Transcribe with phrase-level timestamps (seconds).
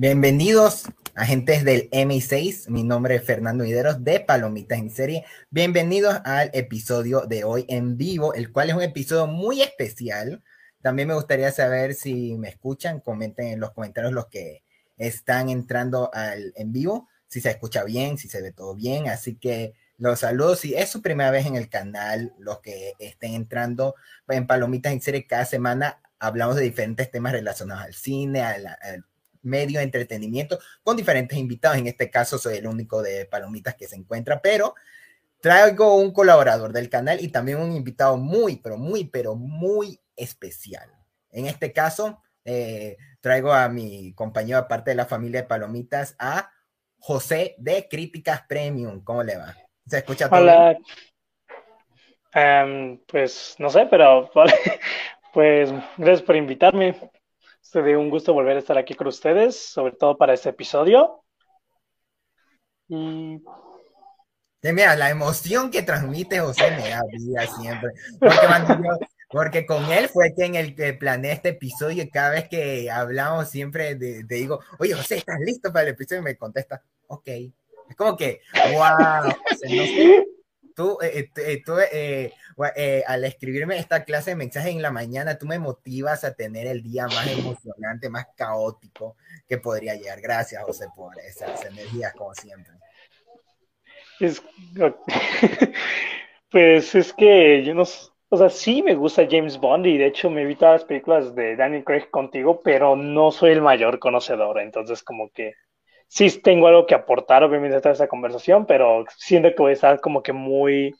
[0.00, 2.70] Bienvenidos, agentes del M6.
[2.70, 5.26] Mi nombre es Fernando Hideros de Palomitas en Serie.
[5.50, 10.42] Bienvenidos al episodio de hoy en vivo, el cual es un episodio muy especial.
[10.80, 14.64] También me gustaría saber si me escuchan, comenten en los comentarios los que
[14.96, 19.06] están entrando al en vivo, si se escucha bien, si se ve todo bien.
[19.06, 20.60] Así que los saludos.
[20.60, 23.96] Si es su primera vez en el canal, los que estén entrando
[24.28, 29.04] en Palomitas en Serie cada semana, hablamos de diferentes temas relacionados al cine, al, al
[29.42, 31.78] medio de entretenimiento con diferentes invitados.
[31.78, 34.74] En este caso soy el único de Palomitas que se encuentra, pero
[35.40, 40.90] traigo un colaborador del canal y también un invitado muy, pero muy, pero muy especial.
[41.30, 46.50] En este caso, eh, traigo a mi compañero, aparte de la familia de Palomitas, a
[46.98, 49.02] José de Críticas Premium.
[49.02, 49.56] ¿Cómo le va?
[49.86, 50.40] ¿Se escucha todo?
[50.40, 50.76] Hola.
[52.34, 54.30] Um, pues no sé, pero
[55.32, 56.94] pues gracias por invitarme.
[57.70, 61.22] Sería un gusto volver a estar aquí con ustedes, sobre todo para este episodio.
[62.88, 63.40] Y...
[64.60, 67.90] mira, la emoción que transmite José me da vida siempre.
[68.18, 68.88] Porque,
[69.28, 73.48] porque, con él fue quien el que planeé este episodio y cada vez que hablamos
[73.48, 76.22] siempre te digo, oye José, ¿estás listo para el episodio?
[76.22, 77.28] Y me contesta, ok.
[77.88, 78.40] Es como que,
[78.74, 79.32] wow,
[80.80, 82.32] tú, eh, eh, tú eh,
[83.06, 86.82] al escribirme esta clase de mensajes en la mañana, tú me motivas a tener el
[86.82, 90.22] día más emocionante, más caótico que podría llegar.
[90.22, 92.72] Gracias, José, por esas energías, como siempre.
[96.50, 100.30] pues es que yo no, o sea, sí me gusta James Bond y de hecho
[100.30, 104.60] me vi todas las películas de Daniel Craig contigo, pero no soy el mayor conocedor,
[104.60, 105.54] entonces como que
[106.10, 109.74] sí tengo algo que aportar, obviamente, a esta esa conversación, pero siento que voy a
[109.74, 110.92] estar como que muy,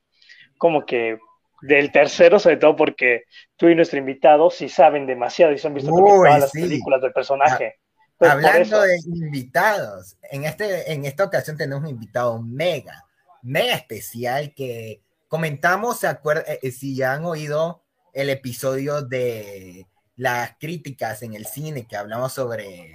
[0.56, 1.18] como que
[1.62, 3.24] del tercero, sobre todo porque
[3.56, 7.12] tú y nuestro invitado sí saben demasiado y se han visto todas las películas del
[7.12, 7.80] personaje.
[8.20, 13.04] Hablando de invitados, en, este, en esta ocasión tenemos un invitado mega,
[13.42, 16.44] mega especial que comentamos, ¿se acuerdan?
[16.46, 17.82] Eh, eh, si ya han oído
[18.12, 22.92] el episodio de las críticas en el cine que hablamos sobre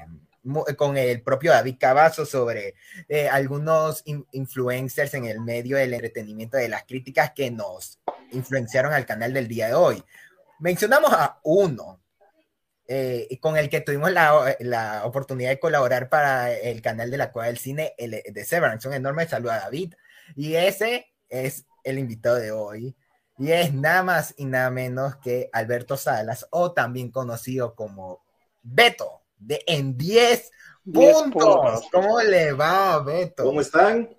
[0.78, 2.76] con el propio David Cavazo sobre
[3.08, 8.00] eh, algunos influencers en el medio del entretenimiento de las críticas que nos
[8.32, 10.04] influenciaron al canal del día de hoy.
[10.60, 12.00] Mencionamos a uno
[12.88, 17.32] eh, con el que tuvimos la, la, oportunidad de colaborar para el canal de la
[17.32, 18.88] Cueva del Cine el, de Severance.
[18.88, 19.96] Un enorme saludo a David.
[20.36, 22.96] Y ese es el invitado de hoy.
[23.38, 28.24] Y es nada más y nada menos que Alberto Salas, o también conocido como
[28.62, 30.52] Beto de en 10
[30.94, 31.88] puntos.
[31.92, 33.44] ¿Cómo le va, Beto?
[33.44, 34.10] ¿Cómo están?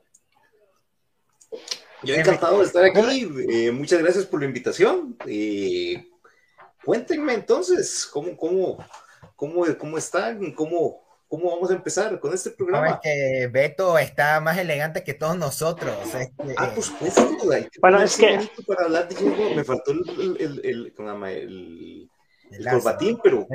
[2.03, 3.28] Yo encantado de estar aquí.
[3.50, 5.16] Eh, muchas gracias por la invitación.
[5.26, 6.09] Eh,
[6.84, 8.78] cuéntenme entonces, ¿cómo, cómo,
[9.34, 10.53] cómo, cómo están?
[10.53, 13.00] ¿Cómo, ¿Cómo vamos a empezar con este programa?
[13.03, 15.97] que Beto está más elegante que todos nosotros.
[16.14, 17.14] Este, ah, pues, pues
[17.81, 18.48] bueno, es que...
[18.64, 22.10] Para hablar de me faltó el, el, el, el,
[22.50, 23.46] el el corbatín, pero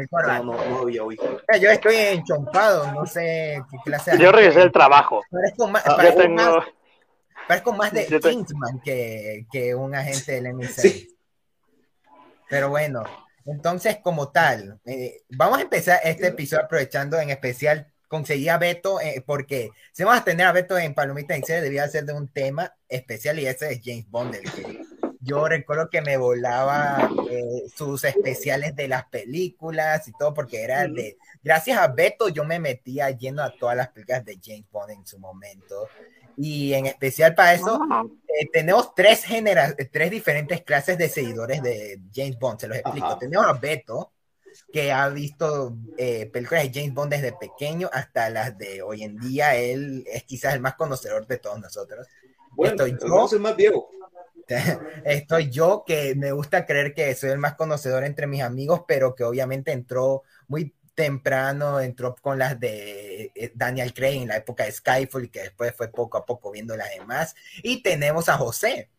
[0.43, 1.41] no, no, había oído.
[1.59, 5.21] Yo estoy enchompado, no sé qué clase Yo regresé del trabajo.
[5.29, 6.35] Parezco más, ah, parezco tengo...
[6.35, 6.65] más,
[7.47, 11.07] parezco más de Kingsman que, que, un agente del M6.
[12.49, 13.03] Pero bueno,
[13.45, 18.99] entonces como tal, eh, vamos a empezar este episodio aprovechando en especial conseguí a Beto,
[18.99, 22.11] eh, porque si vamos a tener a Beto en Palomita en serie, debía ser de
[22.11, 24.81] un tema especial y ese es James Bond, el que
[25.23, 30.87] yo recuerdo que me volaba eh, sus especiales de las películas y todo, porque era
[30.87, 31.17] de.
[31.43, 35.05] Gracias a Beto, yo me metía lleno a todas las películas de James Bond en
[35.05, 35.87] su momento.
[36.37, 37.79] Y en especial para eso,
[38.27, 42.59] eh, tenemos tres, genera tres diferentes clases de seguidores de James Bond.
[42.59, 43.17] Se los explico.
[43.19, 44.13] Tenemos a Beto,
[44.73, 49.17] que ha visto eh, películas de James Bond desde pequeño hasta las de hoy en
[49.17, 49.55] día.
[49.55, 52.07] Él es quizás el más conocedor de todos nosotros.
[52.53, 53.89] Bueno, Estoy yo, el más viejo.
[55.05, 59.15] Estoy yo que me gusta creer que soy el más conocedor entre mis amigos, pero
[59.15, 64.65] que obviamente entró muy temprano, entró con las de eh, Daniel Craig en la época
[64.65, 67.35] de Skyfall y que después fue poco a poco viendo las demás.
[67.63, 68.89] Y tenemos a José,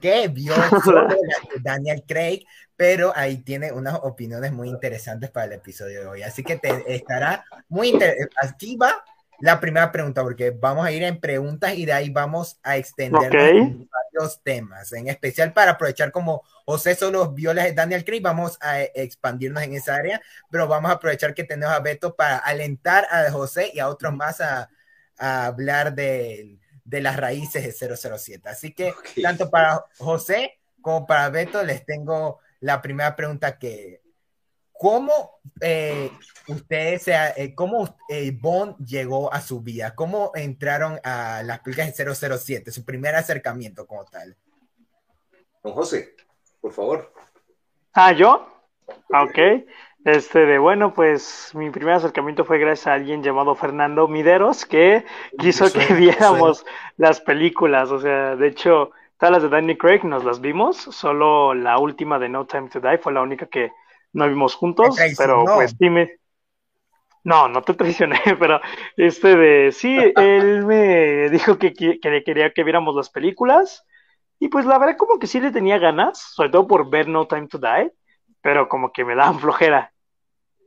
[0.00, 0.54] que vio
[1.62, 2.44] Daniel Craig,
[2.76, 6.22] pero ahí tiene unas opiniones muy interesantes para el episodio de hoy.
[6.22, 8.34] Así que te estará muy interesante.
[8.42, 9.02] Aquí va
[9.40, 13.30] la primera pregunta, porque vamos a ir en preguntas y de ahí vamos a extender
[13.30, 18.58] varios temas, en especial para aprovechar como José solo vio las de Daniel Craig, vamos
[18.60, 20.20] a expandirnos en esa área,
[20.50, 24.14] pero vamos a aprovechar que tenemos a Beto para alentar a José y a otros
[24.14, 24.68] más a,
[25.18, 28.48] hablar de, las raíces de 007.
[28.48, 34.00] Así que tanto para José como para Beto les tengo la primera pregunta que
[34.80, 36.10] ¿cómo eh,
[36.48, 39.94] ustedes, eh, cómo eh, Bond llegó a su vida?
[39.94, 42.72] ¿Cómo entraron a las películas de 007?
[42.72, 44.34] Su primer acercamiento como tal.
[45.62, 46.14] Don José,
[46.62, 47.12] por favor.
[47.92, 48.48] Ah, ¿yo?
[49.12, 49.66] Ah, ok.
[50.06, 55.04] Este de bueno, pues mi primer acercamiento fue gracias a alguien llamado Fernando Mideros que
[55.38, 56.64] quiso que viéramos
[56.96, 57.90] las películas.
[57.90, 62.18] O sea, de hecho, todas las de Danny Craig nos las vimos, solo la última
[62.18, 63.72] de No Time to Die fue la única que
[64.12, 66.18] no vimos juntos, pero pues dime.
[67.22, 68.60] No, no te traicioné, pero
[68.96, 73.86] este de sí, él me dijo que, que, quería que viéramos las películas
[74.38, 77.26] y pues la verdad como que sí le tenía ganas, sobre todo por ver No
[77.26, 77.92] Time to Die
[78.40, 79.92] pero como que me daban flojera.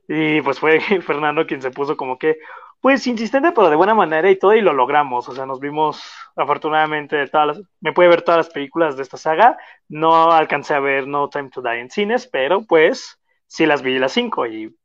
[0.07, 2.37] Y pues fue Fernando quien se puso como que,
[2.81, 5.27] pues insistente, pero de buena manera y todo, y lo logramos.
[5.29, 6.03] O sea, nos vimos
[6.35, 9.57] afortunadamente todas las, me puede ver todas las películas de esta saga.
[9.87, 13.19] No alcancé a ver No Time to Die en cines, pero pues
[13.53, 14.47] sí las vi las cinco.
[14.47, 14.75] Y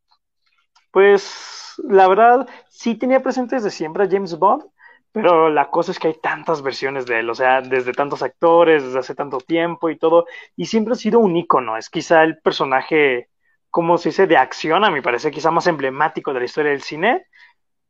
[0.90, 4.64] pues la verdad, sí tenía presentes de siempre a James Bond,
[5.12, 8.84] pero la cosa es que hay tantas versiones de él, o sea, desde tantos actores,
[8.84, 12.38] desde hace tanto tiempo y todo, y siempre ha sido un ícono, es quizá el
[12.40, 13.30] personaje,
[13.70, 16.82] como se dice, de acción, a mi parecer, quizá más emblemático de la historia del
[16.82, 17.26] cine,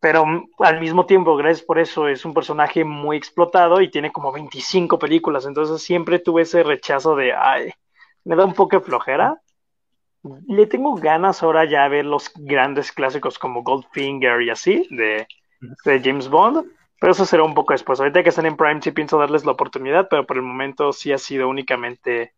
[0.00, 0.24] pero
[0.58, 4.98] al mismo tiempo, gracias por eso, es un personaje muy explotado y tiene como 25
[4.98, 7.72] películas, entonces siempre tuve ese rechazo de, ay,
[8.24, 9.40] me da un poco de flojera.
[10.22, 15.26] Le tengo ganas ahora ya a ver los grandes clásicos como Goldfinger y así, de,
[15.84, 16.66] de James Bond,
[17.00, 18.00] pero eso será un poco después.
[18.00, 21.12] Ahorita que están en Prime sí pienso darles la oportunidad, pero por el momento sí
[21.12, 22.34] ha sido únicamente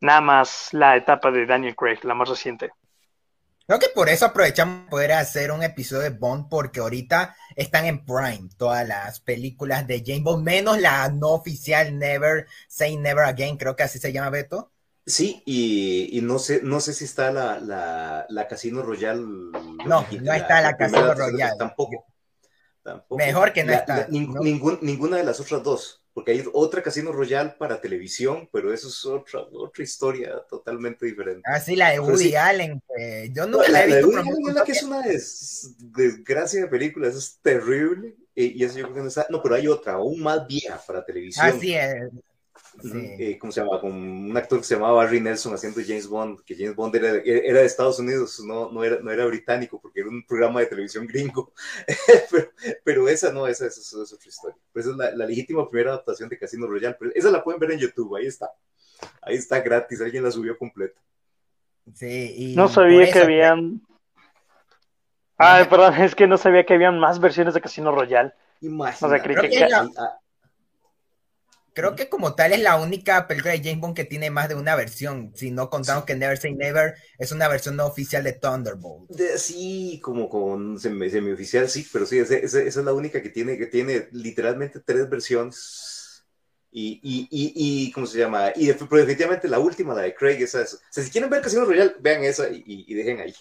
[0.00, 2.70] nada más la etapa de Daniel Craig, la más reciente.
[3.66, 8.04] Creo que por eso aprovechamos poder hacer un episodio de Bond, porque ahorita están en
[8.04, 13.56] Prime todas las películas de James Bond, menos la no oficial Never Say Never Again,
[13.56, 14.72] creo que así se llama Beto.
[15.04, 17.58] Sí, y, no sé, no sé si está la,
[18.28, 19.20] la, Casino Royale.
[19.20, 21.56] No, no está la, Casino Royale.
[21.58, 22.06] Tampoco.
[23.10, 24.06] Mejor que no está.
[24.08, 29.04] ninguna de las otras dos, porque hay otra Casino Royale para televisión, pero eso es
[29.04, 31.42] otra, otra historia totalmente diferente.
[31.44, 32.80] Ah, sí, la de Woody Allen.
[33.32, 34.06] yo nunca la, he visto.
[34.10, 35.02] La de Woody Allen que es una
[35.78, 38.16] desgracia de películas, es terrible.
[38.34, 39.26] Y, eso yo creo que no está.
[39.30, 41.46] No, pero hay otra, aún más vieja para televisión.
[41.46, 42.10] Así es.
[42.84, 43.80] Eh, ¿cómo se llama?
[43.80, 47.08] Con un actor que se llamaba Barry Nelson haciendo James Bond, que James Bond era,
[47.24, 50.66] era de Estados Unidos, no, no, era, no era británico, porque era un programa de
[50.66, 51.52] televisión gringo.
[52.30, 52.50] pero,
[52.84, 54.56] pero, esa no, esa, esa, es otra historia.
[54.72, 56.96] Pues es la, la, legítima primera adaptación de Casino Royale.
[56.98, 58.50] Pero esa la pueden ver en YouTube, ahí está.
[59.20, 61.00] Ahí está gratis, alguien la subió completa.
[61.94, 63.82] Sí, y no sabía que habían.
[65.36, 68.32] Ay, perdón, es que no sabía que habían más versiones de Casino Royale.
[68.60, 69.34] Imagínate.
[71.74, 74.54] Creo que como tal es la única película de James Bond que tiene más de
[74.54, 78.32] una versión, si no contamos que Never Say Never es una versión no oficial de
[78.32, 79.10] Thunderbolt.
[79.36, 84.08] sí, como con semi-oficial, sí, pero sí, esa, es la única que tiene, que tiene
[84.12, 86.24] literalmente tres versiones.
[86.74, 87.52] Y, y, y,
[87.86, 88.50] y ¿cómo se llama?
[88.56, 90.74] Y definitivamente la última, la de Craig, esa es.
[90.74, 93.34] O sea, si quieren ver Casino Royale, vean esa y dejen ahí.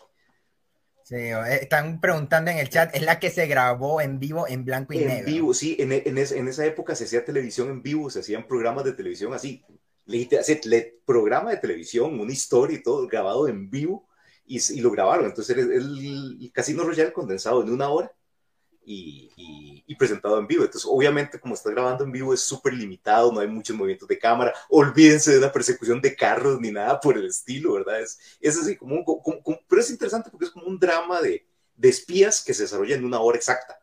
[1.12, 4.64] Sí, eh, están preguntando en el chat, es la que se grabó en vivo en
[4.64, 5.14] blanco y negro.
[5.18, 8.48] En vivo, sí, en, en, en, esa época se hacía televisión en vivo, se hacían
[8.48, 9.62] programas de televisión así,
[10.06, 14.08] le, programa de televisión, una historia y todo grabado en vivo
[14.46, 15.26] y, y lo grabaron.
[15.26, 18.10] Entonces el, el, Casino Royale condensado en una hora
[18.84, 20.64] y, presentado en vivo.
[20.64, 24.18] Entonces, obviamente, como está grabando en vivo, es súper limitado, no hay muchos movimientos de
[24.18, 24.54] cámara.
[24.70, 28.02] Olvídense de una persecución de carros ni nada por el estilo, ¿verdad?
[28.02, 29.60] Es, es así como un.
[29.68, 31.46] pero es interesante porque es como un drama de,
[31.76, 33.80] de espías que se desarrolla en una hora exacta.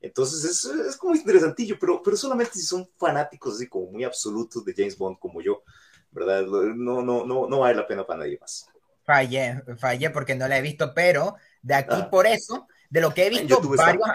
[0.00, 4.64] Entonces es, es, como interesantillo, pero, pero solamente si son fanáticos así como muy absolutos
[4.64, 5.62] de James Bond como yo,
[6.10, 6.42] ¿verdad?
[6.42, 8.66] No, no, no, no vale la pena para nadie más.
[9.04, 12.10] Fallé, fallé porque no la he visto, pero de aquí ah.
[12.10, 14.06] por eso de lo que he visto, varios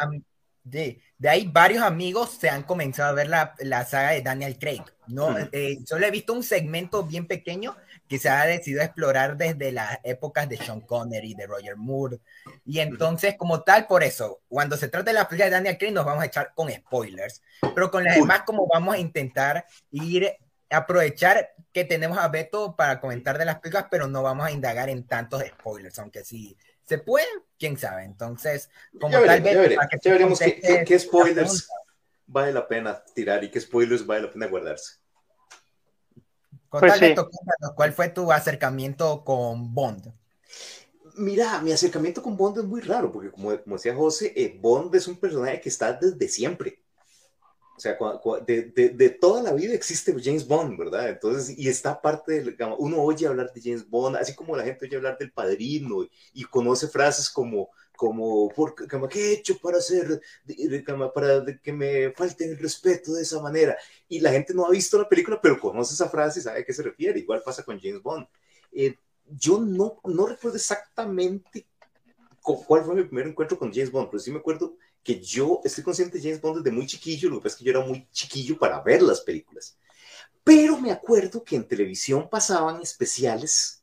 [0.63, 4.59] de, de, ahí varios amigos se han comenzado a ver la, la saga de Daniel
[4.59, 4.83] Craig.
[5.07, 7.75] No, eh, solo he visto un segmento bien pequeño
[8.07, 12.19] que se ha decidido explorar desde las épocas de Sean Connery, de Roger Moore.
[12.65, 15.93] Y entonces, como tal, por eso, cuando se trata de la película de Daniel Craig,
[15.93, 17.41] nos vamos a echar con spoilers.
[17.73, 20.37] Pero con las demás, como vamos a intentar ir
[20.69, 24.89] aprovechar que tenemos a Beto para comentar de las películas, pero no vamos a indagar
[24.89, 27.27] en tantos spoilers, aunque sí ¿Se puede?
[27.59, 28.05] ¿Quién sabe?
[28.05, 29.53] Entonces, como tal vez...
[30.01, 31.67] Ya, veremos qué, spoilers
[32.25, 34.95] vale la pena tirar y qué spoilers vale la pena guardarse.
[36.69, 36.93] Pues
[37.75, 40.13] ¿cuál fue tu acercamiento con Bond?
[41.15, 45.07] Mira, mi acercamiento con Bond es muy raro, porque como, decía José, eh, Bond es
[45.07, 46.79] un personaje que está desde siempre.
[47.77, 47.95] O sea,
[48.47, 51.09] de, de, de, toda la vida existe James Bond, ¿verdad?
[51.09, 54.87] Entonces, y está parte del, uno oye hablar de James Bond, así como la gente
[54.87, 56.03] oye hablar del padrino
[56.33, 58.73] y, conoce frases como, como, por,
[59.09, 60.19] ¿qué he hecho para hacer,
[61.13, 63.77] para que me falte el respeto de esa manera?
[64.09, 66.65] Y la gente no ha visto la película, pero conoce esa frase y sabe a
[66.65, 67.19] qué se refiere.
[67.19, 68.25] Igual pasa con James Bond.
[68.71, 68.95] Eh,
[69.37, 71.67] yo no, no recuerdo exactamente
[72.41, 75.85] cuál fue mi primer encuentro con James Bond, pero sí me acuerdo que yo estoy
[75.85, 78.09] consciente de James Bond desde muy chiquillo, lo que pasa es que yo era muy
[78.11, 79.77] chiquillo para ver las películas.
[80.43, 83.81] Pero me acuerdo que en televisión pasaban especiales,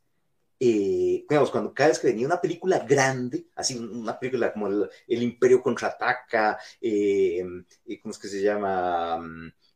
[0.60, 5.22] eh, digamos, cuando cada vez que venía una película grande, así una película como El,
[5.22, 7.42] Imperio contraataca, eh,
[7.86, 9.18] eh, ¿cómo es que se llama?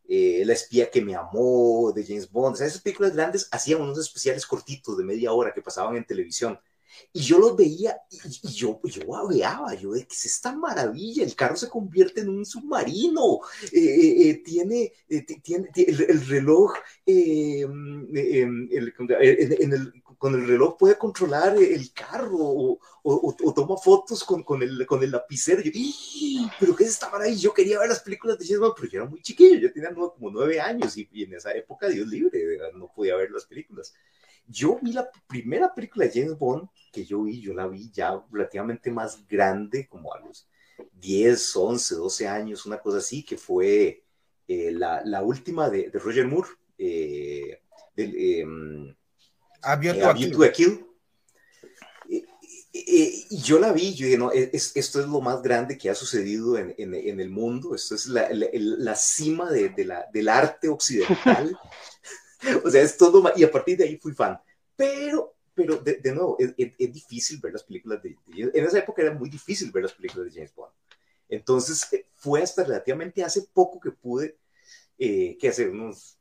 [0.06, 3.80] Eh, la espía que me amó, de James Bond, o sea, esas películas grandes hacían
[3.80, 6.60] unos especiales cortitos de media hora que pasaban en televisión.
[7.12, 11.34] Y yo los veía y, yo, yo babeaba, yo de que es esta maravilla, el
[11.34, 13.40] carro se convierte en un submarino,
[13.72, 14.92] eh, eh, eh, tiene,
[15.42, 16.74] tiene el, reloj,
[17.06, 24.24] em, em, en el, con el reloj puede controlar el carro o, o, toma fotos
[24.24, 25.62] con, con, el, con el lapicero.
[25.62, 25.70] Yo,
[26.58, 27.38] pero ¿qué es esta maravilla?
[27.38, 30.30] Yo quería ver las películas de James pero yo era muy chiquillo, yo tenía como
[30.30, 33.94] nueve años y, y en esa época, Dios libre, no podía ver las películas.
[34.48, 38.22] Yo vi la primera película de James Bond que yo vi, yo la vi ya
[38.30, 40.48] relativamente más grande, como a los
[40.92, 44.04] 10, 11, 12 años, una cosa así, que fue
[44.46, 47.60] eh, la, la, última de, de, Roger Moore, eh,
[47.94, 48.96] del, eh,
[49.62, 50.84] A View to Kill.
[52.70, 55.94] Y yo la vi, yo dije, no, es, esto es lo más grande que ha
[55.94, 60.06] sucedido en, en, en el mundo, esto es la, la, la cima de, de la,
[60.12, 61.58] del arte occidental.
[62.64, 64.38] o sea, es todo, y a partir de ahí fui fan.
[64.76, 69.02] Pero, pero de, de nuevo, es, es, difícil ver las películas de, En esa época
[69.02, 70.72] era muy difícil ver las películas de James Bond.
[71.28, 74.38] Entonces, eh, fue hasta relativamente hace poco que pude,
[74.98, 76.18] eh, que hace unos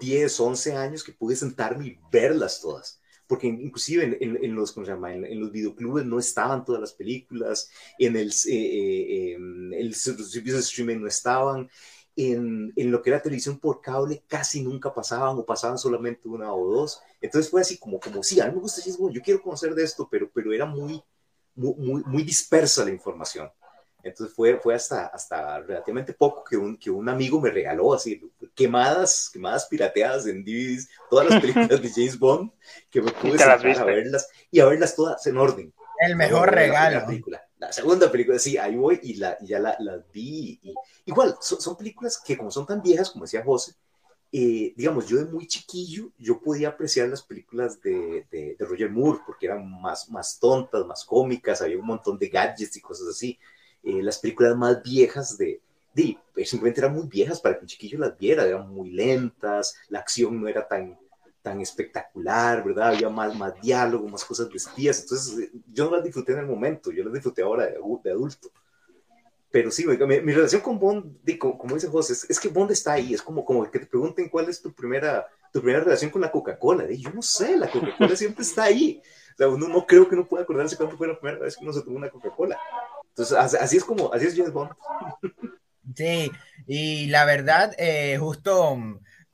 [0.00, 3.00] 10, 11 años que pude sentarme y verlas todas.
[3.26, 5.14] Porque inclusive en, en, en los, ¿cómo se llama?
[5.14, 9.36] En, los videoclubes no estaban todas las películas, en el, eh, eh,
[9.78, 11.70] el servicio de streaming no estaban,
[12.16, 16.52] en, en, lo que era televisión por cable casi nunca pasaban o pasaban solamente una
[16.52, 17.00] o dos.
[17.20, 19.74] Entonces fue así como, como sí, a mí me gusta James Bond, yo quiero conocer
[19.74, 21.02] de esto, pero, pero era muy,
[21.54, 23.50] muy, muy dispersa la información.
[24.04, 28.20] Entonces fue, fue hasta, hasta relativamente poco que un, que un amigo me regaló así
[28.54, 32.52] quemadas, quemadas pirateadas en DVDs, todas las películas de James Bond,
[32.90, 35.72] que me pude sentar a verlas y a verlas todas en orden.
[36.00, 37.00] El mejor regalo.
[37.00, 40.58] La, película, la, segunda película, sí, ahí voy y, la, ya las la vi.
[40.62, 40.74] Y,
[41.06, 43.74] igual, son, son, películas que como son tan viejas, como decía José,
[44.36, 48.90] eh, digamos, yo de muy chiquillo, yo podía apreciar las películas de, de, de, Roger
[48.90, 53.06] Moore porque eran más, más tontas, más cómicas, había un montón de gadgets y cosas
[53.06, 53.38] así.
[53.84, 55.60] Eh, las películas más viejas de,
[55.94, 60.00] de, simplemente eran muy viejas para que un chiquillo las viera, eran muy lentas, la
[60.00, 60.98] acción no era tan,
[61.44, 62.88] tan espectacular, ¿verdad?
[62.88, 66.90] Había más, más diálogo, más cosas vestidas, entonces yo no las disfruté en el momento,
[66.90, 68.50] yo las disfruté ahora de, de adulto.
[69.50, 72.70] Pero sí, mi, mi, relación con Bond, como, como dice José, es, es, que Bond
[72.70, 76.10] está ahí, es como, como que te pregunten cuál es tu primera, tu primera relación
[76.10, 76.90] con la Coca-Cola.
[76.90, 79.02] Yo no sé, la Coca-Cola siempre está ahí.
[79.34, 81.62] O sea, uno no creo que no pueda acordarse cuándo fue la primera vez que
[81.62, 82.58] uno se tomó una Coca-Cola.
[83.10, 84.70] Entonces, así es como, así es James Bond.
[85.94, 86.32] Sí,
[86.66, 88.78] y la verdad, eh, justo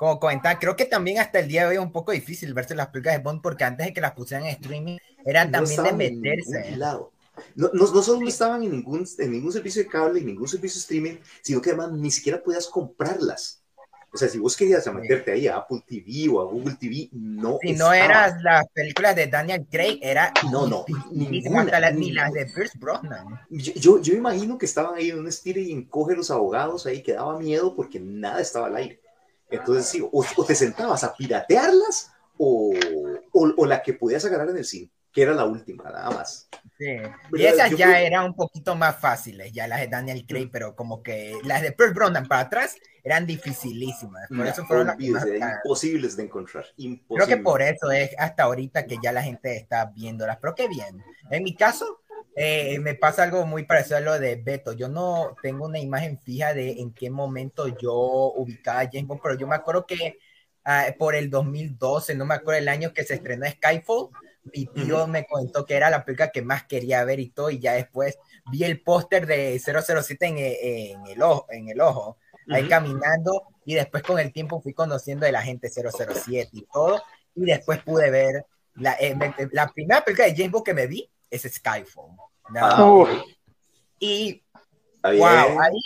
[0.01, 2.75] como comentar, creo que también hasta el día de hoy es un poco difícil verse
[2.75, 5.93] las películas de Bond porque antes de que las pusieran en streaming eran también de
[5.93, 6.75] meterse.
[6.79, 7.11] No,
[7.55, 10.79] no, no, solo no estaban en ningún, en ningún servicio de cable, en ningún servicio
[10.79, 13.63] de streaming, sino que además ni siquiera podías comprarlas.
[14.11, 17.59] O sea, si vos querías meterte ahí a Apple TV o a Google TV, no.
[17.61, 20.33] Si no eras las películas de Daniel Craig, era.
[20.51, 23.39] No, no, ninguna, las, ni las de Pierce Brosnan.
[23.51, 27.03] Yo, yo, yo, imagino que estaban ahí en un estilo y encoge los abogados ahí,
[27.03, 29.01] que daba miedo porque nada estaba al aire.
[29.51, 32.73] Entonces, sí, o, te sentabas a piratearlas o,
[33.33, 36.49] o, la que podías agarrar en el cine, que era la última, nada más.
[36.79, 36.97] Sí.
[37.33, 41.03] Y esas ya eran un poquito más fáciles, ya las de Daniel Craig, pero como
[41.03, 44.29] que las de Pearl Brosnan para atrás eran dificilísimas.
[44.29, 46.65] Por eso fueron las imposibles de encontrar.
[46.77, 50.39] Creo que por eso es hasta ahorita que ya la gente está viéndolas.
[50.41, 51.03] Pero qué bien.
[51.31, 52.01] En mi caso,
[52.37, 54.73] eh, me pasa algo muy parecido a lo de Beto.
[54.73, 59.21] Yo no tengo una imagen fija de en qué momento yo ubicaba a James Bond,
[59.23, 60.19] pero yo me acuerdo que
[60.65, 64.09] uh, por el 2012, no me acuerdo el año que se estrenó Skyfall,
[64.55, 67.59] mi tío me contó que era la película que más quería ver y todo, y
[67.59, 68.19] ya después
[68.51, 72.19] vi el póster de 007 en, en, el ojo, en el ojo
[72.49, 77.03] ahí caminando, y después con el tiempo fui conociendo de la gente 007 y todo,
[77.35, 79.15] y después pude ver la, eh,
[79.53, 82.17] la primera película de James Bond que me vi es Skyfall.
[82.57, 83.07] Ah,
[83.99, 84.43] y
[85.03, 85.81] wow, ahí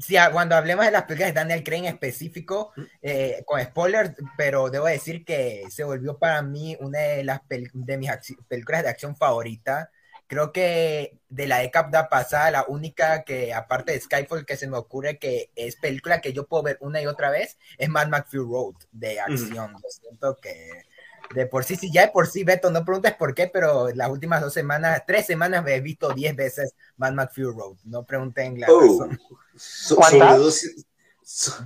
[0.00, 4.70] sí, cuando hablemos de las películas de Daniel Craig en específico, eh, con spoilers, pero
[4.70, 8.10] debo decir que se volvió para mí una de las de mis
[8.48, 9.88] películas de acción favoritas.
[10.26, 14.76] Creo que de la década pasada, la única que, aparte de Skyfall, que se me
[14.76, 18.30] ocurre que es película que yo puedo ver una y otra vez, es Mad Max
[18.30, 19.74] Fury Road de acción.
[19.88, 20.84] siento que
[21.34, 24.10] de por sí, si ya de por sí, Beto, no preguntes por qué, pero las
[24.10, 27.76] últimas dos semanas, tres semanas me he visto diez veces Mad Max Fury Road.
[27.84, 29.20] No pregunten la oh, razón.
[29.56, 30.86] sobredosis.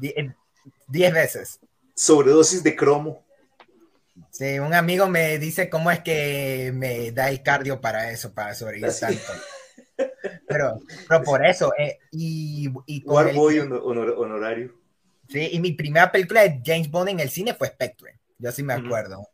[0.03, 0.33] Eh,
[0.87, 1.61] diez veces.
[1.95, 3.25] Sobredosis de cromo.
[4.31, 8.55] Sí, un amigo me dice cómo es que me da el cardio para eso, para
[8.55, 9.21] sobrevivir tanto.
[10.47, 14.75] Pero, pero por eso, eh, y, y con honorario.
[15.29, 18.63] Sí, y mi primera película de James Bond en el cine fue Spectre, yo sí
[18.63, 19.27] me acuerdo.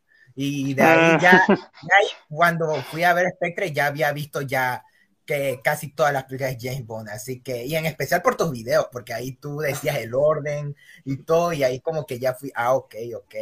[0.43, 1.45] Y de ahí ya,
[2.31, 4.83] cuando fui a ver Spectre, ya había visto ya
[5.27, 8.51] que casi todas las películas de James Bond, así que, y en especial por tus
[8.51, 12.51] videos, porque ahí tú decías el orden y todo, y ahí como que ya fui,
[12.55, 13.35] ah, ok, ok.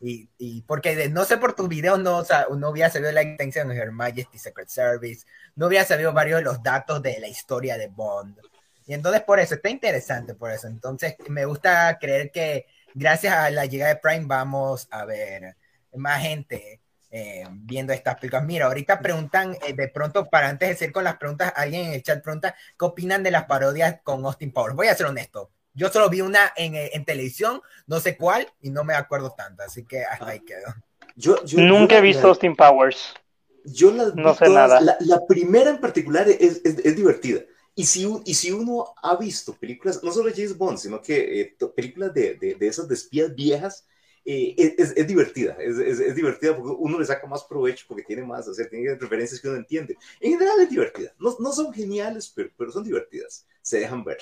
[0.00, 3.22] Y, y porque no sé por tus videos, no, o sea, no había sabido la
[3.22, 7.28] intención de Her Majesty Secret Service, no había sabido varios de los datos de la
[7.28, 8.38] historia de Bond.
[8.86, 10.66] Y entonces por eso, está interesante por eso.
[10.66, 12.64] Entonces me gusta creer que
[12.94, 15.56] gracias a la llegada de Prime vamos a ver
[15.94, 16.80] más gente
[17.10, 18.44] eh, viendo estas películas.
[18.44, 21.92] Mira, ahorita preguntan, eh, de pronto, para antes de seguir con las preguntas, alguien en
[21.94, 24.76] el chat pregunta, ¿qué opinan de las parodias con Austin Powers?
[24.76, 25.50] Voy a ser honesto.
[25.72, 29.30] Yo solo vi una en, eh, en televisión, no sé cuál, y no me acuerdo
[29.30, 30.74] tanto, así que hasta ahí quedó.
[31.16, 33.14] Yo, Nunca he visto Austin Powers.
[33.64, 34.80] Yo no sé nada.
[34.80, 37.40] La, primera en particular es, es, divertida.
[37.74, 42.12] Y si, y si uno ha visto películas, no solo James Bond, sino que películas
[42.12, 43.86] de, de, de, esas de espías viejas,
[44.30, 48.22] eh, es, es, divertida, es, es, divertida porque uno le saca más provecho porque tiene
[48.22, 49.96] más, o sea, tiene referencias que uno entiende.
[50.20, 54.18] En general es divertida, no, no son geniales, pero, pero son divertidas, se dejan ver.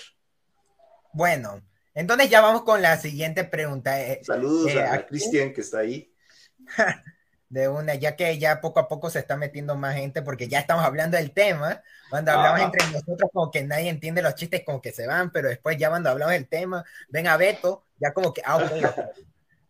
[1.12, 1.61] Bueno,
[1.92, 4.00] entonces ya vamos con la siguiente pregunta.
[4.00, 6.14] Eh, Saludos eh, a, Cristian que está ahí.
[7.48, 10.61] De una, ya que ya poco a poco se está metiendo más gente porque ya
[10.61, 11.83] estamos hablando del tema.
[12.11, 15.48] Cuando hablamos entre nosotros, como que nadie entiende los chistes, como que se van, pero
[15.48, 18.59] después ya cuando hablamos del tema, ven a Beto, ya como que, ah,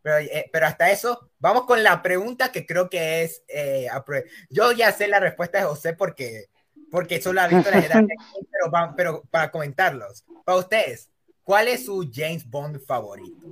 [0.07, 3.89] Eh, pero, hasta eso, vamos con la pregunta que creo que es, eh,
[4.51, 6.47] yo ya sé la respuesta de José porque,
[6.91, 8.05] porque solo ha visto la edad,
[8.51, 11.11] pero, pero para comentarlos, para ustedes,
[11.43, 13.47] ¿cuál es su James Bond favorito?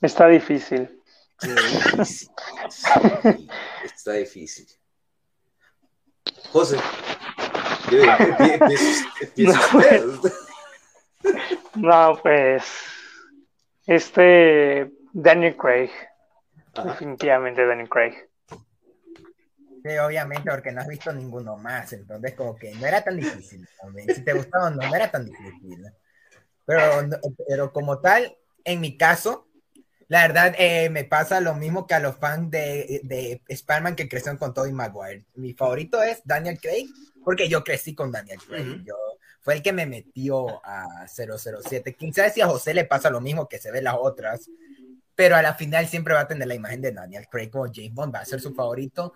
[0.00, 1.00] Está difícil.
[3.84, 4.68] Está difícil.
[6.52, 6.78] José,
[11.74, 12.62] no, pues
[13.86, 15.90] este, Daniel Craig.
[16.84, 18.14] Definitivamente Daniel Craig.
[19.84, 23.66] Sí, obviamente, porque no has visto ninguno más, entonces como que no era tan difícil
[23.80, 24.14] también.
[24.14, 25.84] Si te gustaba no, no era tan difícil.
[26.64, 27.08] Pero,
[27.48, 29.48] pero como tal, en mi caso,
[30.06, 34.08] la verdad eh, me pasa lo mismo que a los fans de, de Spider-Man que
[34.08, 35.24] crecieron con Tobey Maguire.
[35.34, 36.86] Mi favorito es Daniel Craig,
[37.24, 38.84] porque yo crecí con Daniel Craig.
[38.84, 38.94] Yo
[39.42, 41.94] fue el que me metió a 007.
[41.94, 44.48] Quién sabe si a José le pasa lo mismo que se ve las otras,
[45.16, 47.92] pero a la final siempre va a tener la imagen de Daniel Craig como James
[47.92, 49.12] Bond, va a ser su favorito.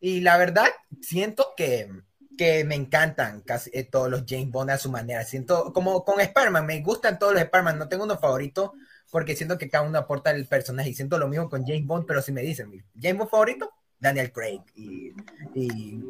[0.00, 0.66] Y la verdad,
[1.02, 1.90] siento que,
[2.38, 5.24] que me encantan casi eh, todos los James Bond a su manera.
[5.24, 8.72] Siento como con Spider-Man, me gustan todos los Spider-Man, no tengo uno favorito
[9.10, 12.06] porque siento que cada uno aporta el personaje y siento lo mismo con James Bond,
[12.06, 14.62] pero si me dicen, James Bond favorito, Daniel Craig.
[14.74, 15.12] Y,
[15.54, 16.02] y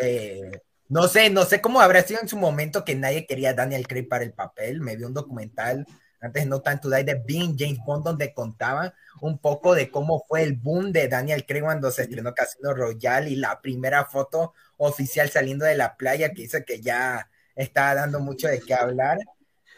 [0.00, 3.54] eh, no sé, no sé cómo habrá sido en su momento que nadie quería a
[3.54, 4.80] Daniel Craig para el papel.
[4.80, 5.86] Me vi un documental
[6.20, 10.24] antes No Time to Die de Being James Bond donde contaban un poco de cómo
[10.26, 14.54] fue el boom de Daniel Craig cuando se estrenó Casino Royale y la primera foto
[14.76, 19.18] oficial saliendo de la playa que dice que ya está dando mucho de qué hablar.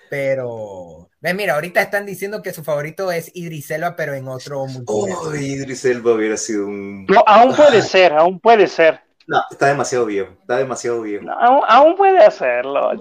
[0.08, 4.66] Pero, ve, mira, ahorita están diciendo que su favorito es Idris Elba, pero en otro
[4.86, 7.06] Oh, Idris Elba hubiera sido un.
[7.06, 9.00] No, aún puede ser, aún puede ser.
[9.26, 11.26] No, está demasiado viejo, está demasiado viejo.
[11.30, 12.92] aún, puede hacerlo.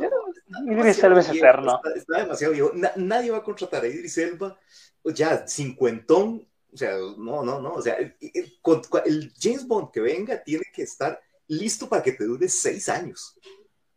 [0.66, 1.80] Idris Elba es eterno.
[1.96, 2.72] Está, demasiado viejo.
[2.96, 4.58] nadie va a contratar a Idris Elba
[5.04, 6.48] ya cincuentón.
[6.74, 7.74] O sea, no, no, no.
[7.74, 12.26] O sea, el, el, James Bond que venga tiene que estar listo para que te
[12.26, 13.38] dure seis años.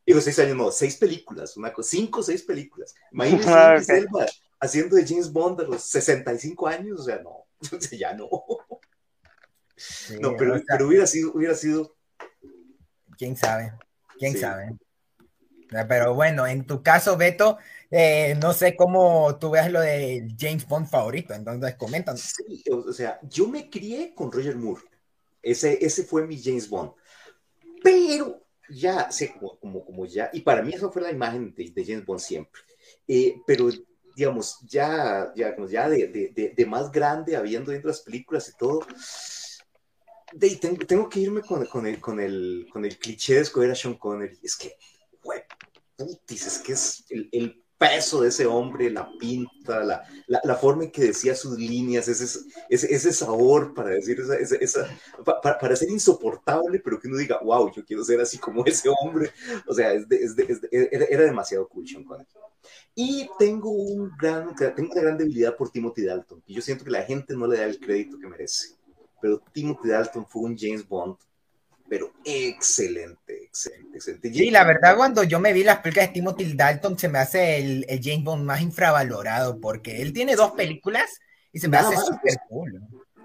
[0.06, 2.94] Digo, seis años, no, seis películas, una cinco o seis películas.
[3.10, 4.26] Imagínese a Idris Elba
[4.60, 7.46] haciendo de James Bond a los 65 años, o sea, no,
[7.98, 8.28] ya no.
[10.20, 11.97] no, pero, pero hubiera sido, hubiera sido
[13.18, 13.74] quién sabe,
[14.18, 14.78] quién sabe.
[15.86, 17.58] Pero bueno, en tu caso, Beto,
[17.90, 22.16] eh, no sé cómo tú veas lo de James Bond favorito, entonces comentan.
[22.16, 24.82] Sí, o sea, yo me crié con Roger Moore.
[25.42, 26.92] Ese, ese fue mi James Bond.
[27.82, 31.70] Pero ya, sé, como, como, como, ya, y para mí eso fue la imagen de,
[31.70, 32.62] de James Bond siempre.
[33.06, 33.68] Eh, pero,
[34.16, 38.80] digamos, ya, ya, ya de, de, de, más grande, habiendo viendo las películas y todo,
[40.32, 43.70] de, tengo, tengo que irme con, con, el, con, el, con el cliché de escoger
[43.70, 44.38] a Sean Connery.
[44.42, 44.76] Es que,
[45.22, 45.42] güey,
[45.96, 50.54] putis, es que es el, el peso de ese hombre, la pinta, la, la, la,
[50.56, 55.58] forma en que decía sus líneas, ese, ese, ese sabor para decir, esa, esa, para,
[55.58, 59.30] para, ser insoportable, pero que uno diga, wow, yo quiero ser así como ese hombre.
[59.66, 60.60] O sea, es de, es de, es
[60.90, 62.28] era, era, demasiado cool Sean Connery.
[62.96, 66.90] Y tengo, un gran, tengo una gran debilidad por Timothy Dalton, y yo siento que
[66.90, 68.77] la gente no le da el crédito que merece.
[69.20, 71.16] Pero Timothy Dalton fue un James Bond
[71.88, 74.32] pero excelente, excelente, excelente.
[74.32, 77.58] Sí, la verdad, cuando yo me vi las películas de Timothy Dalton, se me hace
[77.58, 81.18] el, el James Bond más infravalorado, porque él tiene dos películas
[81.52, 82.80] y se me Nada hace súper cool.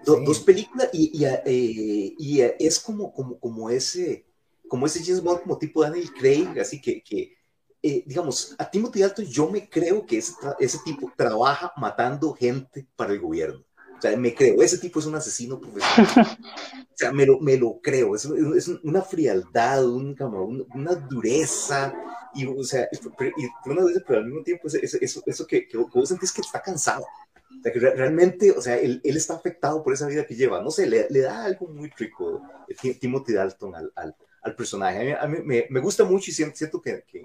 [0.05, 0.25] Do, sí.
[0.25, 4.25] Dos películas y, y, eh, y, es como, como, como, ese,
[4.67, 7.35] como ese James Bond, como tipo Daniel Craig, así que, que
[7.81, 12.87] eh, digamos, a Timothy Dalton yo me creo que ese, ese tipo trabaja matando gente
[12.95, 13.63] para el gobierno.
[14.03, 16.37] Sea, me creo, ese tipo es un asesino profesional.
[16.93, 20.13] O sea, me lo, me lo creo, es, es una frialdad, un,
[20.75, 21.93] una dureza,
[22.35, 25.77] y, o sea, y, una dureza, pero al mismo tiempo eso, eso, eso que, que,
[25.77, 27.03] vos sentís que está cansado.
[27.03, 30.61] O sea, que realmente, o sea, él, él, está afectado por esa vida que lleva.
[30.61, 32.41] No sé, le, le da algo muy rico
[32.99, 34.99] Timothy Dalton al, al, al personaje.
[34.99, 37.23] A mí, a mí me, me, gusta mucho y siento, siento que, que,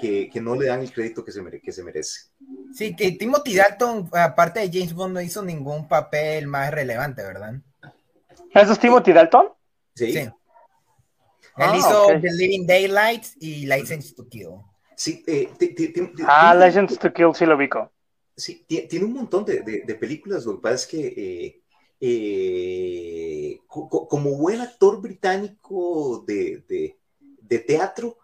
[0.00, 2.30] que, que, no le dan el crédito que se, mere, que se merece.
[2.74, 7.54] Sí, que Timothy Dalton, aparte de James Bond, no hizo ningún papel más relevante, ¿verdad?
[8.54, 9.48] ¿Eso es Timothy Dalton?
[9.94, 10.12] Sí.
[10.12, 10.18] sí.
[10.18, 10.32] Él
[11.56, 12.20] ah, hizo okay.
[12.20, 14.60] The Living Daylights y License to Kill.
[14.94, 15.48] Sí, eh,
[16.26, 17.90] ah, License to Kill sí lo ubico.
[18.36, 20.44] Sí, tiene un montón de, de, de, películas.
[20.44, 21.62] Lo que pasa es que, eh,
[22.00, 26.62] eh, co como buen actor británico de,
[27.42, 28.18] de teatro,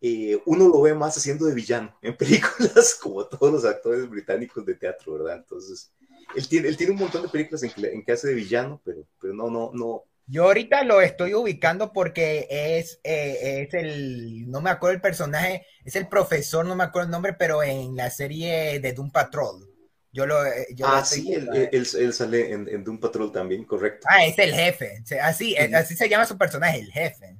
[0.00, 4.64] eh, uno lo ve más haciendo de villano en películas, como todos los actores británicos
[4.64, 5.36] de teatro, ¿verdad?
[5.38, 5.92] Entonces,
[6.36, 8.80] él tiene, él tiene un montón de películas en que, en que hace de villano,
[8.84, 10.04] pero, pero no, no, no.
[10.26, 15.66] Yo ahorita lo estoy ubicando porque es, eh, es el, no me acuerdo el personaje,
[15.84, 19.66] es el profesor, no me acuerdo el nombre, pero en la serie de Doom Patrol.
[20.12, 20.36] Yo lo,
[20.74, 24.06] yo ah, lo sí, él, él, él, sale en, en, Doom Patrol también, correcto.
[24.10, 25.02] Ah, es el jefe.
[25.22, 25.74] Así, -huh.
[25.76, 27.36] así se llama su personaje, el jefe.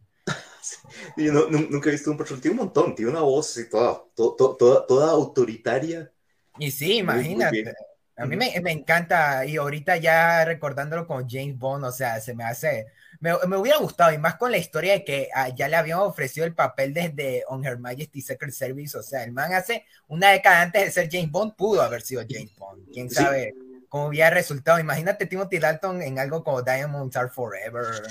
[1.17, 4.03] Yo no, nunca he visto un patrón, tiene un montón, tiene una voz y toda,
[4.15, 6.11] toda, toda, toda autoritaria.
[6.59, 7.75] Y sí, imagínate.
[8.19, 12.35] A mí me, me, encanta, y ahorita ya recordándolo con James Bond, o sea, se
[12.35, 12.89] me hace,
[13.21, 16.01] me, me hubiera gustado, y más con la historia de que ah, ya le habían
[16.01, 20.31] ofrecido el papel desde On Her Majesty Secret Service, o sea, el man hace una
[20.31, 23.87] década antes de ser James Bond, pudo haber sido James Bond, quién sabe sí.
[23.89, 24.81] cómo hubiera resultado.
[24.81, 28.03] Imagínate Timothy Dalton en algo como Diamonds Are Forever.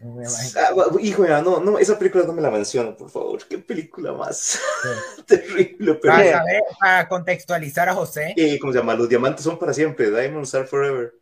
[0.00, 3.40] Ah, hijo, no, no, esa película no me la menciono, por favor.
[3.48, 4.58] Qué película más sí.
[5.26, 5.94] terrible.
[5.94, 6.14] Pero...
[6.14, 8.32] Para, saber, para contextualizar a José.
[8.36, 8.94] Eh, ¿Cómo se llama?
[8.94, 10.10] Los diamantes son para siempre.
[10.10, 11.14] Diamonds are forever.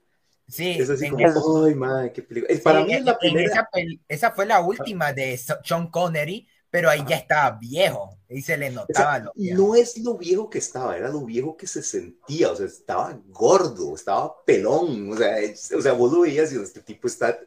[0.47, 0.77] Sí.
[0.79, 1.65] Es así como, eso...
[1.65, 2.55] ay, madre, qué película.
[2.55, 3.47] Sí, para mí es la primera.
[3.47, 3.69] Esa,
[4.09, 8.19] esa, fue la última de Sean Connery, pero ahí ya estaba viejo.
[8.29, 9.63] Y se le notaba o sea, lo viejo.
[9.63, 12.53] No es lo viejo que estaba, era lo viejo que se sentía.
[12.53, 15.13] O sea, estaba gordo, estaba pelón.
[15.13, 17.39] O sea, es, o sea vos lo veías y este tipo está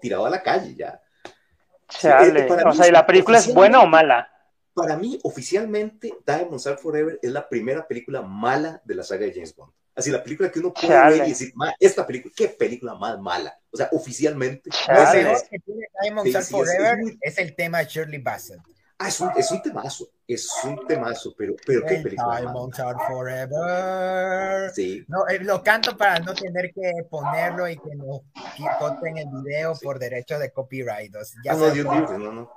[0.00, 1.00] tirado a la calle ya.
[1.88, 2.48] Chale.
[2.66, 4.28] o sea, ¿y la película es buena o mala?
[4.74, 9.32] Para mí, oficialmente, Diamonds Are Forever es la primera película mala de la saga de
[9.32, 9.72] James Bond.
[9.94, 11.18] Así, la película que uno puede Chale.
[11.18, 13.58] ver y decir, esta película, qué película más mala.
[13.70, 14.68] O sea, oficialmente.
[14.86, 17.18] Lo mejor que tiene Diamonds sí, Are sí, Forever es, muy...
[17.22, 18.60] es, el tema de Shirley Bassett.
[18.98, 22.40] Ah, es un, es un temazo, es un temazo, pero, pero qué película.
[22.40, 24.70] Diamonds Are Forever.
[24.74, 25.04] Sí.
[25.08, 28.22] No, eh, lo canto para no tener que ponerlo y que nos
[28.78, 29.84] corten el video sí.
[29.84, 31.14] por derecho de copyright.
[31.14, 32.52] O sea, ya ah, no, Dios mío, no, no.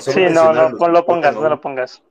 [0.00, 2.02] Sí, no, no, no lo pongas, no lo pongas.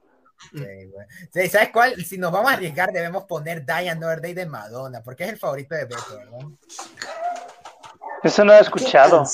[0.51, 0.59] Sí,
[0.91, 1.07] bueno.
[1.31, 1.95] sí, ¿Sabes cuál?
[2.03, 5.37] Si nos vamos a arriesgar, debemos poner Die Another Day de Madonna, porque es el
[5.37, 6.47] favorito de Beto, ¿verdad?
[8.23, 9.25] Eso no he escuchado.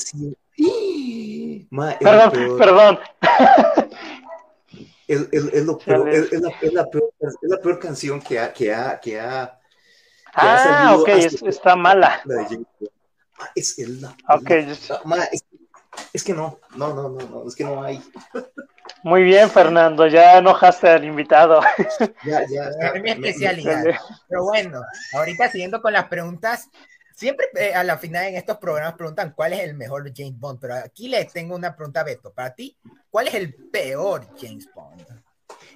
[1.70, 2.58] Ma, perdón, peor.
[2.58, 2.98] perdón.
[5.10, 8.38] Es, es, es, lo peor, es, la, es, la peor, es la peor canción que
[8.38, 9.58] ha, que ha, que ha,
[10.32, 12.20] que ah, ha ok, está mala.
[12.26, 12.64] La de
[13.56, 15.16] es, la, okay, la, ma,
[16.12, 18.00] es, que no, no, no, no, no, es que no hay.
[19.02, 21.60] Muy bien, Fernando, ya enojaste al invitado.
[22.24, 23.82] Ya, ya, es mi especialidad.
[24.28, 24.80] Pero bueno,
[25.14, 26.68] ahorita siguiendo con las preguntas,
[27.20, 30.58] Siempre eh, a la final en estos programas preguntan cuál es el mejor James Bond,
[30.58, 32.32] pero aquí le tengo una pregunta Beto.
[32.32, 32.78] Para ti,
[33.10, 35.04] ¿cuál es el peor James Bond?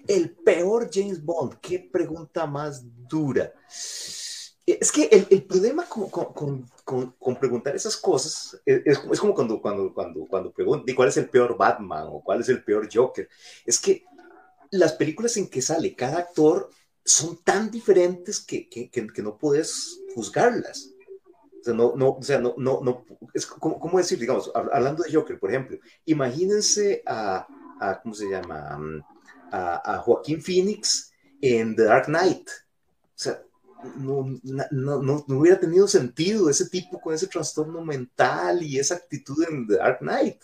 [0.08, 3.52] El peor James Bond, qué pregunta más dura.
[3.68, 9.34] Es que el, el problema con, con, con, con, preguntar esas cosas es, es, como
[9.34, 12.88] cuando, cuando, cuando, cuando preguntan cuál es el peor Batman o cuál es el peor
[12.90, 13.28] Joker.
[13.66, 14.02] Es que
[14.70, 16.70] las películas en que sale cada actor
[17.04, 20.93] son tan diferentes que, que, que no puedes juzgarlas.
[21.64, 25.02] O sea, no, no, o sea, no, no, no es como, ¿cómo decir, digamos, hablando
[25.02, 27.46] de Joker, por ejemplo, imagínense a,
[27.80, 28.78] a ¿cómo se llama?
[29.50, 32.48] A, a, Joaquín Phoenix en The Dark Knight.
[32.48, 33.40] O sea,
[33.96, 39.42] no, no, no, hubiera tenido sentido ese tipo con ese trastorno mental y esa actitud
[39.48, 40.42] en The Dark Knight.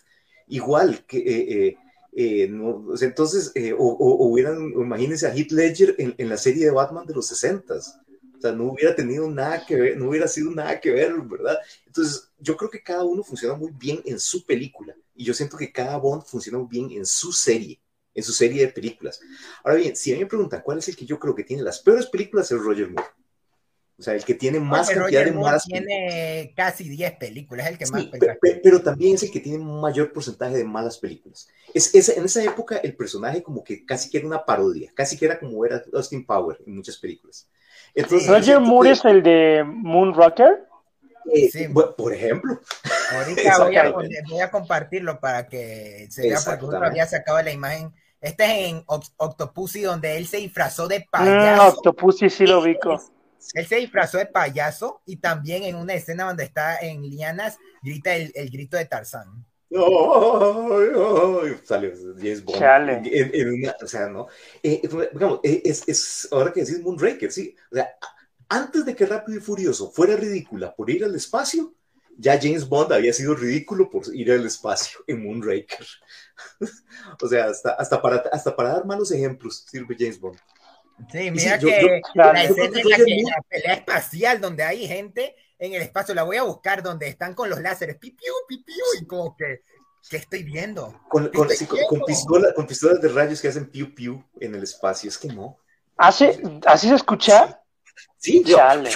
[0.49, 1.77] Igual que, eh, eh,
[2.13, 6.65] eh no, entonces, eh, o, o, hubieran, imagínense a Heath Ledger en, en, la serie
[6.65, 8.01] de Batman de los 60s.
[8.41, 11.59] O sea, no hubiera tenido nada que ver, no hubiera sido nada que ver, ¿verdad?
[11.87, 15.59] Entonces, yo creo que cada uno funciona muy bien en su película y yo siento
[15.59, 17.79] que cada Bond funciona muy bien en su serie,
[18.15, 19.21] en su serie de películas.
[19.63, 21.63] Ahora bien, si a mí me preguntan cuál es el que yo creo que tiene
[21.63, 23.09] las peores películas, es Roger Moore.
[23.99, 27.67] O sea, el que tiene más cantidad Roger de Moore malas tiene casi 10 películas,
[27.67, 30.13] es el que más Sí, pe- pe- pero, también es el que tiene un mayor
[30.13, 31.49] porcentaje de malas películas.
[31.75, 35.17] Es, es- en esa época el personaje como que casi que era una parodia, casi
[35.19, 37.49] que era como era Austin Power en muchas películas.
[37.95, 38.33] Entonces, Sí.
[38.33, 40.67] Roger Moore es el de Moonrocker.
[41.33, 41.69] eh, Sí.
[41.69, 42.61] por ejemplo,
[43.13, 46.87] Ahorita voy a, voy compartirlo para que se vea, porque Exactamente.
[46.87, 47.93] había sacado la imagen.
[48.21, 51.69] Este es en Oct- Octopussy, donde él se disfrazó de Mm, payaso.
[51.69, 53.01] Octopussy sí lo ubico.
[53.55, 58.15] Él se disfrazó de payaso y también en una escena donde está en lianas grita
[58.15, 59.47] el, el grito de Tarzán.
[59.73, 61.57] ¡Ay, ay!
[61.65, 62.59] sale James Bond.
[62.59, 63.03] Chale.
[63.05, 64.27] En, en una, o sea, ¿no?
[64.63, 67.55] Eh, digamos, eh, es, es, ahora que decís Moonraker, sí.
[67.71, 67.89] O sea,
[68.49, 71.73] antes de que Rápido y Furioso fuera ridícula por ir al espacio,
[72.19, 75.87] ya James Bond había sido ridículo por ir al espacio en Moonraker.
[77.23, 80.39] o sea, hasta, hasta, para, hasta para dar malos ejemplos sirve James Bond.
[81.11, 81.81] Sí, mira yo- que
[82.15, 85.35] yo- la yo escena creo que en la, que, la pelea espacial donde hay gente
[85.61, 89.07] en el espacio, la voy a buscar donde están con los láseres, pipiu, pipiu, y
[89.07, 89.63] como que,
[90.09, 91.01] ¿qué estoy viendo?
[91.09, 94.25] Con, con, Estoy sí, con, con pistola- con pistolas de rayos que hacen piu piu
[94.41, 95.09] en el espacio.
[95.09, 95.59] Es que no.
[95.97, 97.63] ¿Hace, ¿Así se escucha?
[98.17, 98.91] Sí, yo- Chale.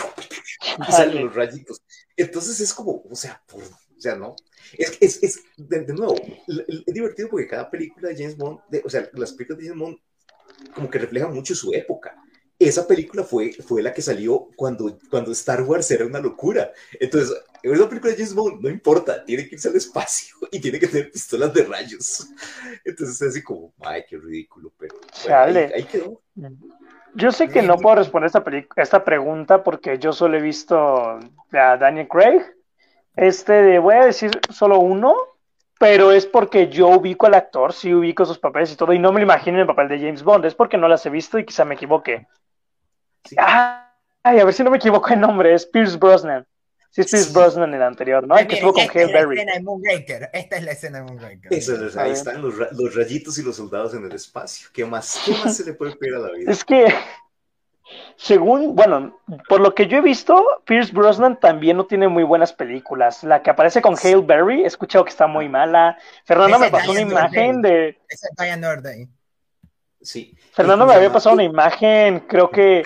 [0.89, 1.83] y salen los rayitos.
[2.17, 4.35] Entonces es como, o sea, por, o sea, no.
[4.73, 8.83] Es, es, es de, de nuevo, es divertido porque cada película de James Bond, de-
[8.85, 9.99] o sea, las películas de James Bond
[10.75, 12.17] como que reflejan mucho su época.
[12.59, 16.73] Esa película fue, fue la que salió cuando, cuando Star Wars era una locura.
[17.01, 20.79] Entonces, esa película de James Bond no importa, tiene que irse al espacio y tiene
[20.79, 22.29] que tener pistolas de rayos.
[22.85, 26.23] Entonces es así como, ay, qué ridículo, pero bueno, ahí, ahí quedó.
[27.15, 28.45] Yo sé que no puedo responder esta,
[28.77, 30.77] esta pregunta porque yo solo he visto
[31.53, 32.43] a Daniel Craig.
[33.17, 35.15] Este, de- voy a decir solo uno,
[35.87, 39.13] pero es porque yo ubico al actor, sí ubico sus papeles y todo, y no
[39.13, 40.47] me lo imagino en el papel de James Bond.
[40.47, 42.27] Es porque no las he visto y quizá me equivoque.
[43.25, 43.37] Sí.
[43.39, 43.93] Ah,
[44.23, 46.47] Ay, a ver si no me equivoco el nombre, es Pierce Brosnan.
[46.89, 47.35] Sí, es Pierce Sí.
[47.35, 48.35] Brosnan el anterior, ¿no?
[48.35, 49.37] Ay, El que estuvo con esta es la Berry.
[49.37, 50.31] escena de Moonraker.
[50.33, 51.53] Esta es la escena de Moonraker.
[51.53, 54.69] Eso es- A ahí están los, los rayitos y los soldados en el espacio.
[54.73, 56.51] ¿Qué más, qué más se le puede pedir a la vida?
[56.51, 56.87] Es que,
[58.17, 59.19] según, bueno,
[59.49, 63.25] por lo que yo he visto, Pierce Brosnan también no tiene muy buenas películas.
[63.25, 65.99] La que aparece con Hale Berry, he escuchado que está muy mala.
[66.25, 67.99] Fernando Esa me pasó una imagen de.
[68.09, 69.09] Esa Diane.
[70.01, 70.37] Sí.
[70.53, 72.85] Fernando ¿Y me había pasado una imagen, creo que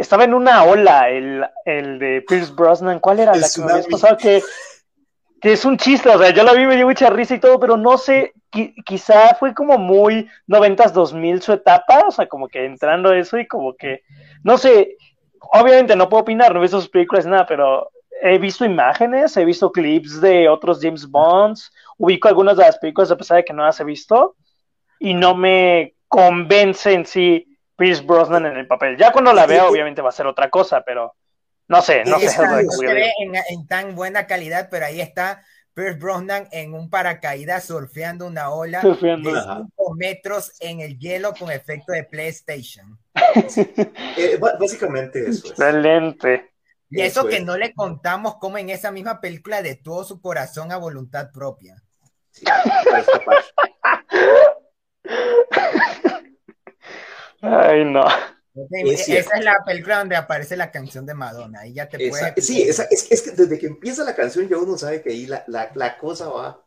[0.00, 3.00] estaba en una ola, el, el de Pierce Brosnan.
[3.00, 4.16] ¿Cuál era El la que me habías pasado?
[4.16, 4.42] Que
[5.42, 7.76] es un chiste, o sea, yo la vi, me dio mucha risa y todo, pero
[7.76, 12.64] no sé, qui- quizá fue como muy 90s, 2000 su etapa, o sea, como que
[12.64, 14.02] entrando eso y como que,
[14.42, 14.96] no sé,
[15.52, 17.90] obviamente no puedo opinar, no he visto sus películas nada, pero
[18.22, 23.10] he visto imágenes, he visto clips de otros James Bonds, ubico algunas de las películas
[23.10, 24.36] a pesar de que no las he visto
[24.98, 28.96] y no me convence en sí Pierce Brosnan en el papel.
[28.98, 31.14] Ya cuando la vea, obviamente va a ser otra cosa, pero
[31.70, 32.26] no sé, no sé.
[32.26, 36.74] Esa- no se ve en, en tan buena calidad, pero ahí está Pierce Brosnan en
[36.74, 39.32] un paracaídas surfeando una ola Surfeando.
[39.32, 39.62] de Ajá.
[39.76, 42.98] 5 metros en el hielo con efecto de PlayStation.
[44.16, 45.50] Eh, básicamente eso es.
[45.52, 46.50] Excelente.
[46.90, 47.44] Y eso Eso que es.
[47.44, 51.76] no le contamos como en esa misma película de todo su corazón a voluntad propia.
[52.32, 52.44] Sí.
[57.42, 58.04] Ay, no.
[58.54, 59.28] Es cierto.
[59.30, 61.60] esa es la película donde aparece la canción de Madonna.
[61.60, 62.46] Ahí ya te Esa- puedes.
[62.46, 65.26] sí, esa- es, es que desde que empieza la canción ya uno sabe que ahí
[65.26, 66.66] la, la, la cosa va,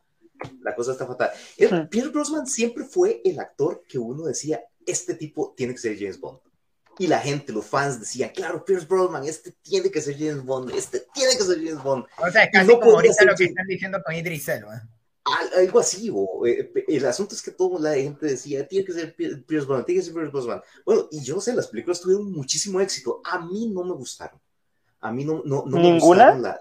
[0.62, 1.30] la cosa está fatal.
[1.56, 1.88] Es- Ujú.
[1.90, 6.18] Pierce Brosnan siempre fue el actor que uno decía, este tipo tiene que ser James
[6.18, 6.38] Bond.
[6.98, 10.70] Y la gente, los fans decían, claro, Pierce Brosnan, este tiene que ser James Bond,
[10.74, 12.04] este tiene que ser James Bond.
[12.18, 14.74] O sea, casi no como ahorita lo que están diciendo con Idris Elba.
[14.74, 14.93] Al-
[15.56, 19.16] algo así, o, eh, el asunto es que toda la gente decía, tiene que ser
[19.16, 20.60] Pier- Pierce Brosnan, tiene que ser Pierce Brosnan.
[20.84, 24.38] Bueno, y yo no sé, las películas tuvieron muchísimo éxito, a mí no me gustaron.
[25.00, 26.34] A mí no, no, no ¿Ninguna?
[26.34, 26.58] me la,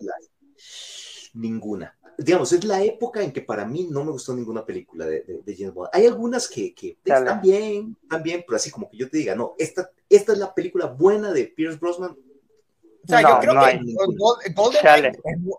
[1.33, 1.97] ninguna.
[2.17, 5.55] Digamos, es la época en que para mí no me gustó ninguna película de, de,
[5.55, 5.89] James Bond.
[5.93, 9.33] Hay algunas que, que están bien, están bien, pero así como que yo te diga,
[9.35, 12.15] no, esta, esta es la película buena de Pierce Brosnan.
[13.03, 15.11] O sea, yo creo que GoldenEye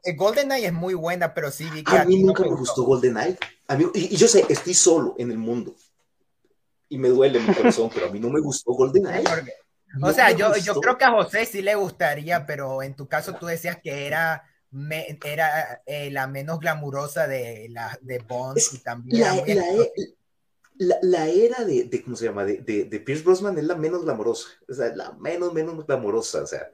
[0.02, 3.36] es, Golden es muy buena, pero sí vi que a mí nunca me gustó, GoldenEye.
[3.94, 5.74] y, y, yo sé, estoy solo en el mundo.
[6.88, 9.24] Y me duele mi corazón, pero a mí no me gustó GoldenEye.
[10.02, 13.34] o sea, yo, yo creo que a José sí le gustaría, pero en tu caso
[13.34, 14.42] tú decías que era
[15.24, 19.54] era eh, la menos glamurosa de, la, de Bond y también la, e,
[20.78, 22.44] la, la, era de, de, ¿cómo se llama?
[22.44, 26.42] De, de, de, Pierce Brosnan es la menos glamorosa, o sea, la menos, menos glamorosa,
[26.42, 26.68] o sea,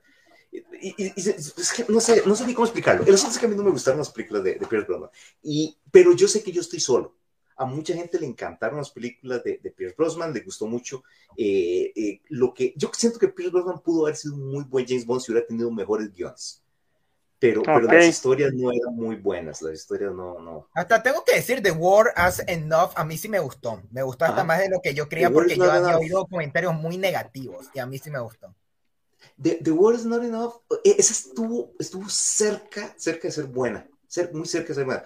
[0.52, 3.04] y, y, es que no sé, no sé ni cómo explicarlo.
[3.04, 5.10] El asunto es que a mí no me gustaron las películas de, Pierce Brosnan,
[5.42, 7.16] y, pero yo sé que yo estoy solo.
[7.56, 11.02] A mucha gente le encantaron las películas de, Pierce Brosnan, le gustó mucho.
[11.36, 14.86] Eh, eh, lo que yo siento que Pierce Brosnan pudo haber sido un muy buen
[14.86, 16.64] James Bond si hubiera tenido mejores guiones
[17.40, 20.68] pero, pero las historias no eran muy buenas, las historias no, no.
[20.74, 24.26] Hasta tengo que decir, The War as Enough, a mí sí me gustó, me gustó
[24.26, 27.78] hasta más de lo que yo creía porque yo había oído comentarios muy negativos y
[27.78, 28.54] a mí sí me gustó.
[29.40, 30.54] The, The War is Not Enough,
[30.85, 35.04] e, esa estuvo, estuvo cerca, cerca de ser buena, ser, muy cerca de ser buena,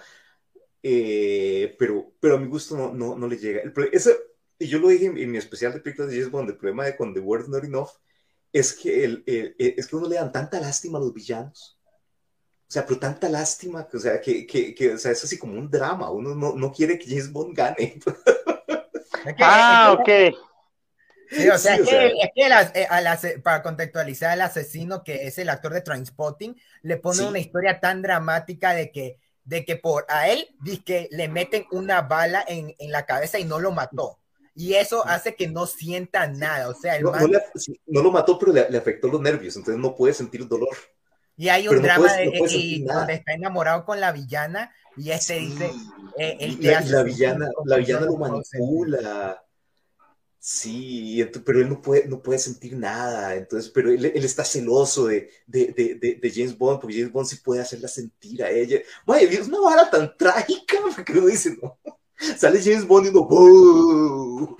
[0.83, 3.61] eh, pero, pero a mi gusto no, no, no le llega.
[3.61, 4.15] El, ese,
[4.59, 6.95] y yo lo dije en, mi especial de películas de James Bond, el problema de
[6.95, 7.89] con The War is Not Enough
[8.53, 11.75] es que, el, es que uno le dan tanta lástima a los villanos
[12.67, 15.53] o sea, pero tanta lástima, o sea, que, que, que o sea, es así como
[15.53, 16.09] un drama.
[16.09, 17.99] Uno no, no quiere que James Bond gane.
[19.39, 20.35] ah, ok.
[21.35, 21.87] Sí, o sea, es
[22.33, 27.39] que, eh, para contextualizar al asesino que es el actor de Trainspotting, le pone una
[27.39, 30.47] historia tan dramática de que, de que por a él
[30.85, 34.19] que le meten una bala en, en, la cabeza y no lo mató.
[34.55, 36.69] Y eso hace que no sienta nada.
[36.69, 37.11] O sea, el no,
[37.87, 40.75] no, lo mató, pero le, le, afectó los nervios, entonces no puede sentir dolor.
[41.37, 45.71] Y hay un drama de, donde está enamorado con la villana y este dice,
[46.17, 49.44] eh, la, villana, la villana lo manipula.
[50.47, 55.07] Sí, pero él no puede, no puede sentir nada, entonces, pero él, él está celoso
[55.07, 58.79] de, de, de, de, James Bond, porque James Bond sí puede hacerla sentir a ella.
[59.07, 61.79] Vaya, es una vara tan trágica, porque uno dice, no,
[62.37, 64.55] sale James Bond y uno,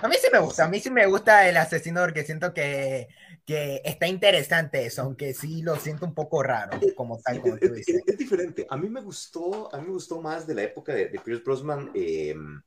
[0.00, 3.08] A mí sí me gusta, a mí sí me gusta el asesino porque siento que
[3.44, 7.74] que está interesante eso, aunque sí lo siento un poco raro, como tal como tú
[7.74, 8.00] dices.
[8.06, 8.66] Es, diferente.
[8.70, 11.42] A mí me gustó, a mí me gustó más de la época de, de Pierce
[11.42, 11.90] Brosnan.
[11.92, 12.62] Em,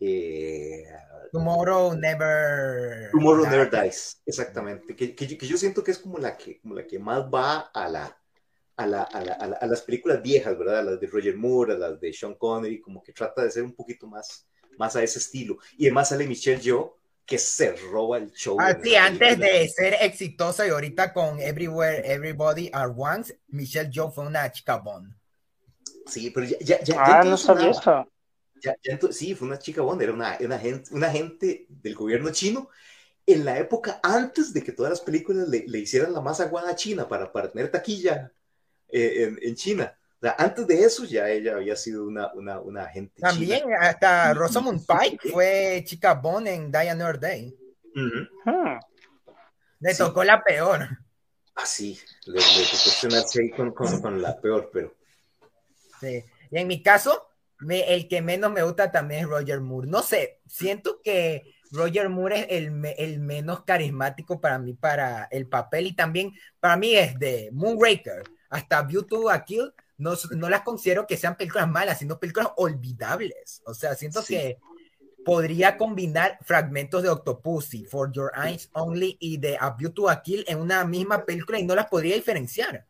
[0.00, 0.84] eh,
[1.32, 4.96] Tomorrow Never Tomorrow Never Dies, exactamente.
[4.96, 7.88] Que, que, yo siento que es como la que, como la que más va a
[7.88, 8.16] la,
[8.76, 10.80] a, la, a, la, a, las películas viejas, ¿verdad?
[10.80, 13.62] A las de Roger Moore, a las de Sean Connery, como que trata de ser
[13.62, 14.46] un poquito más,
[14.78, 15.58] más a ese estilo.
[15.76, 18.56] Y además sale Michelle Yeoh, que se roba el show.
[18.58, 24.10] Ah, sí, antes de ser exitosa y ahorita con Everywhere, Everybody Are Once, Michelle Joe
[24.10, 25.14] fue una chica Bond.
[26.06, 28.09] Sí, pero ya, ya, ya Ah, no sabía eso.
[28.60, 28.76] Ya,
[29.10, 32.68] sí, fue una chica Bond, era una, una, gente, una agente del gobierno chino
[33.26, 36.70] en la época antes de que todas las películas le, le hicieran la masa guada
[36.70, 38.32] a China para, para tener taquilla
[38.88, 39.96] eh, en, en China
[40.28, 43.20] antes de eso ya ella había sido una, una, una agente.
[43.20, 47.56] También hasta Rosamund Pike fue chica Bond en Diana Day.
[48.44, 48.78] Ah.
[49.80, 50.86] Le tocó la peor.
[51.54, 54.94] Ah, sí, le, tocó ahí con, con, la peor, pero.
[56.00, 57.29] Sí, y en mi caso,
[57.60, 59.88] me, el que menos me gusta también es Roger Moore.
[59.88, 65.46] No sé, siento que Roger Moore es el, el, menos carismático para mí, para el
[65.46, 70.62] papel, y también para mí es de Moonraker hasta Beautiful a Kill no, no las
[70.62, 73.62] considero que sean películas malas, sino películas olvidables.
[73.66, 74.58] O sea, siento que
[75.24, 80.44] podría combinar fragmentos de Octopussy, For Your Eyes Only y de A Beauty to Kill
[80.48, 82.86] en una misma película y no las podría diferenciar.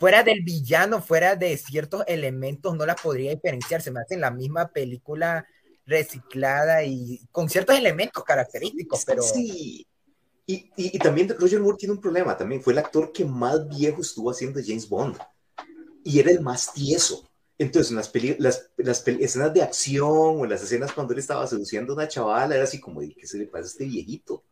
[0.00, 3.82] Fuera, del villano, fuera de ciertos elementos, no las podría diferenciar.
[3.82, 5.46] Se me hace la misma película
[5.86, 9.22] reciclada y con ciertos elementos característicos, pero...
[9.22, 9.86] Sí.
[10.46, 13.68] Y, y, y también Roger Moore tiene un problema, también fue el actor que más
[13.68, 15.16] viejo estuvo haciendo James Bond
[16.04, 17.28] y era el más tieso.
[17.58, 21.46] Entonces, en las, las, las escenas de acción o en las escenas cuando él estaba
[21.46, 24.42] seduciendo a una chavala, era así como, ¿qué se le pasa a este viejito?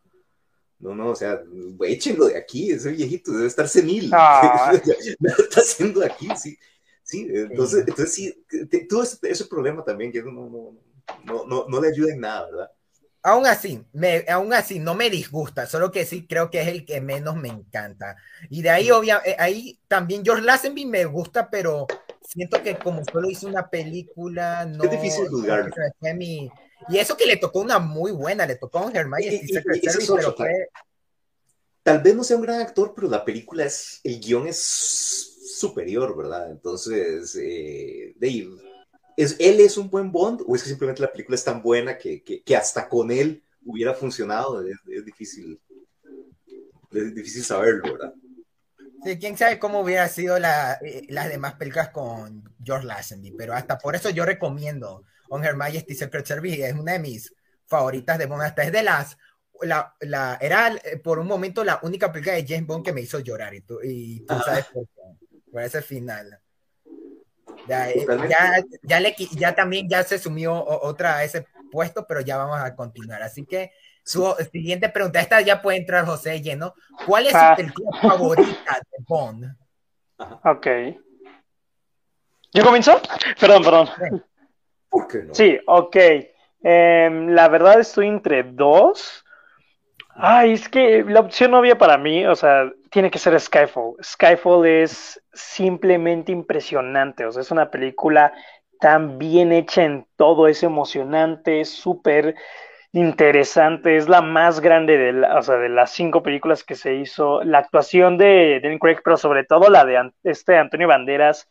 [0.80, 1.40] No, no, o sea,
[1.86, 4.10] échenlo de aquí, ese viejito debe estar senil.
[4.14, 4.72] Ah.
[5.38, 6.28] está haciendo aquí?
[6.36, 6.58] Sí,
[7.02, 8.46] sí, entonces, entonces sí,
[8.88, 10.76] todo ese, problema también que no, no,
[11.24, 12.70] no, no, no le ayuda en nada, ¿verdad?
[13.22, 16.86] Aún así, me, aún así, no me disgusta, solo que sí creo que es el
[16.86, 18.16] que menos me encanta.
[18.48, 21.86] Y de ahí, obvia, eh, ahí también George Lazenby me gusta, pero
[22.26, 24.84] siento que como solo hizo una película, no.
[24.84, 25.70] Es difícil juzgar.
[26.88, 30.68] Y eso que le tocó una muy buena, le tocó a un Hermione pero fue...
[31.82, 34.58] tal vez no sea un gran actor, pero la película es, el guion es
[35.60, 36.50] superior, ¿verdad?
[36.50, 38.50] Entonces, eh, Dave,
[39.16, 41.98] ¿es, ¿él es un buen Bond o es que simplemente la película es tan buena
[41.98, 44.64] que, que, hasta con él hubiera funcionado?
[44.66, 45.60] Es, difícil,
[46.92, 48.14] es difícil saberlo, ¿verdad?
[49.04, 53.54] Sí, quién sabe cómo hubiera sido la, eh, las demás películas con George Lazenby, pero
[53.54, 57.34] hasta por eso yo recomiendo On Her Majesty Secret Service, es una de mis
[57.66, 59.16] favoritas de Bond, hasta es de las
[59.62, 63.02] la, la, era eh, por un momento la única película de James Bond que me
[63.02, 66.38] hizo llorar y tú, y tú sabes por qué, por ese final.
[67.68, 72.20] Ya, eh, ya, ya, le, ya también ya se sumió otra a ese puesto, pero
[72.20, 73.22] ya vamos a continuar.
[73.22, 73.72] Así que
[74.02, 76.74] su siguiente pregunta, esta ya puede entrar José lleno.
[77.06, 77.54] ¿Cuál es su ah.
[77.56, 79.56] película favorita de Bond?
[80.44, 80.66] Ok.
[82.52, 83.00] ¿Yo comienzo?
[83.38, 84.24] Perdón, perdón.
[84.90, 85.34] ¿Por qué no?
[85.34, 85.96] Sí, ok.
[86.62, 89.24] Em, la verdad estoy entre dos.
[90.16, 93.94] Ay, es que la opción obvia para mí, o sea, tiene que ser Skyfall.
[94.02, 98.32] Skyfall es simplemente impresionante, o sea, es una película
[98.80, 102.34] tan bien hecha en todo, es emocionante, es súper
[102.92, 107.42] interesante, es la más grande de, o sea, de las cinco películas que se hizo.
[107.44, 111.48] La actuación de Danny Craig, pero sobre todo la de este Antonio Banderas,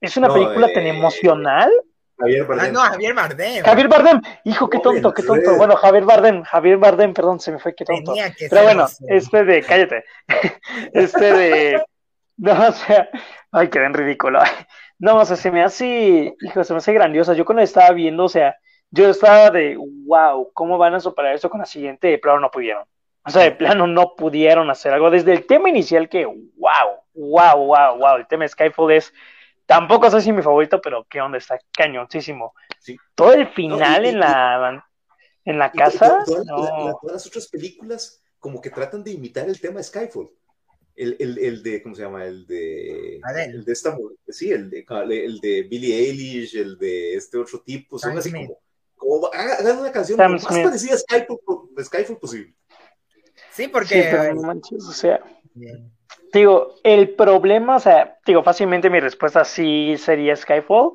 [0.00, 1.70] es una película tan eh, emocional.
[2.18, 2.66] Javier Bardem.
[2.66, 3.64] Ah, no, Javier Bardem.
[3.64, 4.22] Javier Bardem.
[4.44, 5.56] Hijo, qué tonto, qué tonto.
[5.56, 8.14] Bueno, Javier Bardem, Javier Bardem, perdón, se me fue, qué tonto.
[8.50, 10.04] Pero bueno, este de, cállate.
[10.92, 11.82] Este de,
[12.36, 13.08] no, o sea,
[13.52, 14.40] ay, quedé en ridículo.
[14.98, 17.34] No, o sea, se me hace, hijo, se me hace grandiosa.
[17.34, 18.56] Yo cuando estaba viendo, o sea,
[18.90, 22.08] yo estaba de, wow, ¿cómo van a superar eso con la siguiente?
[22.08, 22.84] De plano no pudieron.
[23.24, 25.10] O sea, de plano no pudieron hacer algo.
[25.10, 29.12] Desde el tema inicial que, wow, wow, wow, wow, el tema de Skyfall es
[29.68, 32.54] Tampoco sé si mi favorito, pero qué onda, está cañoncísimo.
[32.80, 32.96] Sí.
[33.14, 34.82] Todo el final en la
[35.44, 36.24] en la casa.
[36.24, 40.30] Todas, las otras películas como que tratan de imitar el tema de Skyfall.
[40.96, 42.24] El, el, el de, ¿cómo se llama?
[42.24, 43.20] El de.
[43.44, 43.94] El de esta
[44.26, 47.98] Sí, el de, el de Billie Eilish, el de este otro tipo.
[47.98, 48.58] Son así como.
[48.96, 52.54] como hagan una canción más parecida a Skyfall, posible.
[53.52, 54.16] Sí, porque.
[54.72, 55.20] o sea.
[56.32, 60.92] Digo, el problema, o sea, digo, fácilmente mi respuesta sí sería Skyfall.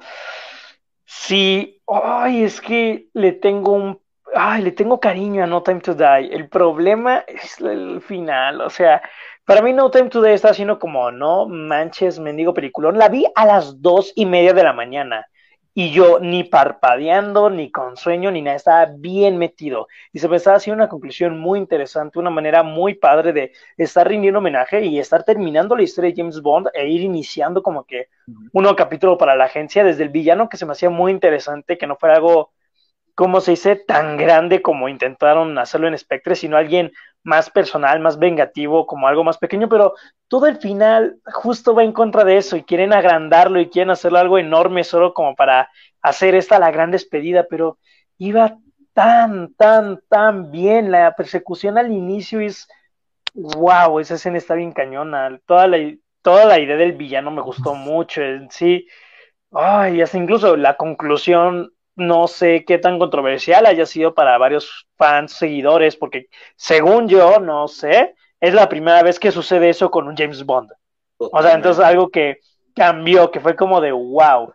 [1.05, 4.01] Sí, ay, es que le tengo un,
[4.35, 6.33] ay, le tengo cariño a No Time to Die.
[6.33, 9.01] El problema es el final, o sea,
[9.45, 12.97] para mí No Time to Die está haciendo como, no manches, mendigo peliculón.
[12.97, 15.27] La vi a las dos y media de la mañana
[15.75, 19.87] y yo ni parpadeando, ni con sueño, ni nada, estaba bien metido.
[20.11, 24.07] Y se me estaba haciendo una conclusión muy interesante, una manera muy padre de estar
[24.07, 28.09] rindiendo homenaje y estar terminando la historia de James Bond e ir iniciando como que
[28.27, 31.77] un nuevo capítulo para la agencia, desde el villano que se me hacía muy interesante,
[31.77, 32.51] que no fuera algo,
[33.15, 36.91] como se dice, tan grande como intentaron hacerlo en Spectre, sino alguien
[37.23, 39.93] más personal, más vengativo, como algo más pequeño, pero
[40.27, 44.19] todo el final justo va en contra de eso y quieren agrandarlo y quieren hacerlo
[44.19, 45.69] algo enorme solo como para
[46.01, 47.77] hacer esta la gran despedida, pero
[48.17, 48.57] iba
[48.93, 50.91] tan, tan, tan bien.
[50.91, 52.67] La persecución al inicio es,
[53.33, 55.39] wow, esa escena está bien cañona.
[55.45, 55.77] Toda la,
[56.21, 58.87] toda la idea del villano me gustó mucho, sí.
[59.51, 65.33] Ay, hasta incluso la conclusión no sé qué tan controversial haya sido para varios fans,
[65.33, 70.15] seguidores, porque según yo, no sé, es la primera vez que sucede eso con un
[70.15, 70.71] James Bond.
[71.17, 72.39] O sea, entonces algo que
[72.75, 74.53] cambió, que fue como de wow.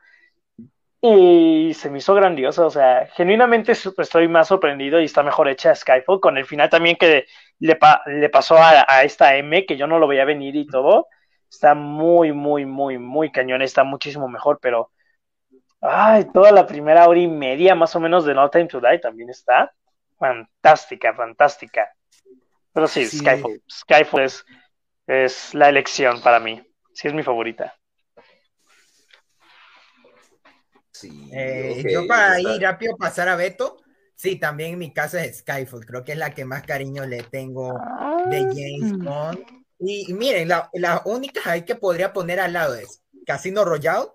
[1.00, 5.72] Y se me hizo grandioso, o sea, genuinamente estoy más sorprendido y está mejor hecha
[5.72, 7.26] Skyfall, con el final también que
[7.60, 11.06] le, le pasó a, a, esta M, que yo no lo veía venir y todo.
[11.48, 14.90] Está muy, muy, muy, muy cañón, está muchísimo mejor, pero
[15.80, 18.98] Ay, toda la primera hora y media más o menos de No Time to Die
[18.98, 19.72] también está.
[20.18, 21.88] Fantástica, fantástica.
[22.72, 23.62] Pero sí, Skyfall.
[23.70, 24.44] Skyfall es,
[25.06, 26.60] es la elección para mí.
[26.92, 27.74] Sí, es mi favorita.
[30.90, 33.76] Sí, eh, Yo para ir rápido pasar a Beto,
[34.16, 35.86] sí, también en mi casa es Skyfall.
[35.86, 37.72] Creo que es la que más cariño le tengo
[38.28, 38.50] de ah.
[38.52, 39.38] James Bond.
[39.78, 44.08] Y, miren, la, la única ahí que podría poner al lado es Casino Royale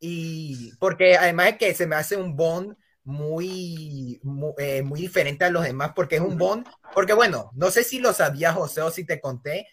[0.00, 4.20] y porque además es que se me hace un Bond muy,
[4.58, 8.00] eh, muy, diferente a los demás, porque es un Bond, porque bueno, no sé si
[8.00, 9.66] lo sabías, José, o si te conté,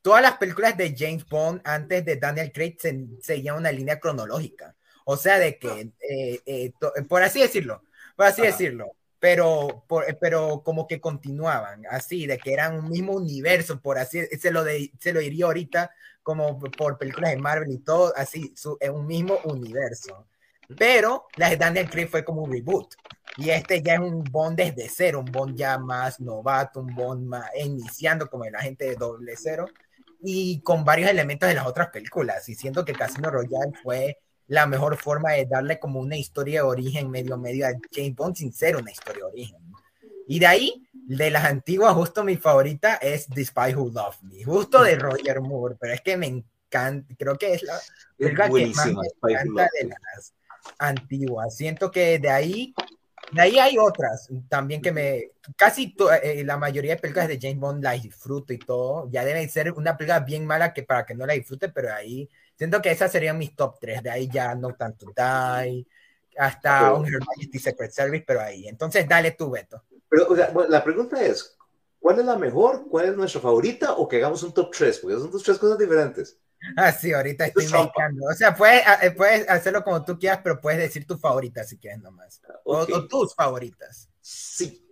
[0.00, 4.74] todas las películas de James Bond antes de Daniel Craig se, seguían una línea cronológica.
[5.04, 6.72] O sea, de que, eh, eh,
[7.08, 7.82] por así decirlo,
[8.16, 9.84] por así decirlo, pero,
[10.20, 14.64] pero como que continuaban, así, de que eran un mismo universo, por así, se lo,
[14.64, 15.90] de, se lo diría ahorita,
[16.22, 20.26] como por películas de Marvel y todo, así, su, en un mismo universo.
[20.76, 22.94] Pero la de Daniel Craig fue como un reboot.
[23.36, 27.26] Y este ya es un Bond desde cero, un Bond ya más novato, un Bond
[27.26, 29.66] más iniciando como el agente de doble cero
[30.22, 32.48] y con varios elementos de las otras películas.
[32.48, 36.68] Y siento que Casino Royale fue la mejor forma de darle como una historia de
[36.68, 39.72] origen medio medio a James Bond sin ser una historia de origen.
[40.28, 44.44] Y de ahí, de las antiguas, justo mi favorita es The Spy Who Loved Me,
[44.44, 47.78] justo de Roger Moore, pero es que me encanta, creo que es la
[48.16, 50.34] película que más me encanta de las
[50.78, 51.56] antiguas.
[51.56, 52.74] Siento que de ahí
[53.32, 55.30] de ahí hay otras también que me.
[55.56, 59.08] Casi eh, la mayoría de películas de James Bond las disfruto y todo.
[59.10, 62.28] Ya debe ser una película bien mala que para que no la disfrute, pero ahí
[62.56, 64.02] siento que esas serían mis top 3.
[64.02, 65.86] De ahí ya No Tanto Die,
[66.36, 68.68] hasta On Her Majesty Secret Service, pero ahí.
[68.68, 69.82] Entonces, dale tu veto.
[70.12, 71.56] Pero, o sea, la pregunta es:
[71.98, 72.86] ¿cuál es la mejor?
[72.86, 73.94] ¿Cuál es nuestra favorita?
[73.94, 74.98] ¿O que hagamos un top 3?
[74.98, 76.38] Porque son dos tres cosas diferentes.
[76.76, 78.26] Ah, sí, ahorita estoy mezclando.
[78.30, 81.64] O sea, puedes, ah, eh, puedes hacerlo como tú quieras, pero puedes decir tu favorita
[81.64, 82.42] si quieres nomás.
[82.64, 84.10] O, tus favoritas.
[84.20, 84.86] Sí.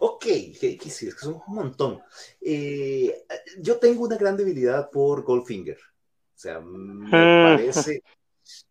[0.00, 0.26] Ok,
[0.60, 2.02] que, sí, es que son un montón.
[2.42, 3.24] Eh,
[3.58, 5.78] yo tengo una gran debilidad por Goldfinger.
[5.78, 7.10] O sea, me
[7.72, 8.02] parece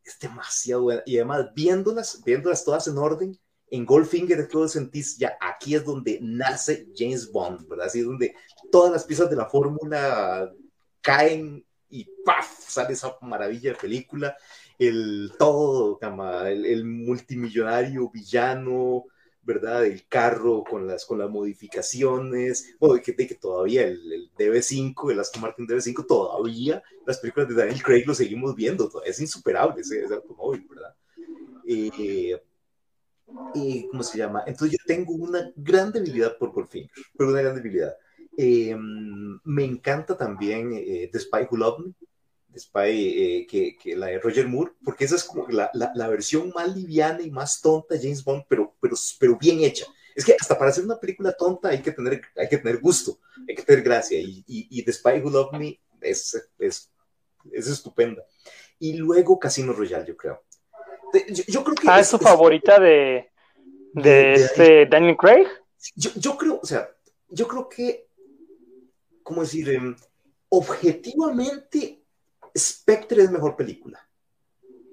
[0.03, 1.03] es demasiado buena.
[1.07, 3.39] Y además, viéndolas, viéndolas todas en orden,
[3.69, 7.87] en Goldfinger todo sentís, ya aquí es donde nace James Bond, ¿verdad?
[7.87, 8.33] Así es donde
[8.71, 10.51] todas las piezas de la fórmula
[11.01, 12.69] caen y ¡paf!
[12.69, 14.37] sale esa maravilla de película,
[14.77, 15.99] el todo,
[16.45, 19.05] el, multimillonario villano,
[19.41, 19.85] ¿verdad?
[19.85, 25.41] El carro con las, con las modificaciones, bueno, que, que todavía el, DB5, el Aston
[25.41, 30.67] Martin DB5, todavía las películas de Daniel Craig lo seguimos viendo, es insuperable ese, automóvil,
[30.69, 30.95] ¿verdad?
[31.65, 32.39] Eh,
[33.55, 34.43] eh, ¿Cómo se llama?
[34.45, 37.95] Entonces yo tengo una gran debilidad por Goldfinger, pero una gran debilidad.
[38.37, 41.93] Em, me encanta también eh, The Spy Who Loved Me,
[42.53, 46.07] The Spy, eh, que, que, la de Roger Moore, porque esa es como la, la,
[46.07, 49.85] versión más liviana y más tonta de James Bond, pero, pero, pero bien hecha.
[50.15, 53.19] Es que hasta para hacer una película tonta hay que tener, hay que tener gusto,
[53.47, 56.91] hay que tener gracia, y, y, The Spy Who Loved Me es, es,
[57.51, 58.23] es, estupenda.
[58.79, 60.43] Y luego Casino Royale, yo creo.
[61.47, 63.29] Yo, creo que ah, es, tu favorita de,
[63.93, 65.47] de, este Daniel Craig?
[65.95, 66.89] Yo, yo creo, o sea,
[67.29, 68.07] yo creo que
[69.27, 69.69] ¿cómo decir?
[69.69, 69.93] Em,
[70.49, 72.01] objetivamente,
[72.57, 73.99] Spectre es mejor película.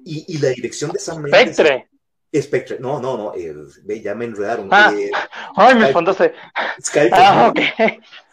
[0.05, 1.55] Y, y la dirección de Sam Mendes.
[1.55, 1.89] ¿Spectre?
[2.35, 3.55] Spectre, no, no, no, eh,
[4.03, 4.69] ya me enredaron.
[4.73, 5.09] Ah, eh,
[5.55, 6.35] ay, me espantaste.
[6.83, 7.21] Skyfall.
[7.23, 7.61] Ah, ok.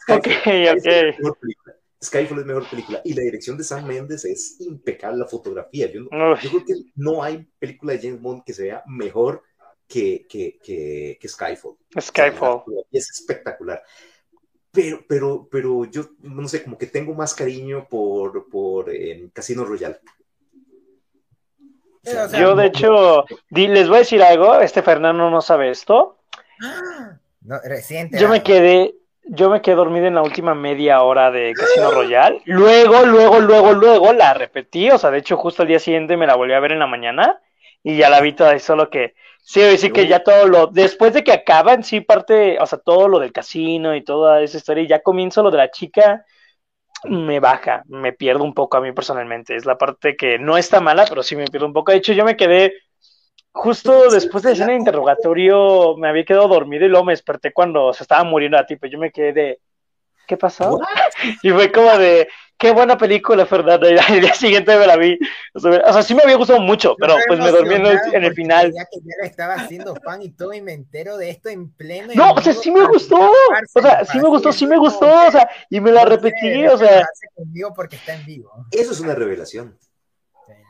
[0.02, 0.28] Skyfall, ok,
[0.76, 1.61] ok.
[2.04, 3.02] Skyfall es mejor película.
[3.04, 5.92] Y la dirección de Sam Mendes es impecable, la fotografía.
[5.92, 9.44] Yo, yo, creo que no hay película de James Bond que sea mejor
[9.88, 11.76] que, que, que, que Skyfall.
[12.00, 12.64] Skyfall.
[12.92, 13.84] es espectacular
[14.72, 19.66] pero, pero, pero yo no sé, como que tengo más cariño por, por eh, Casino
[19.66, 20.00] Royale.
[22.34, 26.20] yo, de hecho, les voy a decir algo, este Fernando no sabe esto.
[27.42, 28.18] No, reciente.
[28.18, 28.96] Yo me quedé,
[29.36, 32.42] yo me quedé dormido en la última media hora de Casino Royale.
[32.46, 34.90] Luego, luego, luego, luego la repetí.
[34.92, 36.88] O sea, de hecho, justo el día siguiente me la volví a ver en la
[36.88, 37.40] mañana
[37.84, 39.14] y ya la vi toda, solo que
[39.44, 42.78] Sí, sí que ya todo lo, después de que acaba en sí parte, o sea,
[42.80, 46.26] todo lo del casino y toda esa historia, y ya comienza lo de la chica,
[47.06, 49.56] me baja, me pierdo un poco a mí personalmente.
[49.56, 51.92] Es la parte que no está mala, pero sí me pierdo un poco.
[51.92, 52.74] De hecho, yo me quedé
[53.52, 57.94] justo después de escena de interrogatorio, me había quedado dormido y luego me desperté cuando
[57.94, 59.60] se estaba muriendo a ti, pues yo me quedé de,
[60.28, 60.80] ¿qué pasó?
[61.44, 62.28] Y fue como de,
[62.62, 63.90] qué buena película, Fernando.
[63.92, 65.18] Y al día siguiente me la vi.
[65.54, 68.72] O sea, sí me había gustado mucho, pero pues me dormí en el, final.
[68.74, 72.14] Ya que ya estaba haciendo fan y todo, y me entero de esto en pleno.
[72.16, 73.32] No, o sea, sí me gustó.
[73.76, 75.08] O sea, sí me gustó, sí me gustó.
[75.28, 77.04] O sea, y me la repetí, o sea.
[77.76, 78.52] porque está en vivo.
[78.72, 79.78] Eso es una revelación.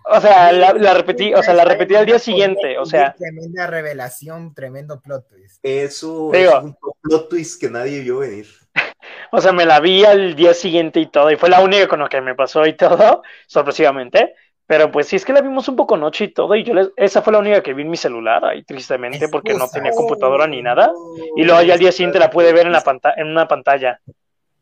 [0.05, 3.13] O sea, la, la, repetí, o sea, la repetí al día siguiente, o sea.
[3.13, 5.59] Tremenda revelación, tremendo plot twist.
[5.63, 8.47] Eso es un plot twist que nadie vio venir.
[9.33, 11.99] O sea, me la vi al día siguiente y todo, y fue la única con
[11.99, 14.35] lo que me pasó y todo, sorpresivamente.
[14.67, 16.91] Pero pues sí es que la vimos un poco noche y todo, y yo les,
[16.95, 20.47] esa fue la única que vi en mi celular, ahí tristemente, porque no tenía computadora
[20.47, 20.93] ni nada.
[21.35, 22.83] Y luego ya al día siguiente la pude ver en, la
[23.17, 23.99] en una pantalla.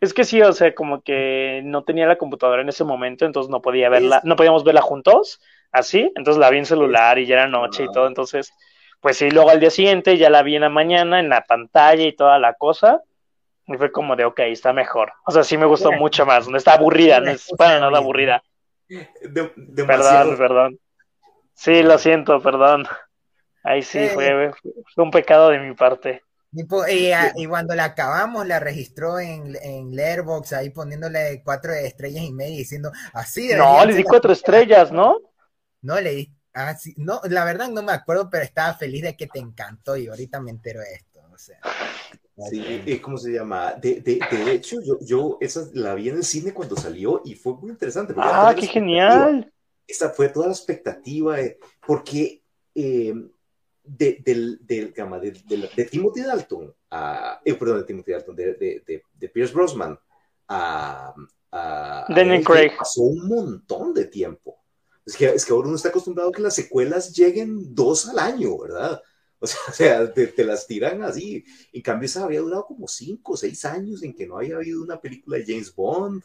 [0.02, 3.50] Es que sí, o sea, como que no tenía la computadora en ese momento, entonces
[3.50, 5.41] no podía verla, no podíamos verla juntos,
[5.72, 8.54] así, entonces la vi en celular y ya era noche y todo, entonces,
[9.02, 12.04] pues sí, luego al día siguiente ya la vi en la mañana, en la pantalla
[12.04, 13.04] y toda la cosa,
[13.70, 15.14] y fue como de, ok, está mejor.
[15.26, 16.47] O sea, sí me gustó mucho más.
[16.47, 18.43] No está aburrida, no es para nada aburrida.
[19.86, 20.80] perdón, perdón.
[21.54, 22.88] Sí, lo siento, perdón.
[23.64, 24.52] Ahí sí, fue,
[24.97, 26.24] un pecado de mi parte.
[26.52, 32.58] Y, cuando la acabamos, la registró en, en Letterboxd, ahí poniéndole cuatro estrellas y media,
[32.58, 33.52] diciendo así.
[33.56, 35.18] No, le di cuatro estrellas, ¿no?
[35.82, 39.16] No, le di Ah, sí, no, la verdad no me acuerdo, pero estaba feliz de
[39.16, 41.60] que te encantó y ahorita me entero de esto, o sea.
[42.50, 43.74] Sí, ¿cómo se llama?
[43.74, 47.36] De, de, de hecho, yo, yo esa la vi en el cine cuando salió y
[47.36, 48.14] fue muy interesante.
[48.18, 49.52] Ah, qué genial.
[49.86, 51.38] Esa fue toda la expectativa,
[51.86, 52.43] porque
[52.76, 53.14] eh,
[53.98, 59.04] de, del, del, de, de, Timothy Dalton, a, eh, perdón, de Timothy Dalton, de, de,
[59.14, 59.98] de Pierce Brosnan
[60.48, 61.14] a,
[61.52, 62.72] a, Daniel Craig.
[62.78, 64.58] pasó un montón de tiempo.
[65.06, 68.20] Es que, es que ahora uno está acostumbrado a que las secuelas lleguen dos al
[68.20, 69.02] año, ¿verdad?
[69.42, 71.46] O sea, te, te, las tiran así.
[71.72, 74.84] En cambio, esa había durado como cinco o seis años en que no había habido
[74.84, 76.22] una película de James Bond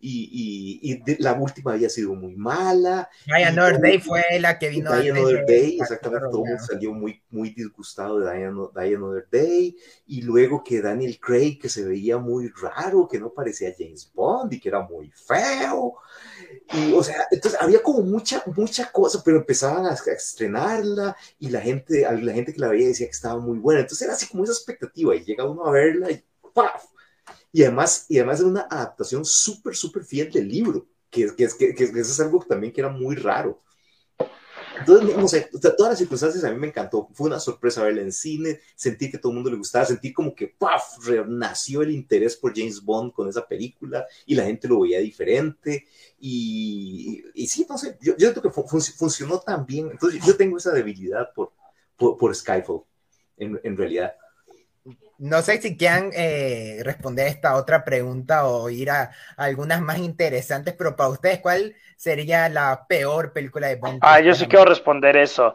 [0.00, 3.10] y, y, y la última había sido muy mala.
[3.26, 4.94] Die Another Day fue la que vino.
[4.94, 8.44] Die Another Day, exactamente, todo mundo salió muy, muy disgustado de Die,
[8.94, 9.76] Another Day.
[10.06, 14.52] Y luego que Daniel Craig, que se veía muy raro, que no parecía James Bond
[14.52, 15.94] y que era muy feo.
[16.72, 21.60] Y, o sea, entonces había como mucha, mucha cosa, pero empezaban a, estrenarla y la
[21.60, 23.80] gente, la gente que la veía decía que estaba muy buena.
[23.80, 26.22] Entonces era así como esa expectativa y llega uno a verla y
[26.54, 26.84] ¡paf!
[27.52, 31.74] Y además, y además es una adaptación súper, súper fiel del libro, que, que, que,
[31.74, 33.62] que, eso es algo también que era muy raro.
[34.78, 37.08] Entonces, no sé, todas las circunstancias a mí me encantó.
[37.12, 40.34] Fue una sorpresa verla en cine, sentí que todo el mundo le gustaba, sentí como
[40.34, 40.98] que ¡paf!
[41.26, 45.86] nació el interés por James Bond con esa película y la gente lo veía diferente.
[46.20, 49.90] Y, y sí, no sé, yo, yo creo que funcionó tan bien.
[49.90, 51.52] Entonces, yo tengo esa debilidad por,
[51.96, 52.82] por, por Skyfall,
[53.36, 54.14] en, en realidad.
[55.18, 60.74] No sé si quieran eh, responder esta otra pregunta o ir a, algunas más interesantes,
[60.78, 63.98] pero para ustedes, ¿cuál sería la peor película de Bond?
[64.00, 65.54] Ah, yo sí quiero responder eso.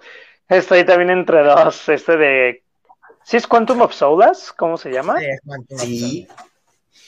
[0.49, 1.87] Estoy también entre dos.
[1.87, 2.63] Este de.
[3.23, 4.51] ¿Sí es Quantum of Solace?
[4.57, 5.17] ¿Cómo se llama?
[5.77, 6.27] Sí.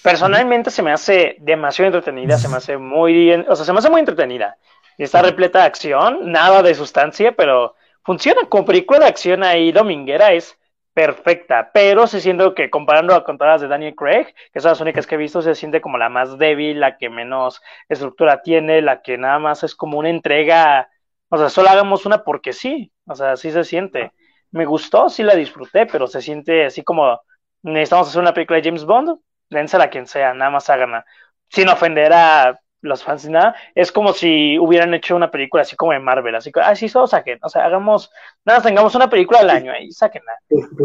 [0.01, 3.33] Personalmente se me hace demasiado entretenida, se me hace muy.
[3.33, 4.57] O sea, se me hace muy entretenida.
[4.97, 9.73] Y está repleta de acción, nada de sustancia, pero funciona como película de acción ahí
[9.73, 10.31] dominguera.
[10.31, 10.57] Es
[10.95, 14.79] perfecta, pero se siente que comparando con todas las de Daniel Craig, que son las
[14.79, 18.81] únicas que he visto, se siente como la más débil, la que menos estructura tiene,
[18.81, 20.89] la que nada más es como una entrega,
[21.29, 24.13] o sea, solo hagamos una porque sí, o sea, así se siente.
[24.51, 27.19] Me gustó, sí la disfruté, pero se siente así como
[27.61, 29.19] necesitamos hacer una película de James Bond,
[29.49, 31.05] dénsela a quien sea, nada más háganla,
[31.49, 35.91] sin ofender a los fans nada, es como si hubieran hecho una película así como
[35.91, 38.11] de Marvel, así que, ah, sí, solo saquen, o sea, hagamos,
[38.45, 40.33] nada, tengamos una película al año ahí, sáquenla.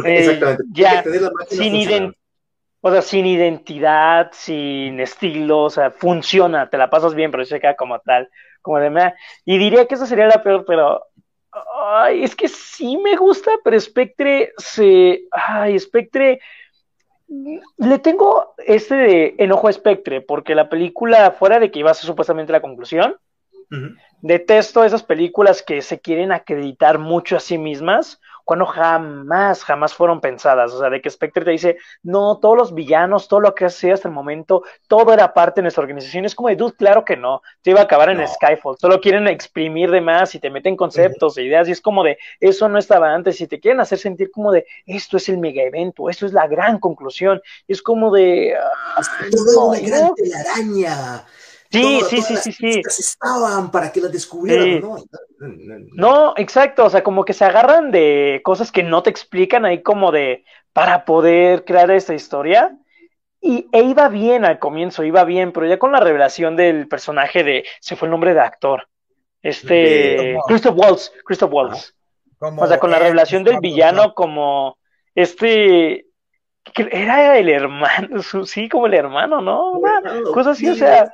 [0.05, 0.41] Eh,
[0.73, 1.05] ya,
[1.49, 2.15] sin,
[2.81, 7.61] o sea, sin identidad, sin estilo, o sea, funciona, te la pasas bien, pero se
[7.61, 8.29] queda como tal,
[8.63, 11.05] como de me Y diría que esa sería la peor, pero
[11.53, 16.41] ay, es que sí me gusta, pero Spectre se, ay, Spectre
[17.77, 22.07] le tengo este enojo a Spectre, porque la película, fuera de que iba a ser
[22.07, 23.17] supuestamente la conclusión,
[24.21, 30.21] detesto esas películas que se quieren acreditar mucho a sí mismas cuando jamás, jamás fueron
[30.21, 30.73] pensadas.
[30.73, 33.75] O sea, de que Spectre te dice, no, todos los villanos, todo lo que has
[33.75, 36.25] sido hasta el momento, todo era parte de nuestra organización.
[36.25, 38.77] Es como de, dude, claro que no, te iba a acabar en Skyfall.
[38.79, 42.19] Solo quieren exprimir de más y te meten conceptos e ideas y es como de,
[42.41, 45.63] eso no estaba antes y te quieren hacer sentir como de, esto es el mega
[45.63, 47.41] evento, esto es la gran conclusión.
[47.67, 48.55] Y es como de...
[48.57, 51.25] Uh, no, gran telaraña.
[51.71, 52.83] Sí, sí, sí, sí, sí.
[52.85, 54.97] Estaban para que las descubrieran, ¿no?
[55.95, 59.83] No, exacto, o sea, como que se agarran de cosas que no te explican ahí
[59.83, 62.77] como de para poder crear esta historia.
[63.41, 67.43] Y e iba bien al comienzo, iba bien, pero ya con la revelación del personaje
[67.43, 68.89] de, se fue el nombre de actor,
[69.41, 71.95] este, Christoph Waltz, Christoph Waltz.
[72.41, 74.77] o sea, con la revelación del villano como,
[75.15, 76.05] este,
[76.75, 79.73] era el hermano, sí, como el hermano, ¿no?
[79.73, 80.03] Una
[80.35, 81.11] cosa así, o sea,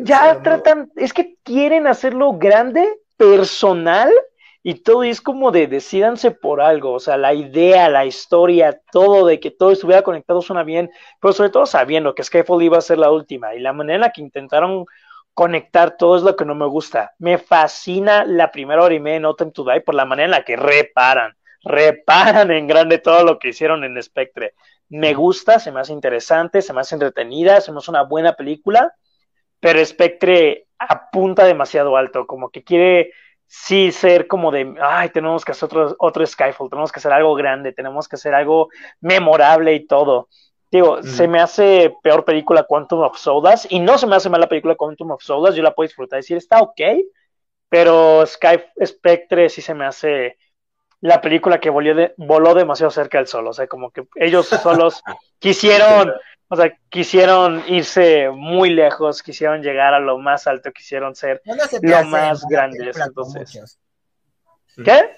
[0.00, 2.86] ya tratan, es que quieren hacerlo grande,
[3.16, 4.12] personal,
[4.62, 9.26] y todo es como de decidanse por algo, o sea, la idea, la historia, todo
[9.26, 10.90] de que todo estuviera conectado suena bien,
[11.20, 14.00] pero sobre todo sabiendo que Skyfall iba a ser la última, y la manera en
[14.02, 14.84] la que intentaron
[15.32, 17.12] conectar todo es lo que no me gusta.
[17.18, 20.32] Me fascina la primera hora y media No Time to Die por la manera en
[20.32, 24.54] la que reparan, reparan en grande todo lo que hicieron en Spectre
[24.88, 28.34] me gusta, se me hace interesante, se me hace entretenida, se me hace una buena
[28.34, 28.94] película,
[29.60, 33.12] pero Spectre apunta demasiado alto, como que quiere
[33.46, 37.34] sí ser como de, ay, tenemos que hacer otro, otro Skyfall, tenemos que hacer algo
[37.34, 38.68] grande, tenemos que hacer algo
[39.00, 40.28] memorable y todo.
[40.70, 44.48] Digo, se me hace peor película Quantum of Sodas y no se me hace mala
[44.48, 46.80] película Quantum of Sodas, yo la puedo disfrutar y decir, está ok,
[47.70, 50.36] pero Sky Spectre sí se me hace
[51.00, 53.46] la película que voló, de, voló demasiado cerca del sol.
[53.46, 55.02] O sea, como que ellos solos
[55.38, 56.12] quisieron
[56.48, 61.42] O sea, quisieron irse muy lejos, quisieron llegar a lo más alto, quisieron ser
[61.82, 62.90] lo más grande.
[62.94, 63.78] Entonces,
[64.82, 65.10] ¿qué?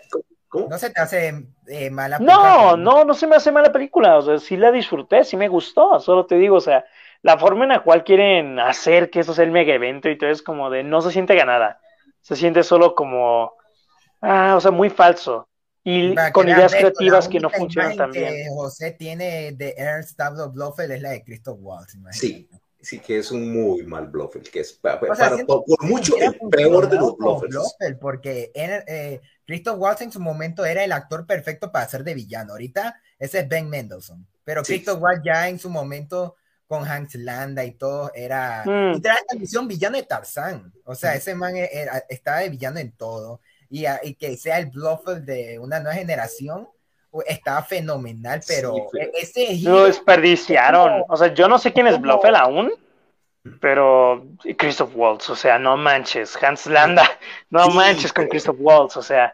[0.48, 0.68] ¿Cómo?
[0.68, 1.32] No se te hace
[1.68, 2.42] eh, mala película.
[2.42, 4.18] No, no, no se me hace mala película.
[4.18, 6.00] O sea, sí la disfruté, sí me gustó.
[6.00, 6.84] Solo te digo, o sea,
[7.22, 10.30] la forma en la cual quieren hacer que eso sea el mega evento y todo
[10.30, 11.80] es como de no se siente ganada.
[12.20, 13.54] Se siente solo como,
[14.20, 15.48] ah, o sea, muy falso.
[15.82, 18.34] Y con ideas creativas que no funcionan tan bien.
[18.34, 21.96] Que José tiene de Ernst Pablo Blofeld es la de Christoph Waltz.
[22.12, 22.48] Sí,
[22.80, 26.96] sí que es un muy mal Blofeld, que es para, por, mucho el peor de
[26.96, 27.98] los Blofeld.
[27.98, 32.52] Porque eh, Christoph Waltz en su momento era el actor perfecto para ser de villano.
[32.52, 34.26] Ahorita ese es Ben Mendelssohn.
[34.44, 36.36] Pero Christoph Waltz ya en su momento
[36.70, 39.02] con Hans Landa y todo, era mm.
[39.02, 40.72] la misión villano de Tarzán.
[40.84, 41.54] O sea, ese man
[42.08, 43.40] estaba de villano en todo.
[43.70, 46.68] Y, y, que sea el Blofeld de una nueva generación,
[47.26, 51.04] estaba fenomenal, pero, e, ese Lo desperdiciaron.
[51.08, 52.72] O sea, yo no sé quién es Blofeld aún,
[53.60, 54.26] pero
[54.58, 56.36] Christoph Waltz, o sea, no manches.
[56.42, 57.04] Hans Landa,
[57.50, 59.32] no manches con Christoph Waltz, o sea,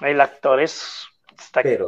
[0.00, 1.06] el actor es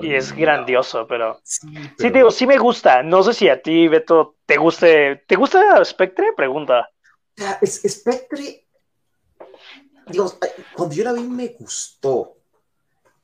[0.00, 3.02] y es grandioso, pero sí, digo, sí me gusta.
[3.02, 5.22] No sé si a ti, Beto, te guste.
[5.26, 6.32] ¿Te gusta Spectre?
[6.36, 6.88] Pregunta.
[7.64, 8.66] Spectre,
[10.74, 12.36] cuando yo la vi me gustó,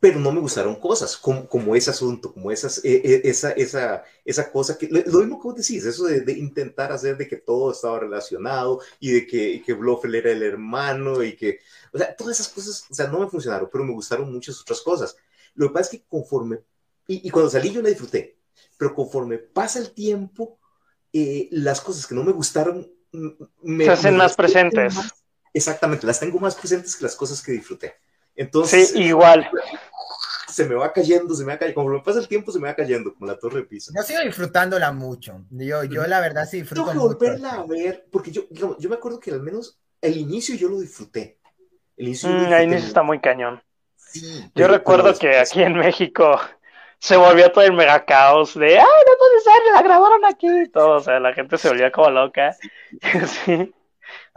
[0.01, 4.53] pero no me gustaron cosas como, ese asunto, como esas, e, e, esa, esa, esa
[4.53, 7.99] cosa que, lo mismo que vos decís, eso de, intentar hacer de que todo estaba
[7.99, 11.59] relacionado y de que, que Blofeld era el hermano y que,
[11.93, 14.81] o sea, todas esas cosas, o sea, no me funcionaron, pero me gustaron muchas otras
[14.83, 15.17] cosas.
[15.55, 16.61] Lo que pasa es que conforme,
[17.09, 18.39] y, cuando salí yo la disfruté,
[18.77, 20.59] pero conforme pasa el tiempo,
[21.13, 22.89] eh, las cosas que no me gustaron
[23.63, 24.95] me, se hacen más presentes.
[25.53, 27.95] Exactamente, las tengo más presentes que las cosas que disfruté.
[28.35, 29.49] Entonces, sí, igual.
[30.49, 31.75] Se me va cayendo, se me va cayendo.
[31.75, 33.93] Conforme pasa el tiempo, se me va cayendo, como la torre de Pisa.
[33.95, 35.45] Yo sigo disfrutándola mucho.
[35.51, 38.97] Yo, yo la verdad sí disfruto Tengo que volverla a ver, porque yo, yo me
[38.97, 41.39] acuerdo que al menos el inicio yo lo disfruté.
[41.97, 43.61] El inicio, mm, el inicio está muy cañón.
[44.55, 46.41] Yo recuerdo que aquí en México
[46.99, 49.75] se volvió todo el mega caos de, ¡ay, no puede ser!
[49.75, 50.47] ¡La grabaron aquí!
[50.73, 52.57] todo, o sea, la gente se volvía como loca.
[53.45, 53.75] sí.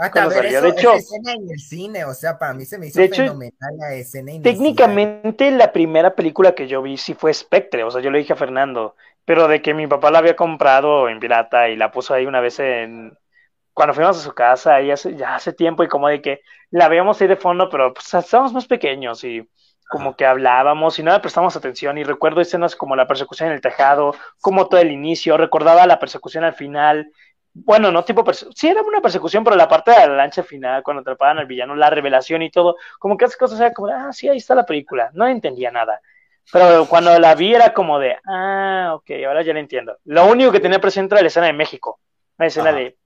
[0.02, 3.00] Hasta ver de hecho, escena en el cine, o sea, para mí se me hizo
[3.00, 8.02] fenomenal la escena Técnicamente, la primera película que yo vi sí fue Spectre, o sea,
[8.02, 8.96] yo le dije a Fernando,
[9.26, 12.40] pero de que mi papá la había comprado en pirata y la puso ahí una
[12.40, 13.16] vez en,
[13.74, 16.42] cuando fuimos a su casa, y hace, ya hace tiempo, y como de que
[16.72, 19.48] la veíamos ahí de fondo, pero pues estábamos más pequeños y
[19.88, 23.56] como que hablábamos y no le prestamos atención y recuerdo escenas como la persecución en
[23.56, 27.12] el tejado, como todo el inicio, recordaba la persecución al final,
[27.54, 31.02] bueno, no tipo, sí era una persecución, pero la parte de la lancha final, cuando
[31.02, 34.30] atrapaban al villano, la revelación y todo, como que esas cosas era como, ah, sí,
[34.30, 36.02] ahí está la película, no entendía nada.
[36.52, 39.98] Pero cuando la vi era como de, ah, ok, ahora ya la entiendo.
[40.06, 42.00] Lo único que tenía presente era la escena de México,
[42.38, 42.98] la escena de,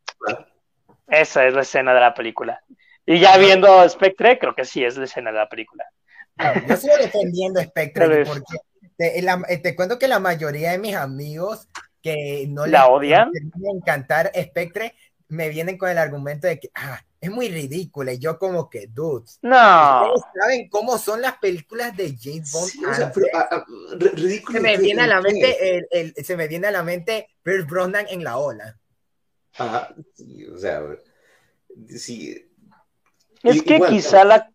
[1.07, 2.61] esa es la escena de la película.
[3.05, 5.85] Y ya viendo Spectre, creo que sí es la escena de la película.
[6.67, 8.57] Yo sigo defendiendo Spectre porque
[8.97, 11.67] eh, te, cuento que la mayoría de mis amigos
[12.05, 13.31] que no la odian,
[13.73, 14.93] encantar Spectre,
[15.29, 18.85] me vienen con el argumento de que ah, es muy ridícula y yo como que
[18.85, 19.39] dudes.
[19.41, 20.13] No.
[20.39, 22.71] saben cómo son las películas de James Bond?
[23.33, 23.65] Ah, ah,
[24.51, 28.05] se me viene a la mente el, se me viene a la mente Pierce Brosnan
[28.07, 28.77] en la ola.
[29.57, 29.95] Ajá,
[30.53, 30.83] o sea,
[31.89, 32.39] sí.
[33.41, 34.51] Es que quizá la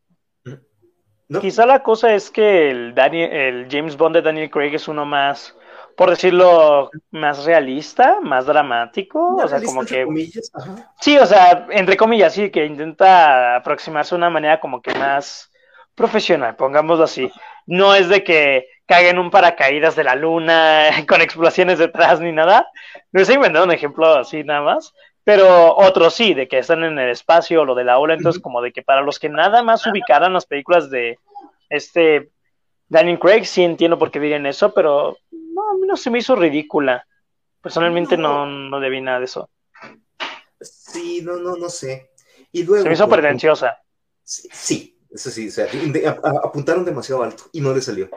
[1.40, 5.04] Quizá la cosa es que el, Daniel, el James Bond de Daniel Craig es uno
[5.04, 5.56] más,
[6.00, 9.36] por decirlo, más realista, más dramático.
[9.36, 10.06] o sea, como que.
[10.98, 15.52] Sí, o sea, entre comillas, sí, que intenta aproximarse de una manera como que más
[15.94, 17.30] profesional, pongámoslo así.
[17.66, 22.66] No es de que caigan un paracaídas de la luna con explosiones detrás ni nada.
[23.12, 24.94] No estoy inventando un ejemplo así nada más.
[25.22, 28.62] Pero otros sí, de que están en el espacio, lo de la ola, entonces como
[28.62, 31.18] de que para los que nada más ubicaran las películas de
[31.68, 32.30] este
[32.88, 35.18] Daniel Craig, sí entiendo por qué dirían eso, pero
[35.60, 37.06] no, a mí no se me hizo ridícula.
[37.60, 39.50] Personalmente no, no, debí nada de eso.
[40.60, 42.10] Sí, no, no, no sé.
[42.52, 43.78] Y luego, se me hizo pretenciosa.
[44.24, 45.66] sí, eso sí, o sea,
[46.44, 48.08] apuntaron demasiado alto y no le salió.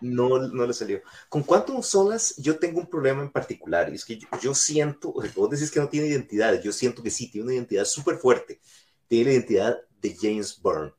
[0.00, 1.02] No, no le salió.
[1.28, 5.20] Con Quantum Solas yo tengo un problema en particular y es que yo, siento, o
[5.20, 8.16] sea, vos decís que no tiene identidad, yo siento que sí, tiene una identidad súper
[8.16, 8.60] fuerte.
[9.06, 10.92] Tiene la identidad de James Byrne.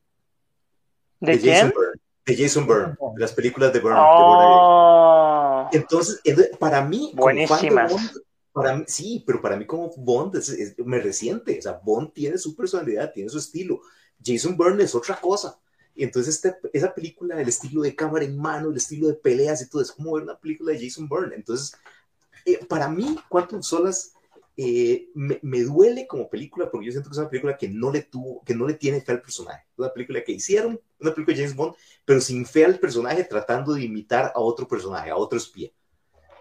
[1.18, 1.54] ¿De, quién?
[1.54, 2.00] Jason Byrne.
[2.26, 3.98] De Jason Byrne, de las películas de Byrne.
[4.00, 5.19] Oh.
[5.72, 6.20] Entonces,
[6.58, 7.92] para mí, buenísimas.
[8.52, 10.36] para mí, sí, pero para mí como Bond
[10.84, 13.82] me resiente, o sea, Bond tiene su personalidad, tiene su estilo
[14.24, 15.58] Jason Bourne es otra cosa.
[15.94, 19.62] Y entonces este, esa película, el estilo de cámara en mano, el estilo de peleas
[19.62, 21.34] y todo, es como ver una película de Jason Bourne.
[21.34, 21.74] Entonces,
[22.44, 24.12] eh, para mí, Quantum Solas
[24.56, 27.90] eh, me, me, duele como película porque yo siento que es una película que no
[27.90, 29.64] le tuvo, que no le tiene fe al personaje.
[29.76, 31.74] Una película que hicieron, una película de James Bond,
[32.04, 35.70] pero sin fe al personaje, tratando de imitar a otro personaje, a otro espía.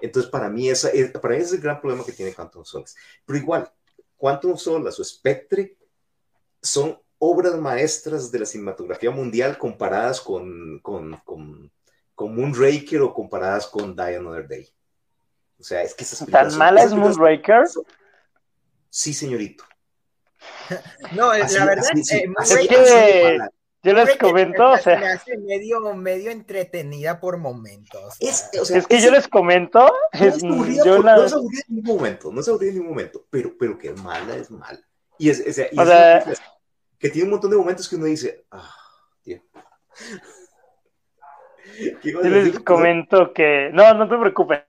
[0.01, 2.63] Entonces, para mí, esa es, para mí ese es el gran problema que tiene Quantum
[2.63, 2.95] Solace.
[3.25, 3.71] Pero igual,
[4.17, 5.77] Quantum Solace o Spectre
[6.61, 11.71] son obras maestras de la cinematografía mundial comparadas con, con, con,
[12.15, 14.67] con Moonraker o comparadas con Die Another Day.
[15.59, 17.65] O sea, es que esas ¿Tan mala es Moonraker?
[18.89, 19.63] Sí, señorito.
[21.15, 23.39] no, así, la verdad así, eh, así, es que
[23.81, 28.15] yo les comento, o sea, me hace medio, medio entretenida por momentos.
[28.19, 31.15] Es, o sea, es que es, yo les comento, no es, aburrida, yo por, la...
[31.15, 33.89] no es aburrida en ningún momento, no es aburrida en ningún momento, pero, pero que
[33.89, 34.79] es mala, es mala.
[35.17, 36.25] Y es, o sea, y o sea
[36.99, 38.75] que tiene un montón de momentos que uno dice, ah,
[39.23, 39.41] tío.
[42.03, 44.63] Yo les comento que, no, no te preocupes,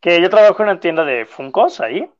[0.00, 2.10] que yo trabajo en una tienda de Funkos ahí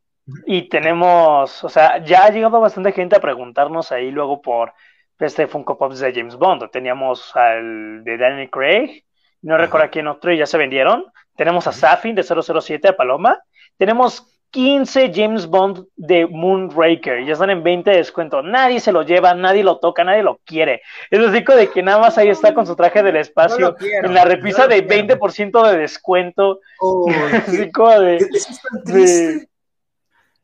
[0.47, 4.73] y tenemos, o sea, ya ha llegado bastante gente a preguntarnos ahí luego por
[5.19, 6.71] este Funko Pops de James Bond.
[6.71, 9.05] Teníamos al de Danny Craig,
[9.43, 11.05] no recuerdo a quién otro y ya se vendieron.
[11.37, 13.39] Tenemos a Safin de 007 a Paloma.
[13.77, 17.25] Tenemos 15 James Bond de Moonraker.
[17.25, 18.41] Ya están en 20 de descuento.
[18.41, 20.81] Nadie se lo lleva, nadie lo toca, nadie lo quiere.
[21.11, 24.07] Es decir, de que nada más ahí está con su traje del espacio no quiero,
[24.07, 25.17] en la repisa no de quiero.
[25.19, 26.61] 20% de descuento.
[26.81, 27.11] Oh,
[27.47, 29.27] Así como de, es, es tan triste.
[29.39, 29.49] de-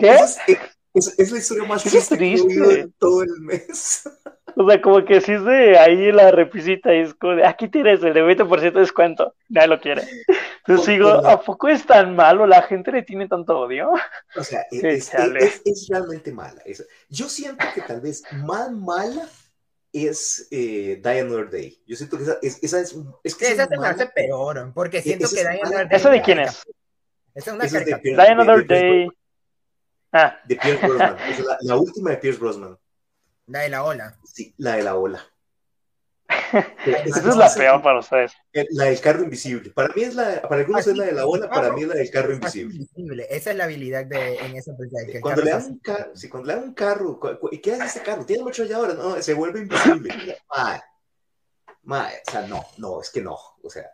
[0.01, 0.11] ¿Qué?
[0.15, 0.39] Es,
[0.95, 2.61] es, es la historia más Es triste, que he triste.
[2.61, 4.09] oído en todo el mes.
[4.57, 7.69] O sea, como que si es de ahí la repisita y es como de aquí
[7.69, 9.37] tienes el de 20% de descuento.
[9.49, 10.03] Nadie lo quiere.
[10.67, 12.49] Entonces Porque digo, ¿a poco es tan malo?
[12.49, 13.93] ¿La gente le tiene tanto odio?
[14.37, 15.39] O sea, es, Sí, es- chale.
[15.45, 16.61] es- es realmente mala.
[16.65, 19.25] Es- yo siento que tal vez más mala
[19.93, 21.81] es eh, Die Another Day.
[21.87, 24.07] Yo siento que esa es, esa es, es que Sí, esa es se me hace
[24.07, 25.61] peor, porque siento esa que mala.
[25.63, 26.63] Another ¿Esa Day- de quién es?
[27.37, 28.25] Esa es una Esa es de caricatura.
[28.25, 29.09] Die Another Day.
[30.13, 31.17] Ah, de Pierce Brosnan.
[31.19, 32.77] Esa es la, la última de Pierce Brosnan.
[33.47, 34.19] La de la ola.
[34.25, 35.25] Sí, la de la ola.
[36.85, 38.33] esa es la peor para ustedes.
[38.53, 39.71] Eh, La del carro invisible.
[39.71, 41.95] Para mí es la, para algunos es la de la ola, para mí es la
[41.95, 42.75] del carro invisible.
[42.77, 43.27] Invisible.
[43.31, 46.11] Esa es la habilidad de, en esa que el Cuando carro le dan un carro,
[46.17, 48.25] sí, cuando le dan un carro, cu- ¿qué hace este carro?
[48.25, 50.11] Tiene mucho ya ahora, no, se vuelve invisible.
[50.51, 50.81] Mae,
[51.83, 53.91] mae, o sea, no, no, es que no, o sea,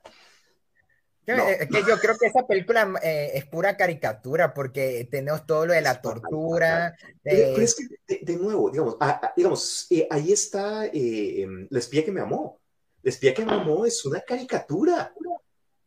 [1.26, 1.48] No.
[1.48, 5.72] eh, que yo creo que esa película eh, es pura caricatura porque tenemos todo lo
[5.72, 6.96] de la tortura.
[7.24, 11.42] De- pero es que, de, de nuevo, digamos, a- a- digamos eh, ahí está eh,
[11.42, 12.60] em, La espía que me amó.
[13.02, 15.12] La espía que me amó es una caricatura.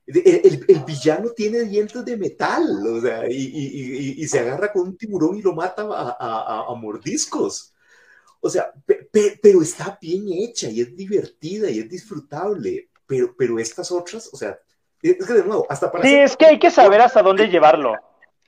[0.05, 4.39] El, el- el villano tiene dientes de metal, o sea, y, y- y- y se
[4.39, 7.73] agarra con un tiburón y lo mata a- a mordiscos.
[8.41, 12.89] O sea, pe- pe- pero está bien hecha y es divertida y es disfrutable.
[13.05, 14.57] Pero, pero estas otras, o sea,
[15.01, 17.47] es que de nuevo, hasta para Sí, hacer- es que hay que saber hasta dónde
[17.49, 17.95] llevarlo.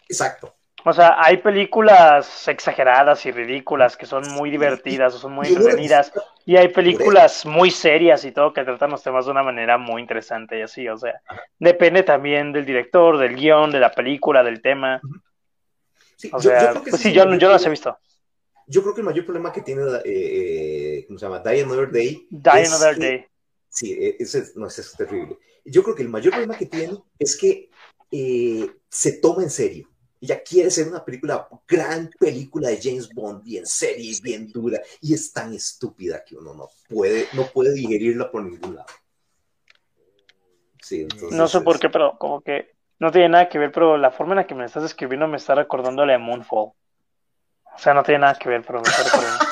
[0.07, 0.53] Exacto.
[0.83, 6.11] O sea, hay películas exageradas y ridículas que son muy divertidas o son muy entretenidas.
[6.43, 10.01] Y hay películas muy serias y todo que tratan los temas de una manera muy
[10.01, 10.87] interesante y así.
[10.89, 11.21] O sea,
[11.59, 14.99] depende también del director, del guion, de la película, del tema.
[16.15, 17.95] Sí, O yo- yo sea, creo que pues sí, yo, no- yo las he visto.
[18.65, 21.39] Yo creo que el mayor problema que tiene, eh, eh, ¿cómo se llama?
[21.39, 22.25] Die Another Day.
[22.31, 23.25] Die es Another Day.
[23.69, 25.37] Sí, eh, ese es, no, ese es terrible.
[25.65, 27.69] Yo creo que el mayor problema que tiene es que
[28.11, 29.87] eh, se toma en serio.
[30.19, 34.79] Ella quiere ser una película, gran película de James Bond, bien seria y bien dura,
[34.99, 38.87] y es tan estúpida que uno no puede, no puede digerirla por ningún lado.
[40.81, 43.97] Sí, entonces, No sé por qué, pero como que no tiene nada que ver, pero
[43.97, 46.71] la forma en la que me estás escribiendo me está recordando a la de Moonfall.
[47.73, 49.45] O sea, no tiene nada que ver, pero me está recordando.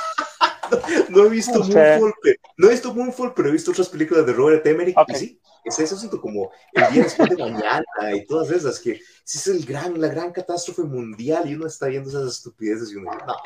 [1.09, 3.89] No he visto O sea- Moonfall, pero, no he visto Moonfall, pero he visto otras
[3.89, 4.95] películas de Robert Emmerich.
[5.07, 8.99] Y sí, es eso, siento como el día después de mañana y todas esas, que
[9.24, 12.95] sí es el gran, la gran catástrofe mundial y uno está viendo esas estupideces y
[12.95, 13.39] uno dice, no, no,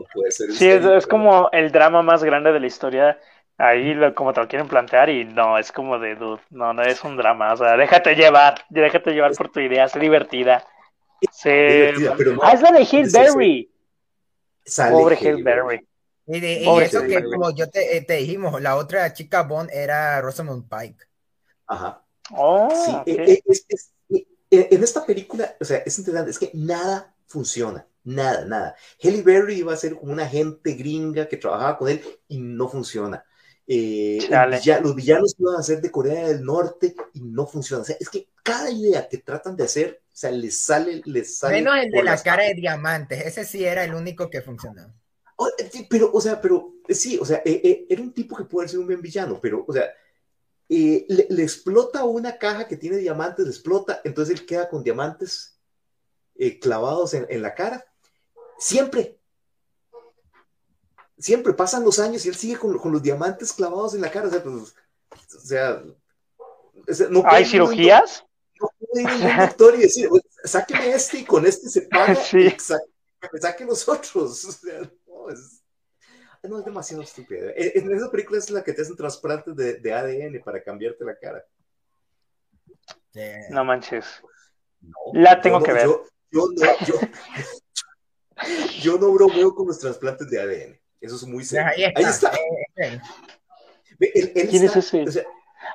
[0.00, 0.52] no puede ser.
[0.52, 3.18] Sí, es, es como el drama más grande de la historia.
[3.56, 6.82] Ahí lo- como te lo quieren plantear y no, es como de, dude, no, no
[6.82, 7.52] es un drama.
[7.52, 10.66] O sea, déjate llevar, déjate llevar por tu idea, sé divertida.
[11.30, 11.92] Sé...
[11.92, 13.70] divertida, pero no- ah, es la de Hail Berry.
[14.66, 15.86] Sale Pobre Halle Hail Berry.
[16.26, 19.42] Y de- y Pobre eso que, como yo te, eh, te dijimos, la otra chica
[19.42, 21.04] Bond era Rosamund Pike.
[21.66, 22.04] Ajá.
[22.36, 23.06] Oh, Sí, ok.
[23.06, 26.50] eh, eh, es- es- eh, eh, en esta película, o sea, es interesante, es que
[26.54, 28.76] nada funciona, nada, nada.
[29.02, 32.68] Halle Berry iba a ser como una agente gringa que trabajaba con él y no
[32.68, 33.24] funciona.
[33.66, 34.18] Eh,
[34.50, 37.82] villa- los villanos iban a ser de Corea del Norte y no funciona.
[37.82, 41.38] O sea, es que cada idea que tratan de hacer, o sea, les sale, les
[41.38, 41.54] sale.
[41.56, 43.24] Menos el de la las cara de diamantes.
[43.24, 44.92] Ese sí era el único que funcionaba.
[45.36, 48.36] Oh, eh, pero, o sea, pero eh, sí, o sea, eh, eh, era un tipo
[48.36, 49.90] que puede ser un buen villano, pero, o sea,
[50.68, 54.82] eh, le, le explota una caja que tiene diamantes, le explota, entonces él queda con
[54.82, 55.58] diamantes
[56.60, 57.86] clavados en, la cara.
[58.58, 59.18] Siempre.
[61.16, 64.28] Siempre pasan los años y él sigue con, los diamantes clavados en la cara.
[64.28, 64.74] O sea, pues,
[67.10, 68.24] no ¿Hay cirugías?
[68.60, 70.08] no puede ir un doctor y decir,
[70.44, 72.16] sáqueme este y con este se paga.
[72.16, 72.52] Sí.
[73.40, 74.44] Saque los otros.
[74.44, 74.90] O sea,
[75.24, 75.62] no, es,
[76.42, 77.48] no, es demasiado estúpido.
[77.56, 81.18] En, esa película es la que te hacen trasplantes de, de ADN para cambiarte la
[81.18, 81.44] cara.
[83.50, 84.04] No manches.
[85.12, 85.88] la tengo que ver.
[86.30, 86.94] Yo, no, yo,
[88.80, 90.80] yo no bromeo con los trasplantes de ADN.
[91.00, 91.66] Eso es muy serio.
[91.94, 92.32] Ahí está.
[93.98, 95.26] ¿Quién es ese?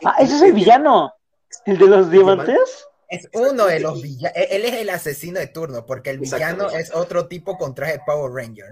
[0.04, 1.14] ah, ese es el villano.
[1.66, 2.86] ¿El de los diamantes?
[3.08, 4.34] Es uno de los villanos.
[4.36, 8.02] Él es el asesino de turno, porque el villano es otro tipo con traje de
[8.06, 8.72] Power Ranger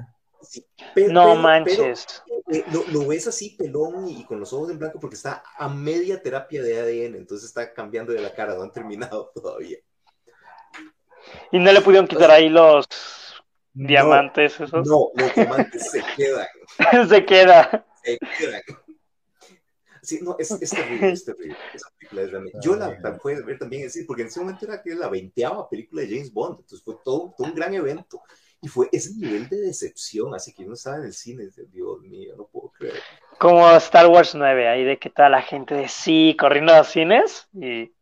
[1.09, 2.23] no manches.
[2.51, 6.21] Eh, lo, ves así pelón y con los ojos en blanco porque está a media
[6.21, 9.77] terapia de ADN, entonces está cambiando de la cara, no han terminado todavía.
[11.51, 12.87] ¿Y no le pudieron quitar ahí los
[13.73, 14.87] diamantes esos?
[14.87, 16.47] No, los diamantes se quedan.
[17.09, 17.85] se queda.
[18.03, 18.61] Se quedan.
[20.07, 21.57] Sí, no, es, terrible, es terrible.
[21.73, 22.59] Esa película es realmente.
[22.61, 25.69] Yo la, la puedo ver también decir, porque en ese momento era que la veinteava
[25.69, 28.21] película de James Bond, entonces fue todo, todo un gran evento.
[28.61, 32.33] Y fue ese nivel de decepción, así que uno estaba en el cine, Dios mío,
[32.37, 32.95] no puedo creer.
[33.39, 36.87] Como Star Wars 9, ahí de que toda la gente de sí, corriendo a los
[36.87, 37.93] cines y...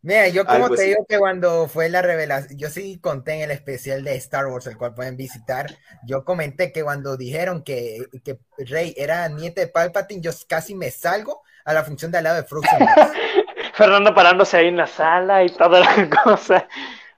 [0.00, 3.50] Mira, yo como te digo que cuando fue la revelación, yo sí conté en el
[3.50, 5.66] especial de Star Wars, el cual pueden visitar,
[6.06, 10.90] yo comenté que cuando dijeron que, que Rey era nieta de Palpatine, yo casi me
[10.90, 12.78] salgo a la función de al lado de Frozen.
[13.74, 16.66] Fernando parándose ahí en la sala y toda la cosa.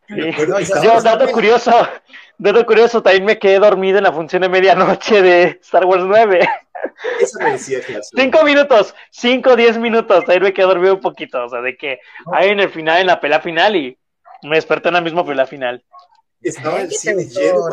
[0.08, 1.70] yo, dato curioso,
[2.38, 6.40] dato curioso, también me quedé dormido en la función de medianoche de Star Wars 9.
[7.20, 11.48] Eso me decía Cinco minutos, cinco, diez minutos, ahí me quedé dormido un poquito, o
[11.48, 12.00] sea, de que
[12.32, 13.98] ahí en el final, en la pelea final, y
[14.42, 15.84] me desperté en la misma pelea final.
[16.40, 17.68] Estaba el cine lleno,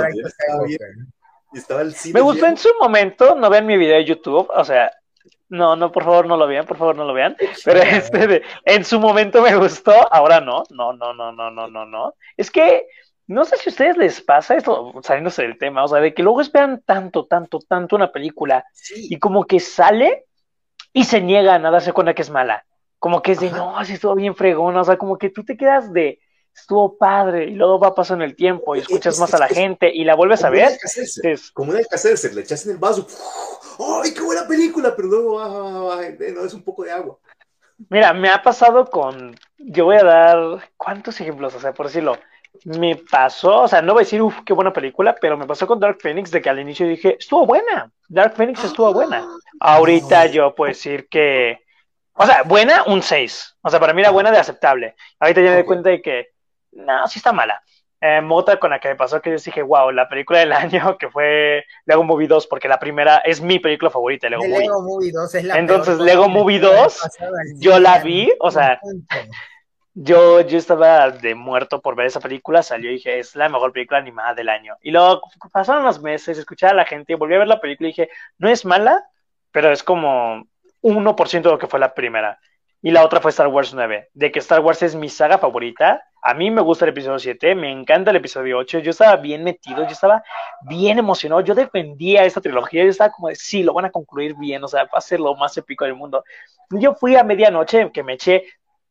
[1.54, 4.66] estaba el cine Me gustó en su momento, no vean mi video de YouTube, o
[4.66, 4.92] sea,
[5.50, 7.38] no, no, por favor no lo vean, por favor no lo vean.
[7.64, 11.86] Pero este, en su momento me gustó, ahora no, no, no, no, no, no, no,
[11.86, 12.16] no.
[12.36, 12.88] Es que
[13.28, 16.24] no sé si a ustedes les pasa esto, saliéndose del tema, o sea, de que
[16.24, 18.66] luego esperan tanto, tanto, tanto una película
[18.96, 20.26] y como que sale
[20.94, 22.66] y se niegan a darse cuenta que es mala.
[23.00, 25.58] Como que es de, no, así estuvo bien fregona, o sea, como que tú te
[25.58, 26.20] quedas de,
[26.56, 30.04] estuvo padre, y luego va pasando el tiempo y escuchas más a la gente y
[30.04, 30.78] la vuelves a ver.
[31.24, 33.06] Es, como una hacerse, le echas en el vaso,
[34.02, 34.96] ¡ay, qué buena película!
[34.96, 37.18] Pero luego no, es un poco de agua.
[37.90, 41.54] Mira, me ha pasado con, yo voy a dar, ¿cuántos ejemplos?
[41.56, 42.18] O sea, por decirlo,
[42.64, 45.68] me pasó, o sea, no voy a decir, uff, qué buena película, pero me pasó
[45.68, 49.28] con Dark Phoenix de que al inicio dije, estuvo buena, Dark Phoenix estuvo buena.
[49.60, 51.60] Ah, Ahorita yo puedo decir que,
[52.14, 53.58] o sea, buena, un 6.
[53.62, 54.96] O sea, para mí era buena de aceptable.
[55.20, 56.30] Ahorita ya me doy cuenta de que
[56.72, 57.62] no, sí está mala.
[58.02, 60.98] Eh, Mota con la que me pasó que yo dije, wow, la película del año
[60.98, 64.44] que fue Lego Movie 2, porque la primera es mi película favorita, Lego,
[64.82, 65.12] Movie.
[65.12, 67.02] 2 es la Entonces, Lego Movie 2,
[67.58, 68.80] yo la vi, o sea,
[69.96, 73.74] yo, yo estaba de muerto por ver esa película, salió y dije, es la mejor
[73.74, 74.76] película animada del año.
[74.82, 75.22] Y luego
[75.52, 78.50] pasaron unos meses, escuché a la gente, volví a ver la película y dije, no
[78.50, 79.06] es mala,
[79.52, 80.46] pero es como
[80.82, 82.40] 1% de lo que fue la primera.
[82.82, 86.04] Y la otra fue Star Wars 9, de que Star Wars es mi saga favorita
[86.28, 89.44] a mí me gusta el episodio 7, me encanta el episodio 8, yo estaba bien
[89.44, 90.24] metido, yo estaba
[90.64, 94.34] bien emocionado, yo defendía esta trilogía, yo estaba como de, sí, lo van a concluir
[94.36, 96.24] bien, o sea, va a ser lo más épico del mundo.
[96.72, 98.44] Yo fui a medianoche, que me eché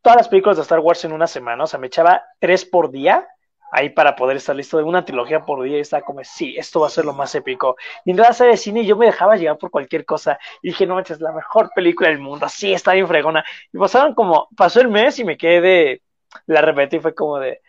[0.05, 2.91] todas las películas de Star Wars en una semana, o sea, me echaba tres por
[2.91, 3.27] día,
[3.73, 6.81] ahí para poder estar listo de una trilogía por día y estaba como, sí, esto
[6.81, 7.77] va a ser lo más épico.
[8.05, 10.87] Y en la sala de cine yo me dejaba llegar por cualquier cosa y dije,
[10.87, 13.43] no manches, la mejor película del mundo, sí, está bien fregona.
[13.73, 16.03] Y pasaron como, pasó el mes y me quedé de,
[16.47, 17.63] la repetí fue como de,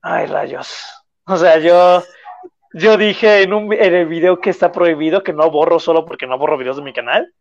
[0.00, 0.86] ay rayos.
[1.26, 2.02] O sea, yo,
[2.72, 6.26] yo dije en, un, en el video que está prohibido, que no borro solo porque
[6.26, 7.34] no borro videos de mi canal.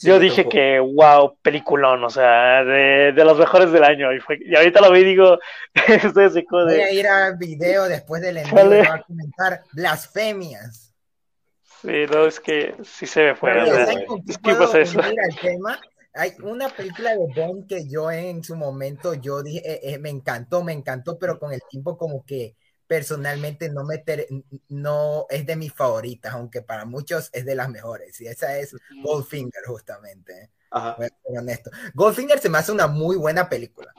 [0.00, 4.12] Yo dije que, wow, peliculón, o sea, de, de, los mejores del año.
[4.12, 5.38] Y, fue, y ahorita lo vi y digo,
[5.88, 6.76] estoy así como de...
[6.76, 10.92] Voy a ir al video después del envío a comentar blasfemias.
[11.82, 13.52] Sí, no, es que sí se me fue.
[14.26, 15.00] es que pasa eso.
[15.42, 15.78] Tema
[16.14, 20.10] hay una película de Bond que yo en su momento yo dije, eh, eh, me
[20.10, 22.56] encantó, me encantó, pero con el tiempo como que
[22.86, 24.04] personalmente no me
[24.68, 28.20] no es de mis favoritas, aunque para muchos es de las mejores.
[28.20, 30.50] Y esa es Goldfinger justamente.
[30.70, 30.96] Ajá.
[31.24, 31.70] honesto.
[31.94, 33.94] Goldfinger se me hace una muy buena película,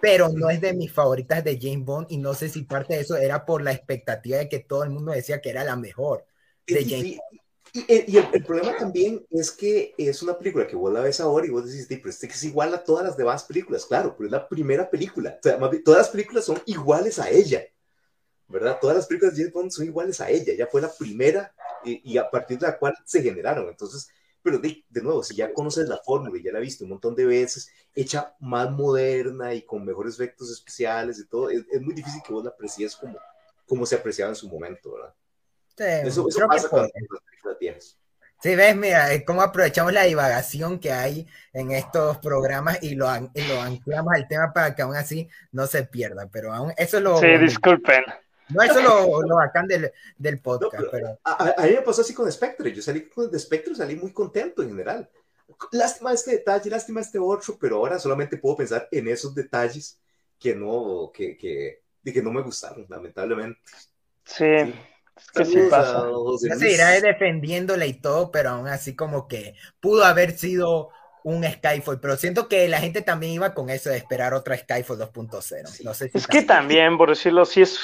[0.00, 3.00] pero no es de mis favoritas de James Bond y no sé si parte de
[3.00, 6.24] eso era por la expectativa de que todo el mundo decía que era la mejor
[6.66, 7.40] de James Bond.
[7.76, 11.50] Y, el, problema también es que es una película que vos la ves ahora y
[11.50, 14.32] vos decís, pero este que es igual a todas las demás películas, claro, pero es
[14.32, 15.40] la primera película.
[15.40, 17.64] O sea, todas las películas son iguales a ella.
[18.48, 18.78] ¿Verdad?
[18.80, 21.52] Todas las películas de James Bond son iguales a ella, ella fue la primera
[21.84, 23.68] y, a partir de la cual se generaron.
[23.68, 24.08] Entonces,
[24.42, 27.14] pero de, de, nuevo, si ya conoces la fórmula y ya la viste un montón
[27.14, 32.22] de veces, hecha más moderna y con mejores efectos especiales y todo, es, muy difícil
[32.26, 33.18] que vos la aprecies como,
[33.66, 35.14] como se apreciaba en su momento, ¿verdad?
[35.76, 37.98] Sí, eso, eso pasa con las películas.
[38.44, 43.42] Sí, ves, mira, cómo aprovechamos la divagación que hay en estos programas y lo, y
[43.42, 47.16] lo anclamos al tema para que aún así no se pierda, pero aún eso lo...
[47.18, 48.04] Sí, disculpen.
[48.48, 50.84] No, eso lo, lo bacán del, del podcast.
[50.90, 52.72] pero, A, mí me pasó así con Spectre.
[52.72, 55.08] Yo salí con Spectre, salí muy contento en general.
[55.72, 59.98] Lástima este detalle, lástima este otro, pero ahora solamente puedo pensar en esos detalles
[60.38, 63.60] que no, que, que, de que no me gustaron, lamentablemente.
[64.24, 64.44] Sí.
[64.44, 66.06] Es que sí pasa.
[66.42, 70.90] Ya seguirá defendiéndola y todo, pero aún así como que pudo haber sido
[71.24, 74.98] un Skyfall, pero siento que la gente también iba con eso de esperar otra Skyfall
[74.98, 75.82] 2.0.
[75.82, 77.78] No sé es que también, por decirlo así, es,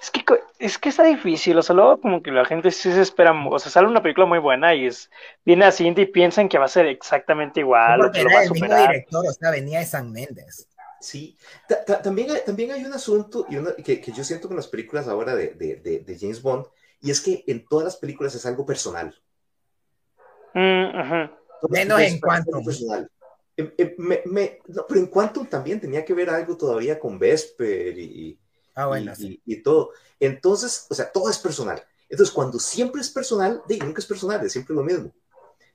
[0.00, 0.24] es, que,
[0.60, 3.58] es que está difícil, o sea, luego como que la gente sí se espera, o
[3.58, 5.10] sea, sale una película muy buena y es,
[5.44, 7.98] viene la siguiente y piensan que va a ser exactamente igual.
[7.98, 10.68] Porque era el mismo director, o sea, venía de San Méndez.
[11.00, 11.36] Sí,
[12.02, 15.34] también, hay, también hay un asunto y que, que, yo siento con las películas ahora
[15.34, 16.66] de, de, de, James Bond,
[17.02, 19.14] y es que en todas las películas es algo personal.
[20.54, 21.32] Mm, ajá.
[21.68, 22.64] Menos en Quantum.
[23.56, 23.94] Em, em,
[24.26, 24.58] me,
[24.88, 28.38] pero en Quantum también tenía que ver algo todavía con Vesper y,
[28.74, 29.90] ah, bueno, y, todo.
[30.18, 31.82] Entonces, o sea, todo es personal.
[32.08, 35.12] Entonces, cuando siempre es personal, de, nunca es personal, es siempre lo mismo.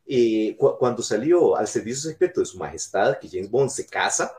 [0.06, 4.34] y cuando salió al servicio secreto de su majestad, que James Bond se casa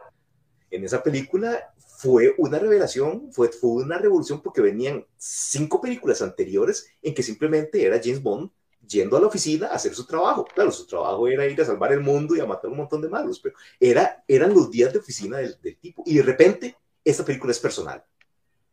[0.71, 6.89] en esa película, fue una revelación, fue, fue una revolución porque venían cinco películas anteriores
[7.03, 8.51] en que simplemente era James Bond
[8.91, 10.45] yendo a la oficina a hacer su trabajo.
[10.45, 13.09] Claro, su trabajo era ir a salvar el mundo y a matar un montón de
[13.09, 16.03] malos, pero era, eran los días de oficina del, tipo.
[16.05, 18.05] Y de repente, esta película es personal.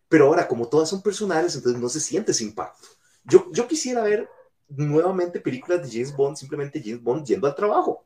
[0.10, 2.88] Pero ahora, como todas son personales, entonces no se siente ese impacto.
[3.24, 4.28] Yo, yo quisiera ver
[4.70, 8.06] nuevamente películas de James Bond, simplemente James Bond yendo al trabajo,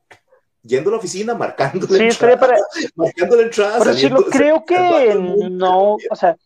[0.63, 2.57] yendo a la oficina, marcando la entrada, para...
[2.95, 3.77] marcando la entrada.
[3.77, 6.37] Por creo que no, o sea,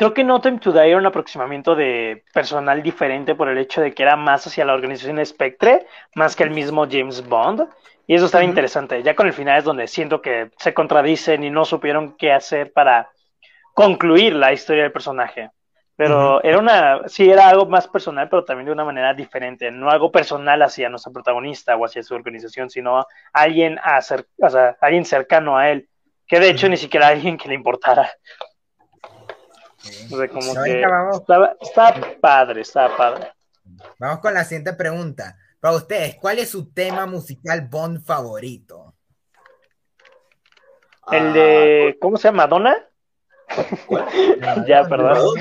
[0.00, 3.82] Creo que No Time to Die era un aproximamiento de personal diferente por el hecho
[3.82, 7.68] de que era más hacia la organización Spectre, más que el mismo James Bond.
[8.06, 9.02] Y eso estaba interesante.
[9.02, 12.72] Ya con el final es donde siento que se contradicen y no supieron qué hacer
[12.72, 13.10] para
[13.74, 15.50] concluir la historia del personaje.
[15.96, 19.70] Pero era una, sí, era algo más personal, pero también de una manera diferente.
[19.70, 24.78] No algo personal hacia nuestro protagonista o hacia su organización, sino alguien, a o sea,
[24.80, 25.90] alguien cercano a él.
[26.26, 28.10] Que de hecho ni siquiera alguien que le importara
[30.32, 30.84] como que
[31.60, 33.32] está, padre, está padre.
[33.98, 35.36] Vamos con la siguiente pregunta.
[35.60, 38.94] Para ustedes, ¿cuál es su tema musical Bond favorito?
[41.10, 42.44] El de, ¿cómo se llama?
[42.44, 42.76] ¿Madonna?
[44.66, 45.34] ya, perdón.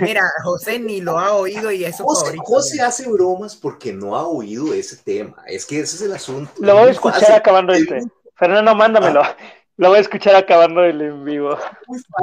[0.00, 4.26] Mira, José ni lo ha oído y eso José, José hace bromas porque no ha
[4.26, 5.42] oído ese tema.
[5.46, 6.52] Es que ese es el asunto.
[6.58, 8.00] Lo voy a escuchar acabando este.
[8.34, 9.22] Fernando, mándamelo.
[9.22, 9.36] Ah.
[9.76, 11.58] Lo voy a escuchar acabando el en vivo.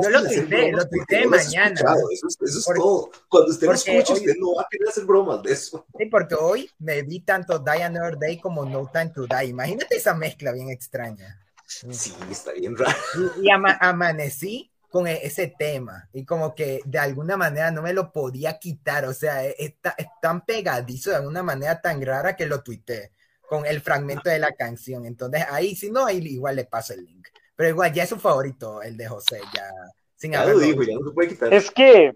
[0.01, 1.81] Yo lo tuité, lo tuité mañana.
[2.11, 3.11] Eso, es, todo.
[3.27, 5.85] Cuando usted lo escuche, usted no va a querer hacer bromas de eso.
[5.97, 9.49] Sí, porque hoy me vi tanto Die Another Day como No Time to Die.
[9.49, 11.41] Imagínate esa mezcla bien extraña.
[11.65, 12.97] Sí, está bien raro.
[13.41, 18.13] Y, amanecí con e, ese tema y como que de alguna manera no me lo
[18.13, 19.03] podía quitar.
[19.05, 23.11] O sea, e, está, es tan pegadizo de alguna manera tan rara que lo tuité
[23.49, 25.05] con el fragmento de la canción.
[25.05, 27.27] Entonces ahí, si no, ahí igual le paso el link.
[27.61, 29.69] Pero igual, ya es su favorito, el de José, ya.
[30.15, 31.53] Sin ya lo dijo, ya no se puede quitar.
[31.53, 32.11] Es que,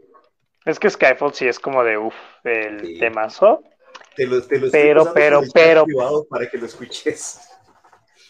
[0.66, 3.62] es que Skyfall sí es como de uff, el temazo.
[4.16, 5.86] Te lo, te lo pero, pero, pero.
[6.28, 7.48] Para que lo escuches.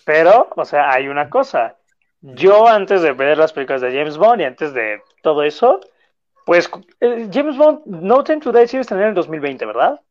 [0.04, 1.78] Pero, o sea, hay una cosa.
[2.20, 5.80] Yo antes de ver las películas de James Bond y antes de todo eso,
[6.46, 6.70] pues
[7.00, 10.02] eh, James Bond, No Time to Die sí estrenar en el 2020, ¿verdad?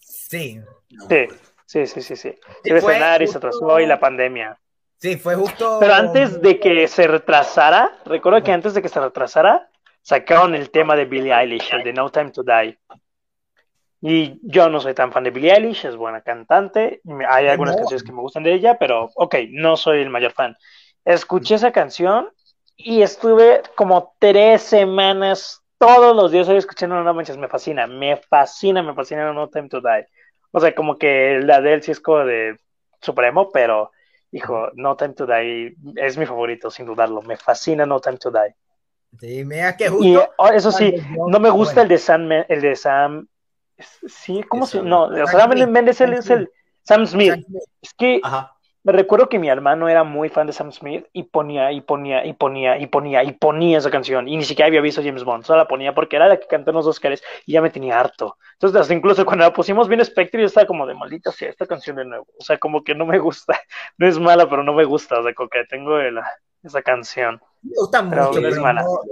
[0.00, 0.60] Sí.
[1.08, 1.28] Sí,
[1.64, 2.14] sí, sí, sí.
[2.14, 2.34] sí.
[2.64, 4.60] Iba a estrenar y se atrasó y la pandemia.
[4.98, 5.78] Sí, fue justo.
[5.80, 9.68] Pero antes de que se retrasara, recuerdo que antes de que se retrasara,
[10.02, 12.78] sacaron el tema de Billie Eilish, el de No Time to Die.
[14.00, 17.00] Y yo no soy tan fan de Billie Eilish, es buena cantante.
[17.28, 20.56] Hay algunas canciones que me gustan de ella, pero ok, no soy el mayor fan.
[21.04, 22.30] Escuché esa canción
[22.76, 28.82] y estuve como tres semanas todos los días escuchando No Manches, me fascina, me fascina,
[28.82, 30.06] me fascina No Time to Die.
[30.52, 32.58] O sea, como que la de él sí es como de
[33.00, 33.90] supremo, pero
[34.36, 37.22] Hijo, No Time to Die es mi favorito, sin dudarlo.
[37.22, 38.54] Me fascina No Time to Die.
[39.18, 40.28] Sí, mira que justo.
[40.36, 40.94] Oh, eso sí,
[41.28, 42.30] no me gusta el de Sam.
[42.32, 43.26] El de Sam.
[43.78, 44.82] Sí, ¿cómo se.?
[44.82, 46.50] No, o sea, Sam Mendes es el
[46.82, 47.46] Sam Smith.
[47.80, 48.20] Es que
[48.86, 52.24] me recuerdo que mi hermano era muy fan de Sam Smith y ponía y ponía
[52.24, 55.42] y ponía y ponía y ponía esa canción y ni siquiera había visto James Bond,
[55.44, 57.98] solo la ponía porque era la que cantó en los Oscars y ya me tenía
[57.98, 58.36] harto.
[58.52, 61.96] Entonces, incluso cuando la pusimos bien Spectre, yo estaba como de maldita sea esta canción
[61.96, 62.28] de nuevo.
[62.38, 63.60] O sea, como que no me gusta.
[63.98, 65.18] No es mala, pero no me gusta.
[65.18, 65.98] O sea, como que tengo
[66.62, 67.40] esa canción.
[67.66, 68.30] Me gusta mucho,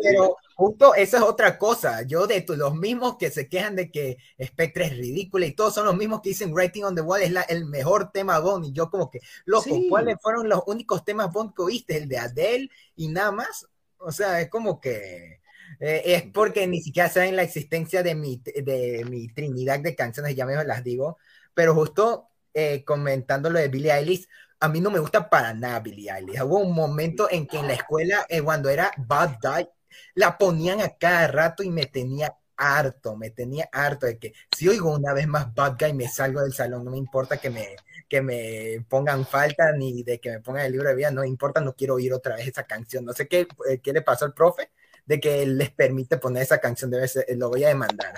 [0.02, 2.02] pero, justo esa es otra cosa.
[2.02, 5.86] Yo de los mismos que se quejan de que Spectre es ridícula y todos son
[5.86, 8.72] los mismos que dicen Writing on the Wall es la, el mejor tema Bond y
[8.72, 11.96] yo como que, loco, ¿cuáles fueron los únicos temas Bond que oíste?
[11.96, 13.66] El de Adele y nada más.
[13.98, 15.40] O sea, es como que
[15.80, 20.36] eh, es porque ni siquiera saben la existencia de mi, de mi trinidad de canciones,
[20.36, 21.18] ya me las digo,
[21.54, 24.28] pero justo eh, comentando lo de Billie Eilish,
[24.60, 26.40] a mí no me gusta para nada Billie Eilish.
[26.42, 29.68] Hubo un momento en que en la escuela, eh, cuando era Bad Guy,
[30.14, 34.68] la ponían a cada rato y me tenía harto, me tenía harto de que si
[34.68, 37.76] oigo una vez más Bad Guy me salgo del salón, no me importa que me,
[38.08, 41.60] que me pongan falta ni de que me pongan el libro de vida, no importa,
[41.60, 43.04] no quiero oír otra vez esa canción.
[43.04, 44.70] No sé qué, eh, qué le pasó al profe,
[45.04, 48.14] de que les permite poner esa canción, debe ser, lo voy a demandar.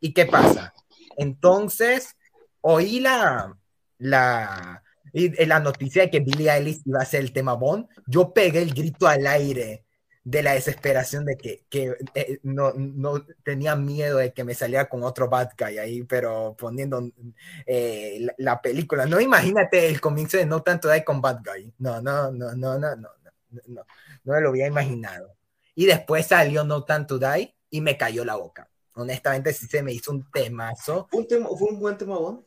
[0.00, 0.72] ¿Y qué pasa?
[1.16, 2.16] Entonces,
[2.60, 3.56] oí la,
[3.98, 4.82] la,
[5.46, 8.72] la noticia de que Billie Eilish iba a ser el tema Bond, yo pegué el
[8.74, 9.84] grito al aire
[10.24, 14.86] de la desesperación de que, que eh, no, no, tenía miedo de que me saliera
[14.86, 17.02] con otro bad guy ahí, pero poniendo
[17.64, 19.06] eh, la, película.
[19.06, 21.72] No imagínate el comienzo de No Tanto Die con Bad Guy.
[21.78, 23.08] No, no, no, no, no, no, no,
[23.66, 23.84] no,
[24.24, 25.34] no me lo había imaginado.
[25.74, 28.68] Y después salió No Tanto Die y me cayó la boca.
[28.94, 31.06] Honestamente, sí se me hizo un temazo.
[31.10, 32.42] ¿Fue un, tema, fue un buen tema, Bond?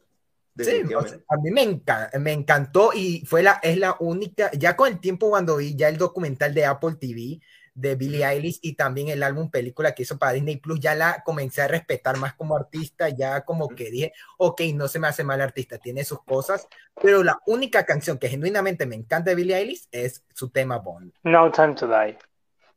[0.57, 0.84] Sí,
[1.30, 1.82] a mí me,
[2.19, 5.88] me encantó y fue la, es la única, ya con el tiempo cuando vi ya
[5.88, 7.40] el documental de Apple TV,
[7.73, 11.23] de Billie Eilish y también el álbum película que hizo para Disney Plus, ya la
[11.23, 15.23] comencé a respetar más como artista, ya como que dije, ok, no se me hace
[15.23, 16.68] mal artista, tiene sus cosas,
[17.02, 21.14] pero la única canción que genuinamente me encanta de Billie Eilish es su tema Bond.
[21.23, 22.18] No Time to Die.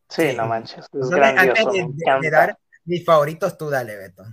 [0.09, 0.87] Sí, no manches.
[0.93, 4.25] Es grandioso, antes de, dar mis favoritos, tú dale, Beto.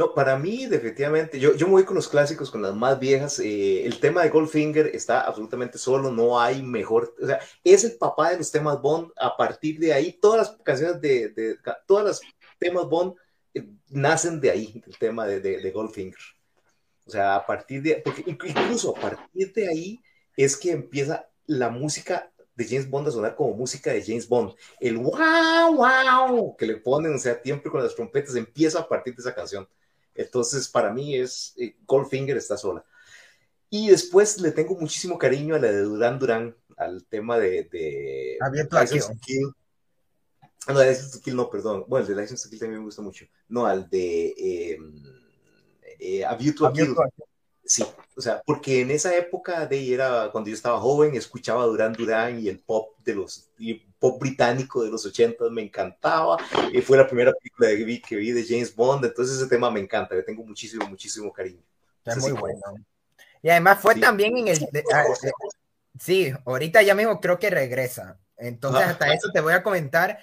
[0.00, 3.38] No, para mí, definitivamente, yo, yo me voy con los clásicos, con las más viejas.
[3.38, 7.14] Eh, el tema de Goldfinger está absolutamente solo, no hay mejor.
[7.22, 9.12] O sea, es el papá de los temas Bond.
[9.18, 11.28] A partir de ahí, todas las canciones de.
[11.28, 12.20] de todas las
[12.58, 13.12] temas Bond
[13.52, 16.18] eh, nacen de ahí, del tema de, de, de, Goldfinger.
[17.04, 17.96] O sea, a partir de.
[17.96, 20.00] Porque incluso a partir de ahí
[20.34, 24.54] es que empieza la música de James Bond a sonar como música de James Bond.
[24.80, 29.14] El wow, wow que le ponen, o sea, siempre con las trompetas, empieza a partir
[29.14, 29.68] de esa canción.
[30.14, 32.84] Entonces, para mí es eh, Goldfinger está sola.
[33.68, 37.68] Y después le tengo muchísimo cariño a la de Duran Duran, al tema de.
[37.70, 38.38] de
[38.68, 39.52] to Kill.
[40.68, 41.84] No, de License to Kill, no, perdón.
[41.86, 43.26] Bueno, el de License to Kill también me gusta mucho.
[43.48, 44.34] No, al de.
[44.36, 44.78] Eh,
[46.00, 46.94] eh, A View to a Kill.
[47.64, 47.84] Sí,
[48.16, 52.40] o sea, porque en esa época de era cuando yo estaba joven, escuchaba Duran Duran
[52.40, 56.38] y el pop de los y pop británico de los 80 me encantaba.
[56.72, 59.70] Y fue la primera película que vi, que vi de James Bond, entonces ese tema
[59.70, 61.62] me encanta, le tengo muchísimo, muchísimo cariño.
[62.04, 62.60] Es muy bueno.
[63.42, 64.58] Y además fue también en el.
[64.92, 65.04] Ah,
[65.98, 68.18] sí, ahorita ya mismo creo que regresa.
[68.36, 68.90] Entonces, ah.
[68.90, 70.18] hasta eso te voy a comentar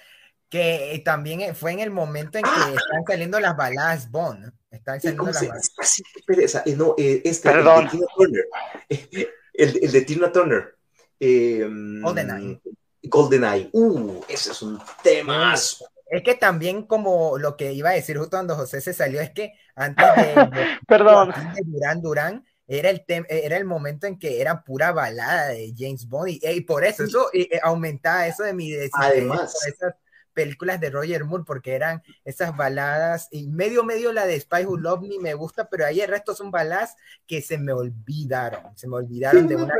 [0.48, 2.74] que también fue en el momento en que ah.
[2.76, 4.52] están saliendo las baladas Bond.
[4.70, 6.62] Están saliendo las baladas.
[6.66, 7.88] Eh, no, eh, este, Perdón.
[7.88, 8.48] El de Tina Turner.
[9.58, 10.76] El, el de Tina Turner.
[11.18, 11.68] Eh,
[12.00, 12.60] GoldenEye.
[13.02, 13.70] GoldenEye.
[13.72, 15.54] Uh, ese es un tema.
[15.54, 19.30] Es que también como lo que iba a decir justo cuando José se salió, es
[19.30, 20.34] que antes de,
[20.88, 21.32] Perdón.
[21.54, 26.06] de Durán Durán, era el, era el momento en que era pura balada de James
[26.06, 27.30] Bond y, por eso, eso
[27.62, 29.94] aumentaba eso de mi Además, esas
[30.34, 34.76] películas de Roger Moore porque eran esas baladas y medio medio la de Spy Who
[34.76, 36.94] Love Me me gusta, pero ahí el resto son baladas
[37.26, 39.74] que se me olvidaron, se me olvidaron de una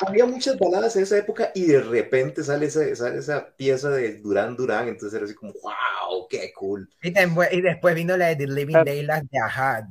[0.00, 4.56] había muchas baladas en esa época y de repente sale esa, esa pieza de Durán
[4.56, 6.88] Durán, entonces era así como, wow, qué cool.
[7.02, 8.84] Y, después, vino la de The Living ah.
[8.84, 9.88] Daylight de Aja.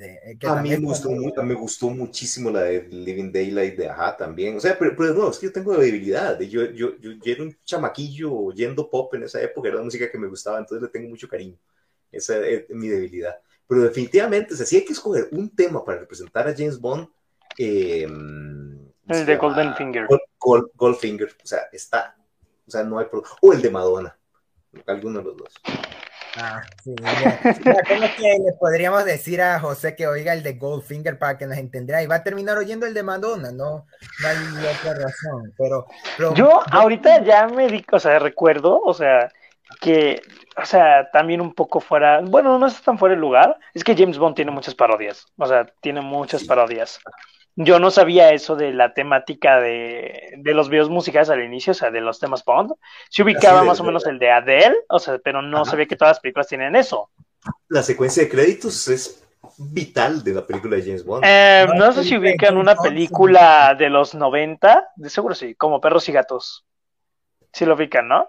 [0.48, 4.58] a mí me gustó, me gustó muchísimo la de The Living Daylight de Aja también.
[4.58, 6.40] O sea, pero, pero no, es que yo tengo debilidad.
[6.40, 10.10] Yo, yo, yo, yo, era un chamaquillo oyendo pop en esa época, era la música
[10.10, 11.58] que me gustaba, entonces le tengo mucho cariño.
[12.12, 13.36] Esa es mi debilidad.
[13.68, 17.08] Pero definitivamente, o sea, si hay que escoger un tema para representar a James Bond,
[17.58, 18.08] eh,
[19.08, 20.08] el de Golden Finger.
[20.40, 22.16] Goldfinger, o sea, está.
[22.68, 23.08] O sea, no hay
[23.42, 24.18] O el de Madonna.
[24.88, 25.54] Alguno de los dos.
[26.36, 26.96] Ah, sí.
[26.96, 31.58] ¿Cómo que le podríamos decir a José que oiga el de Goldfinger para que nos
[31.58, 32.02] entendiera?
[32.02, 33.86] Y va a terminar oyendo el de Madonna, no,
[34.22, 34.38] no hay
[34.76, 35.54] otra razón.
[35.58, 35.86] Pero,
[36.34, 39.32] yo ahorita ya me di, o sea, recuerdo, o sea,
[39.80, 40.22] que,
[40.58, 43.96] o sea, también un poco fuera, bueno, no está tan fuera el lugar, es que
[43.96, 47.00] James Bond tiene muchas parodias, o sea, tiene muchas parodias.
[47.56, 51.76] Yo no sabía eso de la temática de, de, los videos musicales al inicio, o
[51.76, 52.74] sea, de los temas Bond.
[53.10, 56.12] Se ubicaba más o menos el de Adele, o sea, pero no sabía que todas
[56.12, 57.12] las películas tienen eso.
[57.68, 59.24] La secuencia de créditos es
[59.58, 61.24] vital de la película de James Bond.
[61.26, 66.08] Eh, no sé si ubican una película de los 90, de seguro sí, como Perros
[66.10, 66.66] y Gatos.
[67.52, 68.28] Sí lo ubican, ¿no?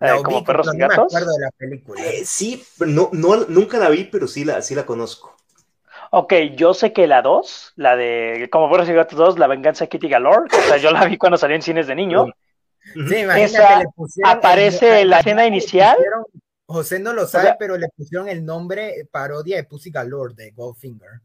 [0.00, 1.12] Eh, como Perros y Gatos.
[1.12, 2.04] No me de la película.
[2.04, 5.35] Eh, sí, no, no, nunca la vi, pero sí la, sí la conozco.
[6.18, 9.84] Ok, yo sé que la 2, la de Como Perros y Gatos 2, La Venganza
[9.84, 12.24] de Kitty Galore, o sea, yo la vi cuando salió en cines de niño.
[12.94, 13.82] Sí, Esa
[14.24, 15.94] aparece la escena inicial.
[16.64, 21.20] José no lo sabe, pero le pusieron el nombre parodia de Pussy Galore de Goldfinger.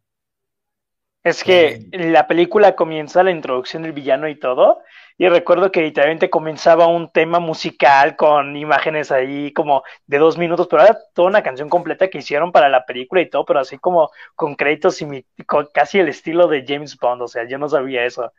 [1.24, 4.82] Es que eh, la película comienza la introducción del villano y todo,
[5.18, 10.68] y recuerdo que literalmente comenzaba un tema musical con imágenes ahí como de dos minutos,
[10.70, 13.78] pero era toda una canción completa que hicieron para la película y todo, pero así
[13.78, 17.70] como con créditos y con casi el estilo de James Bond, o sea, yo no
[17.70, 18.32] sabía eso.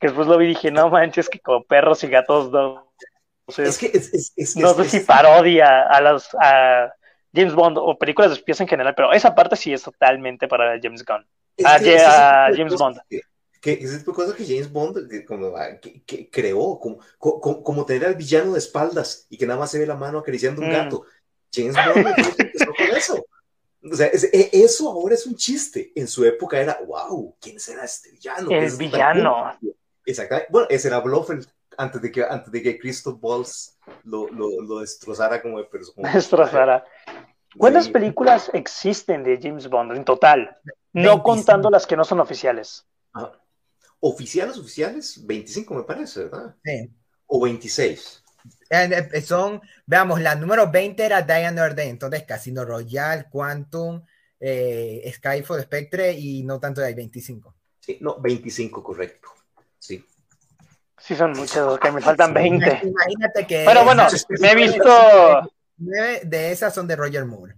[0.00, 2.90] Que después lo vi y dije, no manches, que como perros y gatos no.
[3.58, 6.90] es que es, no sé si parodia a los a
[7.34, 10.78] James Bond o películas de espías en general, pero esa parte sí es totalmente para
[10.82, 11.26] James Gunn.
[11.66, 13.20] a, James Bond que
[13.62, 15.52] es tipo de cosas que James Bond que, como,
[16.06, 17.00] que, creó, como,
[17.62, 20.62] como, tener al villano de espaldas y que nada más se ve la mano acariciando
[20.62, 20.72] un mm.
[20.72, 21.04] gato.
[21.52, 22.06] James Bond
[22.38, 23.26] empezó con eso.
[23.82, 25.92] O sea, e, eso ahora es un chiste.
[25.94, 28.50] En su época era, wow, ¿quién será este villano?
[28.50, 29.58] El villano.
[30.04, 30.48] Exactamente.
[30.50, 31.46] Bueno, ese era Blofeld
[31.76, 36.12] antes de que, antes de que Christoph Waltz lo, lo, lo destrozara como de persona.
[36.12, 36.84] Destrozara.
[37.56, 40.58] ¿Cuántas películas existen de James Bond en total?
[40.92, 42.86] No contando las que no son oficiales.
[43.12, 43.32] Ah,
[44.00, 46.56] oficiales, oficiales, 25 me parece, ¿verdad?
[46.64, 46.90] Sí.
[47.26, 48.24] O 26.
[48.70, 54.02] Eh, eh, son, veamos, la número 20 era Diane Day, entonces Casino Royale, Quantum,
[54.38, 57.54] eh, Skyfall, Spectre y no tanto de 25.
[57.80, 59.28] Sí, no, 25, correcto.
[59.78, 60.04] Sí.
[60.98, 62.80] Sí, son muchas, que me faltan 20.
[62.84, 63.64] Imagínate que.
[63.66, 64.06] Pero bueno,
[64.40, 65.52] me he visto.
[65.82, 67.54] Nueve de esas son de Roger Moore.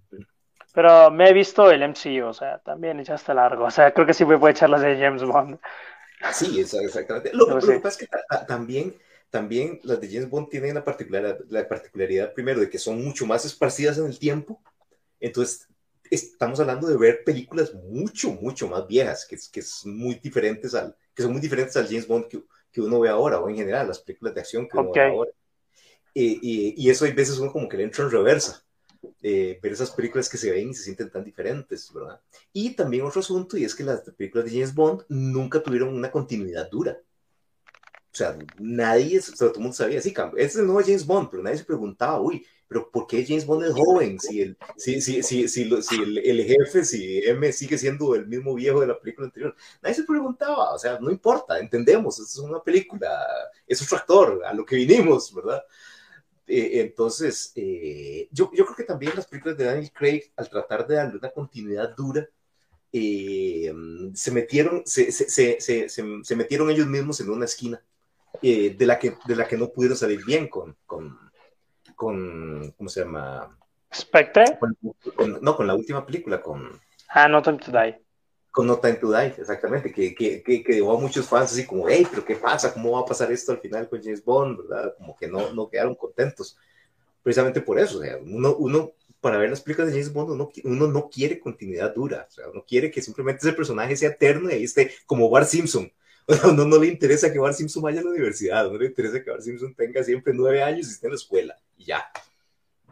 [0.73, 3.65] Pero me he visto el MCU, o sea, también ya está largo.
[3.65, 5.59] O sea, creo que sí me puedo echar las de James Bond.
[6.33, 7.31] Sí, exactamente.
[7.33, 8.09] Lo, que pasa es que
[8.47, 8.97] también,
[9.31, 13.27] también las de James Bond tienen la particularidad, la particularidad, primero, de que son mucho
[13.27, 14.63] más esparcidas en el tiempo.
[15.21, 15.69] Entonces,
[16.11, 20.95] estamos hablando de ver películas mucho, mucho más viejas, que, que, es muy diferentes al,
[21.15, 23.89] que son muy diferentes al James Bond que, que uno ve ahora, o en general,
[23.89, 25.31] las películas de acción que uno ve ahora.
[26.15, 28.63] y, y, eso hay veces uno como que le entra en reversa.
[29.21, 32.21] Eh, ver esas películas que se ven y se sienten tan diferentes, ¿verdad?
[32.53, 36.11] Y también otro asunto, y es que las películas de James Bond nunca tuvieron una
[36.11, 36.99] continuidad dura.
[38.13, 41.07] O sea, nadie, o sea, todo el mundo sabía, sí, este es el nuevo James
[41.07, 44.21] Bond, pero nadie se preguntaba, uy, pero ¿por qué James Bond es joven?
[44.21, 48.55] Si el, si, si, si, si, el, el, jefe, si M sigue siendo el mismo
[48.55, 49.55] viejo de la película anterior.
[49.83, 53.09] Nadie se preguntaba, o sea, no importa, entendemos, esto es una película,
[53.67, 55.63] es otro actor, a lo que vinimos, ¿verdad?
[56.47, 60.87] Eh, entonces, eh, yo, yo, creo que también las películas de Daniel Craig, al tratar
[60.87, 62.29] de darle una continuidad dura,
[62.93, 63.73] eh,
[64.15, 67.83] se, metieron, se, se, se, se, metieron ellos mismos en una esquina
[68.43, 71.19] de, la que, de la que no pudieron salir bien con, con,
[71.95, 73.57] con ¿cómo se llama?
[73.95, 74.45] ¿Spectre?
[75.41, 76.81] no, con la última película, con...
[77.09, 78.02] Ah, No Time to Die
[78.53, 81.89] con No Time to Die, exactamente, que, que, que, que a muchos fans así como,
[81.89, 82.73] hey, pero ¿qué pasa?
[82.73, 84.59] ¿Cómo va a pasar esto al final con James Bond?
[84.59, 84.95] ¿verdad?
[84.99, 86.59] Como que no, no quedaron contentos.
[87.23, 88.93] Precisamente por eso, o sea, uno, uno
[89.23, 92.49] para ver las películas de James Bond, uno, uno no quiere continuidad dura, o sea,
[92.51, 95.91] uno quiere que simplemente ese personaje sea eterno y ahí esté como Bart Simpson.
[96.25, 98.87] O sea, uno no le interesa que Bart Simpson vaya a la universidad, no le
[98.87, 102.05] interesa que Bart Simpson tenga siempre nueve años y esté en la escuela, y ya.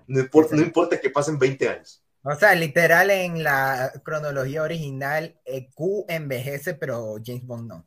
[0.08, 2.02] No importa, no importa que pasen 20 años.
[2.22, 7.86] O sea, literal en la cronología original, eh, Q envejece, pero James Bond no.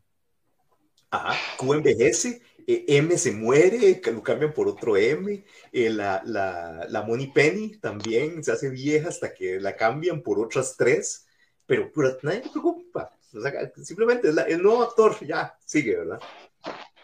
[1.11, 6.87] Ajá, Q envejece, eh, M se muere, lo cambian por otro M, eh, la, la,
[6.89, 11.27] la Money Penny también se hace vieja hasta que la cambian por otras tres,
[11.67, 11.91] pero,
[12.23, 13.11] nadie se preocupa.
[13.35, 16.19] O sea, simplemente el nuevo actor ya sigue, ¿verdad?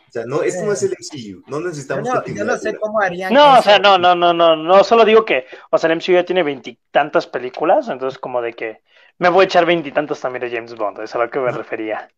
[0.10, 2.10] O sea, no, esto no es el MCU, no necesitamos.
[2.10, 3.32] No, yo no sé cómo harían.
[3.32, 6.14] No, o sea, no, no, no, no, no, solo digo que, o sea, el MCU
[6.14, 8.82] ya tiene veintitantas películas, entonces como de que
[9.20, 12.10] me voy a echar veintitantos también de James Bond, es a lo que me refería.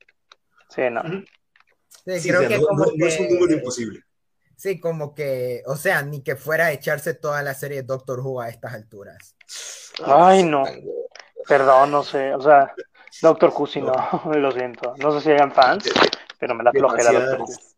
[0.70, 1.02] Sí, no.
[2.06, 4.04] Sí, creo que como no, es un número imposible.
[4.56, 8.20] Sí, como que, o sea, ni que fuera a echarse toda la serie de Doctor
[8.22, 9.36] Who a estas alturas.
[10.06, 10.64] Ay, no.
[11.48, 12.74] Perdón, no sé, o sea,
[13.22, 13.94] Doctor Who sí no,
[14.36, 14.94] lo siento.
[14.98, 15.90] No sé si hayan fans,
[16.40, 17.71] pero me da flojera Doctor Who.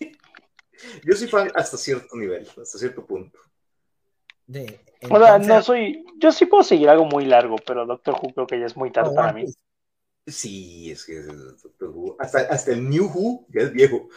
[1.04, 3.38] Yo soy fan hasta cierto nivel, hasta cierto punto.
[5.10, 6.04] o sea, no soy.
[6.18, 8.90] Yo sí puedo seguir algo muy largo, pero Doctor Who creo que ya es muy
[8.90, 9.46] tarde para mí.
[10.26, 11.22] Sí, es que
[12.18, 14.08] hasta, hasta el New Who ya es viejo.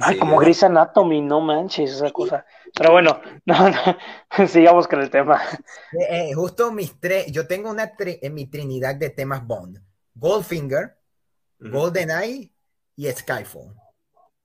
[0.00, 2.46] Ay, como Grey's Anatomy, no manches, esa cosa.
[2.74, 5.42] Pero bueno, no, no, sigamos con el tema.
[5.92, 9.82] Eh, eh, justo mis tres, yo tengo una en mi trinidad de temas Bond.
[10.14, 10.96] Goldfinger,
[11.58, 12.51] GoldenEye
[12.96, 13.74] y Skyfall.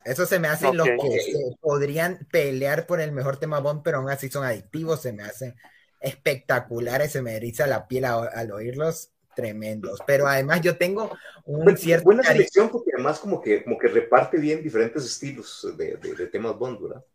[0.04, 4.10] Eso se me hacen los que podrían pelear por el mejor tema Bond, pero aún
[4.10, 5.56] así son adictivos, se me hacen
[6.00, 10.00] espectaculares, se me eriza la piel al oírlos tremendos.
[10.08, 11.12] Pero además yo tengo
[11.46, 12.06] un cierto...
[12.06, 15.98] Buena selección porque además como que, como que reparte bien diferentes estilos de,
[16.32, 17.06] temas Bond, ¿verdad?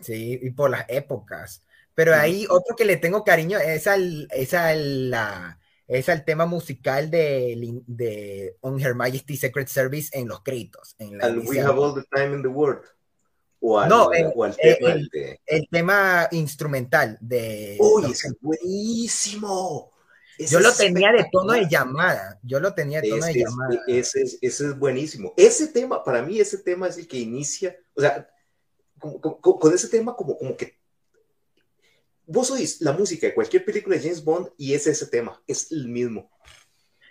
[0.00, 1.64] Sí, y por las épocas.
[1.94, 5.57] Pero ahí otro que le tengo cariño es al, es la,
[5.88, 10.94] es al tema musical de, de On Her Majesty Secret Service en los créditos.
[10.98, 12.84] En la We Have All the Time in the World.
[13.60, 14.94] O al, no, el, tema
[15.46, 17.76] el, tema instrumental de...
[17.80, 19.92] ¡Uy, es buenísimo!
[20.38, 22.38] yo lo tenía de tono de llamada.
[22.42, 23.82] Yo lo tenía de tono de llamada.
[23.88, 25.34] Ese es, ese es buenísimo.
[25.36, 27.76] Ese tema, para mí, ese tema es el que inicia.
[27.96, 28.28] O sea,
[28.98, 30.77] con, ese tema, como, como que.
[32.28, 35.42] Vos oís la música de cualquier película de James Bond y es ese tema.
[35.46, 36.30] Es el mismo.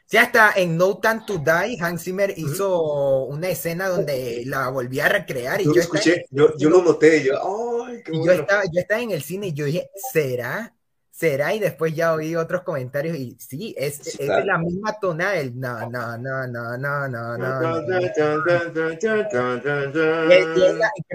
[0.05, 5.01] Sí, hasta en No Time to Die, Hans Zimmer hizo una escena donde la volví
[5.01, 5.59] a recrear.
[5.59, 7.23] Y yo, yo escuché, yo, yo, lo noté.
[7.23, 7.33] Yo,
[7.85, 10.76] Ay, qué y yo, estaba, yo estaba en el cine y yo dije, ¿será?
[11.17, 15.59] Será y después ya oí otros comentarios y sí, es, es la misma tonada del
[15.59, 17.79] no, no, no, no, no, no, no.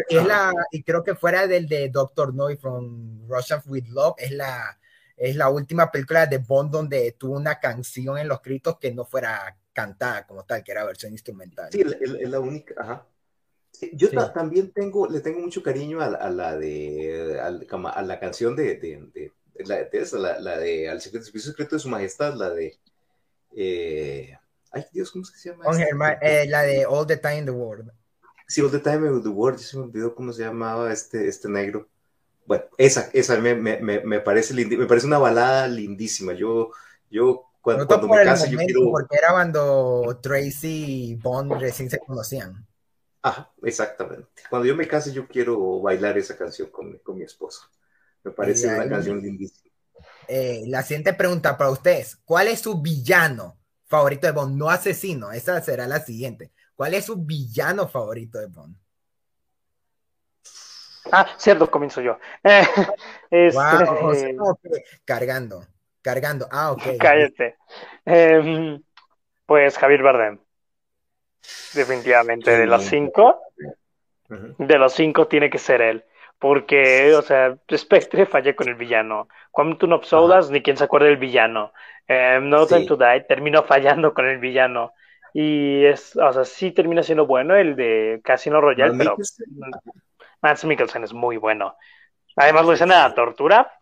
[0.09, 4.33] Es la, y creo que fuera del de Doctor No from Russia with Love, es
[4.33, 4.77] la,
[5.17, 9.05] es la última película de Bond donde tuvo una canción en los créditos que no
[9.05, 11.69] fuera cantada como tal, que era versión instrumental.
[11.71, 13.07] Sí, es la única, ajá.
[13.93, 18.77] Yo también tengo, le tengo mucho cariño a, a la de, a, la canción de,
[18.77, 22.79] de la de esa, la, la de Al secreto, secreto de su majestad, la de.
[23.55, 24.37] Eh,
[24.71, 25.65] ay, Dios, ¿cómo se llama?
[26.21, 27.93] eh, la de All the Time in the World.
[28.47, 31.49] Sí, All the Time in the World, se me olvidó cómo se llamaba este, este
[31.49, 31.89] negro.
[32.45, 36.33] Bueno, esa, esa me, me, me, parece me parece una balada lindísima.
[36.33, 36.71] Yo,
[37.11, 38.91] yo cuando, cuando me case, yo quiero.
[38.91, 42.67] Porque era cuando Tracy y Bond recién se conocían.
[43.23, 44.27] Ajá, exactamente.
[44.51, 47.71] Cuando yo me case, yo quiero bailar esa canción con, con mi esposa.
[48.25, 49.71] Me parece una canción lindísima.
[50.29, 54.57] Eh, la siguiente pregunta para ustedes: ¿Cuál es su villano favorito de Bond?
[54.57, 56.53] No asesino, esa será la siguiente.
[56.75, 58.77] ¿Cuál es su villano favorito de Bond?
[61.11, 62.19] Ah, cierto, comienzo yo.
[63.31, 64.37] Este,
[65.05, 65.67] cargando,
[66.03, 66.47] cargando.
[66.51, 66.83] Ah, ok.
[67.01, 67.57] Cállate.
[68.05, 68.83] Em,
[69.47, 70.39] pues Javier Bardem.
[71.75, 73.41] Definitivamente, de los cinco,
[74.29, 76.05] de los cinco tiene que ser él.
[76.43, 79.29] Porque, o sea, Spectre fallé con el villano.
[79.53, 81.73] Quantum of Solace, ni quien se acuerde del villano.
[82.09, 84.93] Eh, no Time to Die terminó fallando con el villano.
[85.33, 89.17] Y es, o sea, sí termina siendo bueno el de Casino Royale, pero
[90.41, 91.77] Mads Mikkelsen es muy bueno.
[92.35, 93.79] Además lo dicen a la tortura,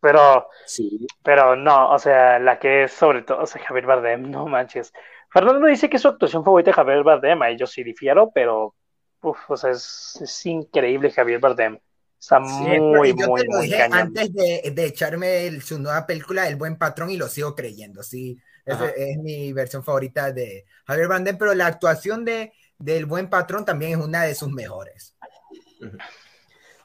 [0.00, 1.06] pero, sí.
[1.22, 4.94] pero no, o sea, la que es sobre todo, o sea, Javier Bardem, no manches.
[5.28, 8.74] Fernando dice que es su actuación favorita de Javier Bardem, ahí yo sí difiero, pero,
[9.20, 11.78] uf, o sea, es, es increíble Javier Bardem.
[12.20, 16.56] Está muy, muy, yo te lo dije antes de, de echarme su nueva película El
[16.56, 18.38] Buen Patrón y lo sigo creyendo, sí.
[18.66, 23.98] Es, mi versión favorita de Javier Bardem, pero la actuación de del Buen Patrón también
[23.98, 25.14] es una de sus mejores.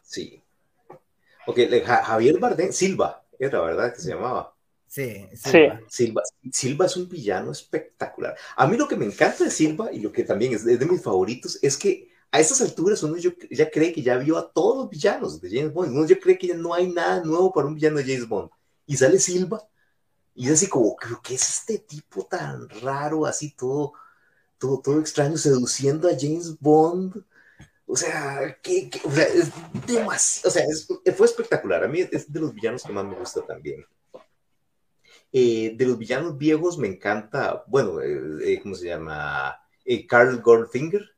[0.01, 0.41] Sí.
[1.47, 4.55] Ok, Javier Bardem, Silva, era verdad que se llamaba.
[4.87, 5.81] Sí, Silva.
[5.89, 6.21] Silva.
[6.51, 8.35] Silva es un villano espectacular.
[8.55, 11.03] A mí lo que me encanta de Silva y lo que también es de mis
[11.03, 14.89] favoritos es que a estas alturas uno ya cree que ya vio a todos los
[14.89, 17.75] villanos de James Bond, uno ya cree que ya no hay nada nuevo para un
[17.75, 18.49] villano de James Bond.
[18.85, 19.65] Y sale Silva,
[20.33, 23.93] y es así como, ¿qué es este tipo tan raro, así todo,
[24.57, 27.23] todo, todo extraño, seduciendo a James Bond?
[27.87, 29.51] O sea, que, o sea es
[29.87, 31.85] demasiado, o sea, fue espectacular.
[31.85, 33.85] A mí es de los villanos que más me gusta también.
[35.31, 39.57] Eh, de los villanos viejos me encanta, bueno, eh, eh, ¿cómo se llama?
[40.09, 41.14] Carl Goldfinger,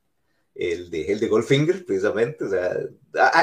[0.58, 2.44] el de, el de Goldfinger, precisamente.
[2.44, 2.76] O sea,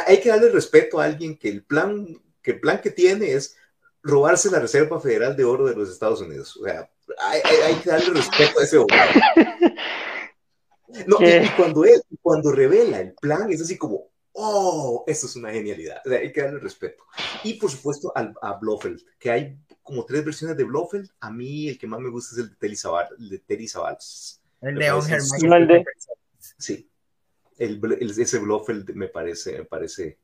[0.05, 2.05] hay que darle respeto a alguien que el plan
[2.41, 3.55] que, el plan que tiene es
[4.03, 6.57] robarse la Reserva Federal de Oro de los Estados Unidos.
[6.57, 8.97] O sea, hay, hay, que darle respeto a ese hombre.
[11.07, 15.51] No, y, cuando él, cuando revela el plan, es así como, oh, esto es una
[15.51, 16.01] genialidad.
[16.05, 17.03] O sea, hay que darle respeto.
[17.43, 21.09] Y por supuesto al, a Blofeld, que hay como tres versiones de Blofeld.
[21.19, 24.41] A mí el que más me gusta es el de Terry Savalas.
[24.61, 25.21] El de Onger
[26.57, 26.89] Sí
[27.57, 30.17] el, ese Blofeld me parece, me parece,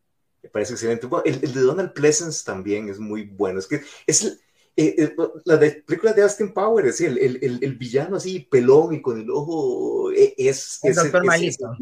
[0.44, 1.08] me parece excelente.
[1.26, 3.60] el, de Donald Pleasence también es muy bueno.
[3.60, 4.40] Es que es
[4.78, 9.02] eh, eh, la de película de Austin Powers, el, el, el, villano así, pelón y
[9.02, 10.80] con el ojo, eh, es...
[10.84, 11.76] El doctor Malito.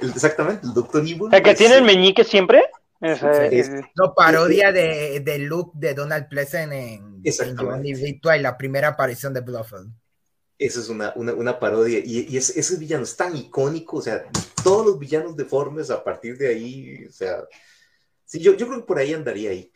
[0.00, 1.28] exactamente, el doctor Evil.
[1.32, 2.62] ¿El que tiene el meñique siempre?
[3.00, 9.32] no, parodia de, de look de Donald Pleasant en, en Johnny Virtual, la primera aparición
[9.32, 9.86] de Bluffel.
[10.58, 12.00] Esa es una, una, una parodia.
[12.00, 13.98] Y, y ese, ese, villano es tan icónico.
[13.98, 14.24] O sea,
[14.64, 17.06] todos los villanos deformes a partir de ahí.
[17.08, 17.44] O sea,
[18.24, 19.70] sí, yo, yo creo que por ahí andaría ahí.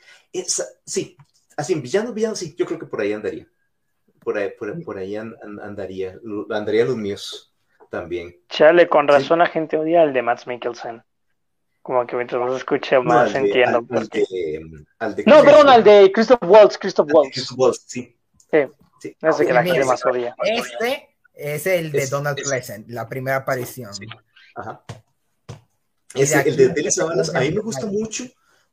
[0.84, 1.16] sí,
[1.56, 3.46] así, villanos, villanos, sí, yo creo que por ahí andaría.
[4.18, 6.18] Por ahí, por, por ahí andaría.
[6.50, 7.54] Andaría los míos
[7.90, 8.36] también.
[8.48, 11.02] Chale, con razón la gente odia al de Matt Mikkelsen.
[11.82, 13.84] Como que mientras más escuche más entiendo.
[13.90, 14.09] Al,
[14.98, 16.78] al de, no, perdón, al de Christoph Waltz.
[16.78, 17.32] Christoph Waltz.
[17.32, 18.16] Christoph Waltz, sí.
[18.50, 18.59] Sí.
[19.02, 19.16] Sí.
[19.20, 20.34] No sé que la gente más odia.
[20.44, 23.94] Este es el de Donald Pleasant, la primera aparición.
[23.94, 24.06] Sí.
[24.54, 24.84] Ajá.
[26.14, 26.90] Ese, el de Dele
[27.34, 28.24] a mí me gusta mucho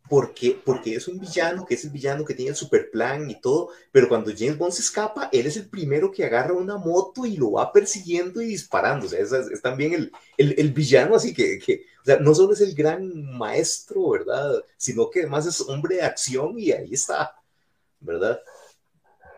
[0.09, 3.39] porque, porque es un villano, que es el villano que tiene el super plan y
[3.39, 7.25] todo, pero cuando James Bond se escapa, él es el primero que agarra una moto
[7.25, 11.15] y lo va persiguiendo y disparando, o sea, es, es también el, el, el, villano,
[11.15, 14.63] así que, que, o sea, no solo es el gran maestro, ¿verdad?
[14.77, 17.35] Sino que además es hombre de acción y ahí está,
[17.99, 18.39] ¿verdad?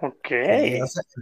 [0.02, 0.28] Ok.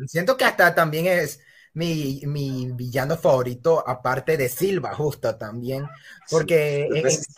[0.08, 1.40] siento que hasta también es
[1.74, 5.86] mi, mi, villano favorito, aparte de Silva, justo también,
[6.30, 6.88] porque...
[7.10, 7.30] Sí,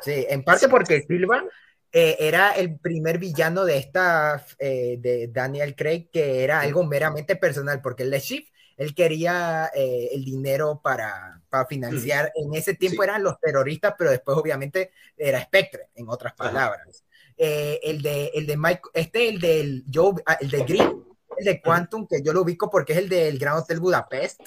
[0.00, 1.44] Sí, en parte porque Silva
[1.92, 7.36] eh, era el primer villano de esta, eh, de Daniel Craig, que era algo meramente
[7.36, 13.04] personal, porque el Shift, él quería eh, el dinero para, para financiar, en ese tiempo
[13.04, 17.04] eran los terroristas, pero después obviamente era Spectre, en otras palabras.
[17.36, 21.04] El de, el de Mike, este, el del Joe, ah, el de Green,
[21.38, 24.40] el de Quantum, que yo lo ubico porque es el del Gran Hotel Budapest,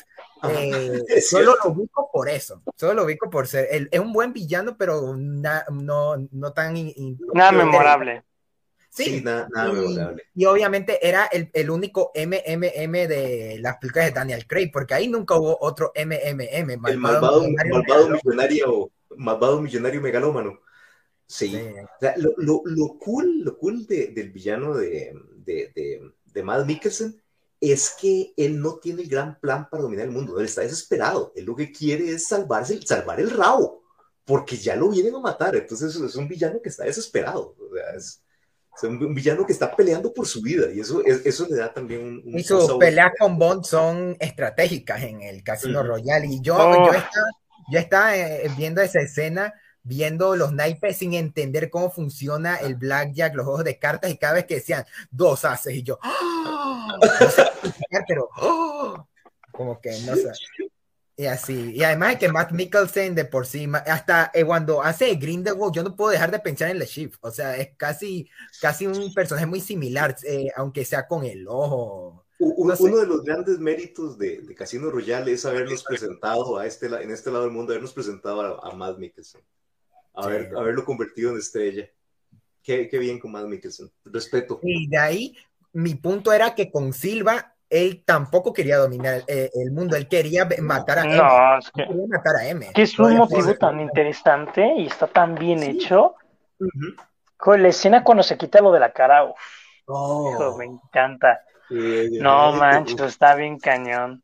[0.49, 4.76] eh, solo lo ubico por eso, solo lo ubico por ser, es un buen villano,
[4.78, 6.76] pero no, no tan...
[7.34, 8.24] nada memorable.
[8.95, 10.24] Sí, nada, memorable.
[10.34, 15.10] Y obviamente era el, el, único MMM de las películas de Daniel Craig, porque ahí
[15.10, 16.80] nunca hubo otro MMM.
[16.80, 20.62] Malvado, el malvado millonario, malvado millonario, megalómano.
[21.28, 21.58] Sí.
[22.18, 27.20] lo, lo, lo, cool, lo cool de, del villano de, de, de, de Matt Mikkelsen
[27.60, 31.32] es que él no tiene el gran plan para dominar el mundo, él está desesperado,
[31.36, 33.84] él lo que quiere es salvarse, salvar el rabo,
[34.24, 37.56] porque ya lo vienen a matar, entonces es un villano que está desesperado,
[37.96, 38.22] es,
[38.84, 40.70] un villano que está peleando por su vida.
[40.74, 42.38] Y eso, eso le da también un...
[42.38, 46.28] y sus peleas con Bond son estratégicas en el Casino Royale.
[46.28, 47.10] Y yo, yo estaba,
[47.72, 49.54] yo estaba eh, viendo esa escena
[49.86, 54.34] viendo los naipes sin entender cómo funciona el blackjack, los juegos de cartas, y cada
[54.34, 56.99] vez que decían dos haces, y yo, ¡Oh!
[58.07, 59.07] pero ¡Oh!
[59.52, 60.32] como que no sé.
[61.18, 65.74] Y así, y además que Matt Mikkelsen de por sí, hasta eh, cuando hace Grindelwald,
[65.74, 68.28] yo no puedo dejar de pensar en The Shift, o sea, es casi,
[68.60, 72.26] casi un personaje muy similar, eh, aunque sea con el ojo.
[72.38, 77.10] Uno, de los grandes méritos de, de, Casino Royale es habernos presentado a este, en
[77.10, 79.41] este lado del mundo, habernos presentado a, a Matt Mikkelsen
[80.16, 81.90] haberlo convertido en estrella.
[82.62, 83.92] Qué, qué bien con Matt Mikkelsen.
[84.06, 84.60] Respeto.
[84.64, 85.38] Y de ahí,
[85.74, 90.48] mi punto era que con Silva, él tampoco quería dominar eh, el mundo, él quería
[90.62, 91.18] matar a M.
[91.18, 92.72] No, es que, quería matar a M.
[92.74, 96.16] Que es un motivo tan interesante y está tan bien hecho.
[97.38, 99.32] Con la escena cuando se quita lo de la cara,
[99.88, 100.56] oh.
[100.58, 101.42] me encanta.
[101.70, 104.24] no manches, está bien cañón.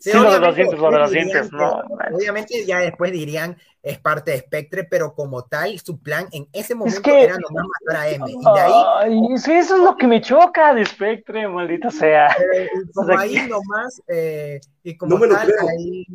[0.00, 1.82] Sí, lo de los dientes, lo de los dientes, no.
[2.12, 6.74] Obviamente ya después dirían es parte de Spectre, pero como tal, su plan en ese
[6.74, 8.24] momento era nomás matar a M.
[8.30, 12.28] Y de ahí, sí, eso es lo que me choca de Spectre, maldita sea.
[12.94, 16.06] como ahí nomás, eh, y como tal, ahí,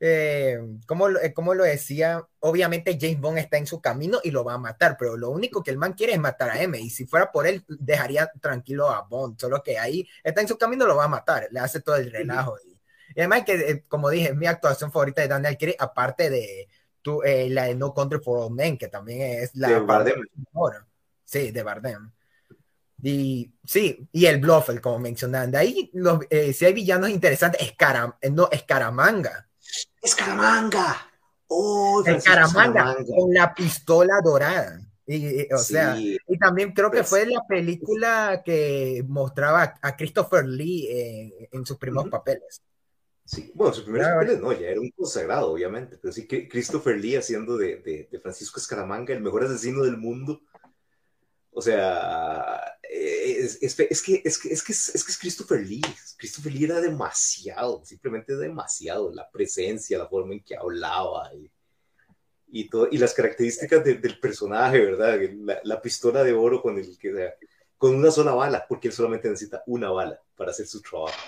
[0.00, 4.44] eh, como, eh, como lo decía, obviamente James Bond está en su camino y lo
[4.44, 6.90] va a matar, pero lo único que el man quiere es matar a M, y
[6.90, 10.86] si fuera por él, dejaría tranquilo a Bond, solo que ahí está en su camino,
[10.86, 12.56] lo va a matar, le hace todo el relajo.
[12.66, 12.71] Y,
[13.14, 16.68] y además que, eh, como dije, es mi actuación favorita de Daniel Craig, aparte de
[17.00, 19.68] tu, eh, la de No Country for All Men, que también es la...
[19.68, 20.20] De Bardem.
[21.24, 22.10] Sí, de Bardem.
[23.02, 25.50] Y sí, y el Bluffel, como mencionaban.
[25.50, 29.48] De ahí, los, eh, si hay villanos interesantes, Escaram, no, Escaramanga.
[30.00, 31.10] Escaramanga.
[31.48, 34.80] Oh, Escaramanga, con la pistola dorada.
[35.04, 40.46] Y, o sea, y también creo que pues fue la película que mostraba a Christopher
[40.46, 42.62] Lee en sus primeros papeles.
[43.24, 46.98] Sí, bueno, sus primeros papeles no, ya era un consagrado, obviamente, pero sí que Christopher
[46.98, 50.42] Lee haciendo de, de, Francisco Escaramanga, el mejor asesino del mundo.
[51.52, 55.82] O sea, es, es, es, que, es, que, es, que, es, que es Christopher Lee.
[56.16, 59.12] Christopher Lee era demasiado, simplemente demasiado.
[59.12, 61.50] La presencia, la forma en que hablaba y,
[62.48, 65.18] y, todo, y las características del personaje, ¿verdad?
[65.38, 67.34] La, la, pistola de oro con el que
[67.78, 71.18] con una sola bala, porque él solamente necesita una bala para hacer su trabajo.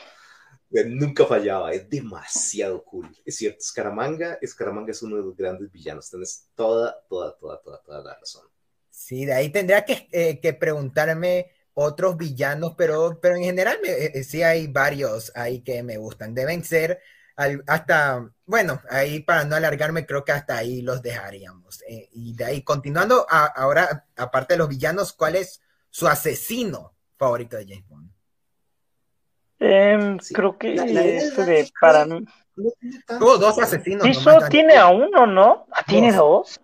[0.82, 3.08] Nunca fallaba, es demasiado cool.
[3.24, 6.10] Es cierto, Scaramanga, Scaramanga es uno de los grandes villanos.
[6.10, 8.48] Tienes toda, toda, toda, toda, toda la razón.
[8.90, 14.12] Sí, de ahí tendría que, eh, que preguntarme otros villanos, pero, pero en general eh,
[14.14, 16.34] eh, sí hay varios ahí que me gustan.
[16.34, 17.00] Deben ser
[17.66, 21.82] hasta, bueno, ahí para no alargarme, creo que hasta ahí los dejaríamos.
[22.12, 25.60] y de ahí, continuando, ahora, aparte de los villanos, ¿cuál es
[25.90, 28.13] su asesino favorito de James Bond?
[29.58, 32.24] Em, creo que este para mí.
[33.18, 34.06] Tuvo dos asesinos.
[34.06, 35.66] Eso tiene a uno, ¿no?
[35.72, 36.60] Ah, ¿Tiene dos?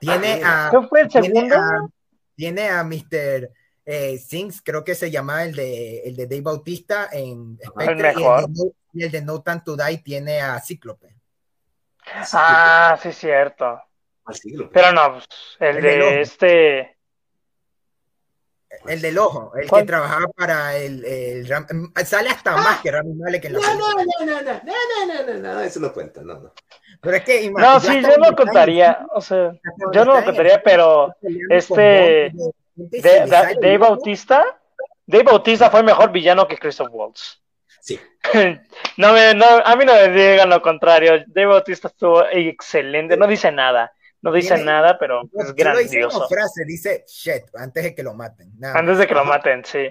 [0.00, 0.70] Tiene a.
[0.70, 1.56] ¿Qué fue el segundo?
[2.34, 3.50] Tiene a, Mr.
[3.84, 8.14] Eh, Sings, creo que se llama el de, el de Dave Bautista en Spectre,
[8.92, 11.16] y, el de no, Time to Die tiene a Cíclope.
[12.32, 13.80] Ah, sí, cierto.
[14.72, 15.26] Pero no, pues,
[15.60, 16.95] el, de este
[18.86, 21.46] el del ojo, el que trabajaba para el, el
[22.06, 22.56] sale hasta ah.
[22.56, 25.60] más que Rami Malek en la no, no, no, no, no, no, no, no, no,
[25.60, 26.52] eso no cuenta, no, no.
[27.00, 29.52] Pero es que No, sí, yo no contaría, o sea,
[29.92, 31.14] yo no lo contaría, pero
[31.50, 32.32] este
[32.74, 34.44] Dave Bautista,
[35.06, 37.40] Dave Bautista fue mejor villano que Christoph Waltz.
[37.80, 38.00] Sí.
[38.98, 41.22] No, me, no, a mí no me digan lo contrario.
[41.26, 43.92] Dave Bautista estuvo excelente, no dice nada.
[44.26, 46.22] No dice nada, pero es grandioso.
[46.22, 48.52] Dice frase, dice shit, antes de que lo maten.
[48.74, 49.88] antes de que lo maten, sí.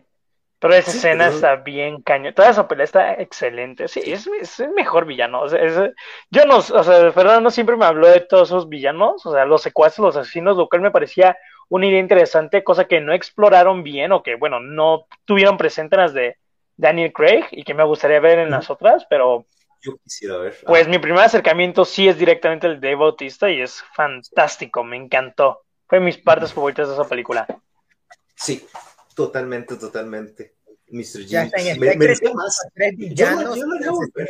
[0.59, 2.33] Pero esa escena está bien cañón.
[2.33, 3.87] Toda esa pelea está excelente.
[3.87, 5.45] Sí, es, es el mejor villano.
[5.47, 9.61] yo no, o sea, Fernando siempre me habló de todos esos villanos, o sea, los
[9.61, 11.37] secuaces, los asesinos, lo cual me parecía
[11.69, 16.01] una idea interesante, cosa que no exploraron bien o que, bueno, no tuvieron presente en
[16.01, 16.35] las de
[16.75, 19.45] Daniel Craig y que me gustaría ver en las otras, pero
[19.85, 20.57] yo quisiera ver.
[20.65, 25.63] Pues mi primer acercamiento sí es directamente el de Bautista y es fantástico, me encantó.
[25.87, 27.45] Fue mis partes favoritas de esa película.
[28.35, 28.65] Sí,
[29.13, 30.55] totalmente, totalmente.
[30.89, 31.25] Mr.
[31.25, 31.77] Jinx.
[31.79, 32.59] Me, merecía más.
[32.97, 34.29] Yo, lo haría volver.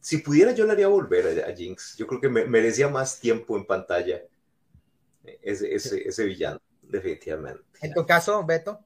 [0.00, 1.96] Si pudiera, yo le haría volver a, Jinx.
[1.96, 4.22] Yo creo que me, merecía más tiempo en pantalla
[5.42, 7.62] ese, ese, ese villano, definitivamente.
[7.80, 8.80] En tu caso, Beto.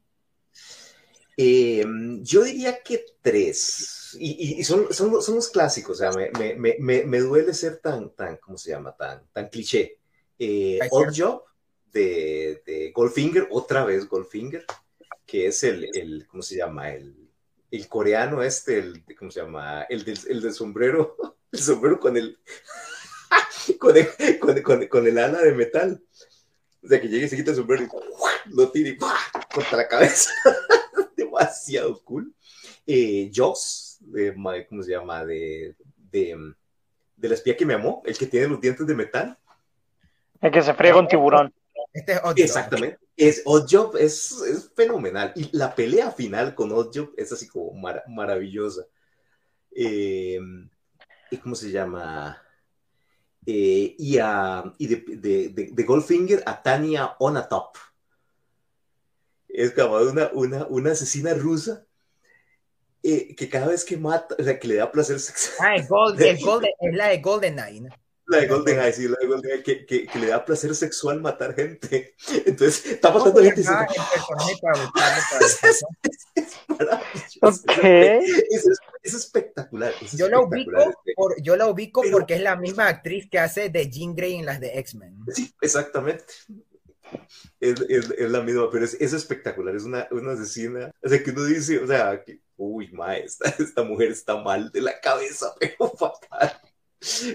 [1.37, 1.85] Eh,
[2.21, 4.00] yo diría que tres.
[4.19, 6.01] Y, son, son, los clásicos.
[6.01, 8.97] O sea, me, me, me, me, duele ser tan, tan, ¿cómo se llama?
[8.97, 9.99] Tan, tan cliché.
[10.39, 11.43] Eh, Odd Job
[11.93, 14.65] de, de, Goldfinger, otra vez Goldfinger,
[15.27, 16.93] que es el, el ¿cómo se llama?
[16.93, 17.29] El,
[17.71, 19.83] el coreano este, el, ¿cómo se llama?
[19.83, 21.17] El del, el del sombrero,
[21.53, 22.39] el sombrero con el,
[23.79, 24.09] con el,
[24.63, 26.03] con, con, el ala de metal.
[26.83, 27.89] O sea, que llegue y se quita el sombrero y
[28.55, 30.31] lo tira y contra la cabeza
[31.17, 32.35] demasiado cool.
[32.87, 34.35] Eh, Joss, de,
[34.69, 35.25] ¿cómo se llama?
[35.25, 35.77] De,
[36.11, 36.55] de,
[37.17, 39.39] de, la espía que me amó, el que tiene los dientes de metal.
[40.41, 41.53] El que se friega un tiburón.
[41.93, 42.99] Este es Exactamente.
[43.17, 45.33] Es, Oddjob es, es, fenomenal.
[45.37, 47.73] Y la pelea final con Oddjob es así como
[48.09, 48.87] maravillosa.
[49.71, 50.41] Eh,
[51.31, 52.43] ¿Y cómo se llama?
[53.47, 57.77] Eh, y, a, y de, de, de, Goldfinger a Tania Onatop
[59.49, 61.87] es como una, una, una asesina rusa
[63.03, 65.57] eh, que cada vez que mata, o sea, que le da placer sexual.
[65.61, 67.89] Ah, el Golden, el Golden, es la de GoldenEye, ¿no?
[68.27, 71.55] La de GoldenEye, sí, la de GoldenEye, que, que, que, le da placer sexual matar
[71.55, 72.15] gente.
[72.47, 73.63] Entonces, está pasando gente.
[73.67, 73.87] Ah,
[75.41, 75.59] es,
[78.51, 79.93] es, es, espectacular.
[80.13, 80.71] yo, La ubico
[81.17, 84.47] por, yo la ubico porque es la misma actriz que hace de Jean Grey en
[84.47, 85.25] las de X-Men.
[85.35, 86.25] Sí, exactamente
[87.59, 91.23] es, es, es, la misma, pero es, es espectacular, es una, una, asesina, o sea,
[91.23, 95.55] que uno dice, o sea, que, uy, maestra, esta, mujer está mal de la cabeza,
[95.61, 96.61] pero fatal.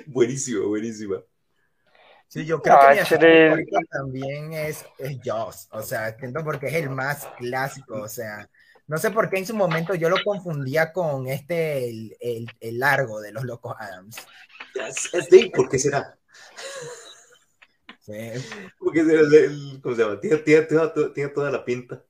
[0.06, 1.22] Buenísima, buenísima.
[2.27, 7.27] Sí, yo creo que mi también es, es Joss, o sea, porque es el más
[7.38, 8.49] clásico, o sea,
[8.88, 12.80] no sé por qué en su momento yo lo confundía con este, el, el, el
[12.80, 14.18] largo de los Locos Adams.
[15.30, 16.18] De, ¿por qué será?
[18.77, 19.02] Porque
[19.81, 20.19] ¿cómo se llama?
[20.19, 22.03] Tiene, toda la pinta.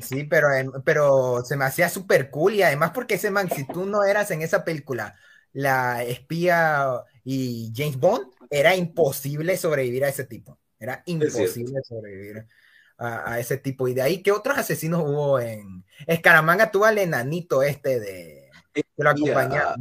[0.00, 0.48] Sí, pero,
[0.84, 4.30] pero se me hacía súper cool y además porque ese man, si tú no eras
[4.30, 5.14] en esa película
[5.52, 10.58] la espía y James Bond, era imposible sobrevivir a ese tipo.
[10.78, 12.46] Era imposible sobrevivir
[12.98, 13.88] a, ese tipo.
[13.88, 16.70] Y de ahí, ¿qué otros asesinos hubo en Escaramanga?
[16.70, 19.76] Tuvo al enanito este de que lo acompañaba.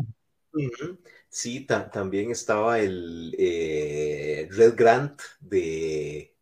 [1.28, 6.33] Sí, también estaba el eh, Red Grant de,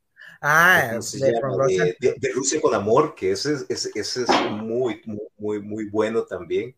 [0.42, 5.02] ah, de, Rusia con Amor, que ese, ese, es muy,
[5.38, 6.76] muy, muy bueno también.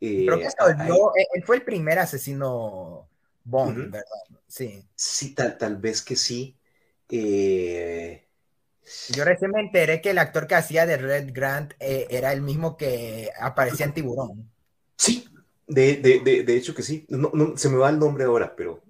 [0.00, 3.08] Creo que eh, él fue el primer asesino
[3.44, 4.04] Bond, ¿verdad?
[4.46, 4.84] Sí.
[4.94, 6.56] Sí, tal, tal vez que sí.
[7.10, 8.26] Eh,
[9.10, 12.42] Yo recién me enteré que el actor que hacía de Red Grant eh, era el
[12.42, 14.50] mismo que aparecía en Tiburón.
[14.96, 15.26] Sí,
[15.66, 17.06] de, de, de, hecho que sí.
[17.08, 18.82] No, no, se me va el nombre ahora, pero.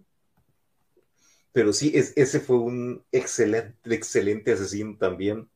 [1.59, 5.49] Pero sí, es, ese fue un excelente, excelente asesino también.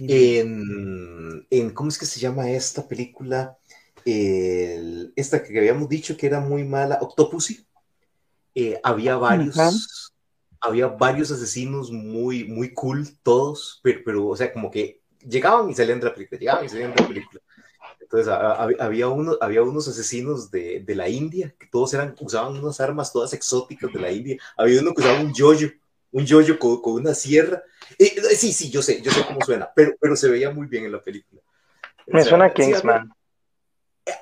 [0.00, 3.56] En, en, ¿Cómo es que se llama esta película?
[4.04, 7.66] El, esta que habíamos dicho que era muy mala, Octopussy.
[8.54, 10.12] Eh, había varios
[10.60, 15.74] había varios asesinos muy, muy cool, todos, pero, pero, o sea, como que llegaban y
[15.74, 17.40] salían de la película, llegaban y salían de la película.
[18.10, 18.32] Entonces
[18.80, 23.12] había, uno, había unos asesinos de, de, la India, que todos eran, usaban unas armas
[23.12, 24.38] todas exóticas de la India.
[24.56, 25.68] Había uno que usaba un yoyo,
[26.12, 27.62] un yoyo con, con una sierra.
[27.98, 30.86] Eh, sí, sí, yo sé, yo sé cómo suena, pero, pero se veía muy bien
[30.86, 31.42] en la película.
[32.06, 33.12] Me suena Kingsman.
[34.06, 34.12] Eh,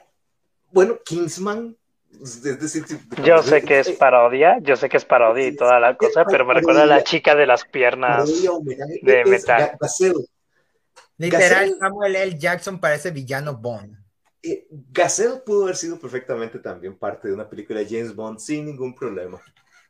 [0.72, 1.76] bueno, Kingsman
[2.10, 2.84] decir,
[3.22, 6.44] yo sé que es parodia, yo sé que es parodia y toda la cosa, pero
[6.44, 8.28] me recuerda a la chica de las piernas
[9.02, 9.78] de metal.
[11.18, 12.38] Literal, Samuel L.
[12.38, 13.96] Jackson parece villano Bond.
[14.42, 18.66] Eh, Gazelle pudo haber sido perfectamente también parte de una película de James Bond sin
[18.66, 19.40] ningún problema.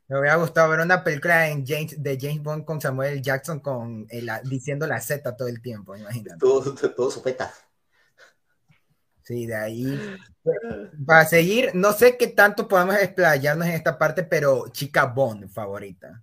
[0.08, 3.22] Me hubiera gustado ver una película en James, de James Bond con Samuel L.
[3.22, 4.06] Jackson con
[4.44, 6.38] diciendo la Z todo el tiempo, imagínate.
[6.38, 7.52] Todo, todo sopeta.
[9.24, 10.16] Sí, de ahí.
[11.04, 16.22] Para seguir, no sé qué tanto podemos explayarnos en esta parte, pero chica Bond favorita.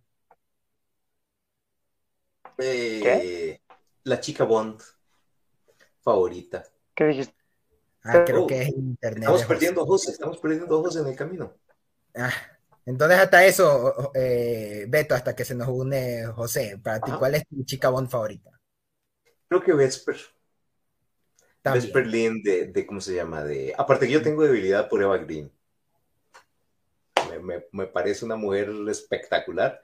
[2.58, 3.60] Eh,
[4.04, 4.82] la chica Bond
[6.04, 6.64] favorita.
[6.94, 7.36] ¿Qué dijiste?
[8.04, 9.24] Ah, creo que es internet.
[9.24, 11.54] Estamos perdiendo ojos, estamos perdiendo ojos en el camino.
[12.16, 12.32] Ah,
[12.86, 17.48] entonces hasta eso, eh, Beto, hasta que se nos une José, para ti, ¿cuál es
[17.48, 18.52] tu chica Bond favorita?
[19.48, 20.18] Creo que Vesper.
[21.64, 23.44] Vesper Lynn de, de, ¿cómo se llama?
[23.44, 25.50] De, aparte que yo tengo debilidad por Eva Green.
[27.42, 29.82] Me, me, parece una mujer espectacular,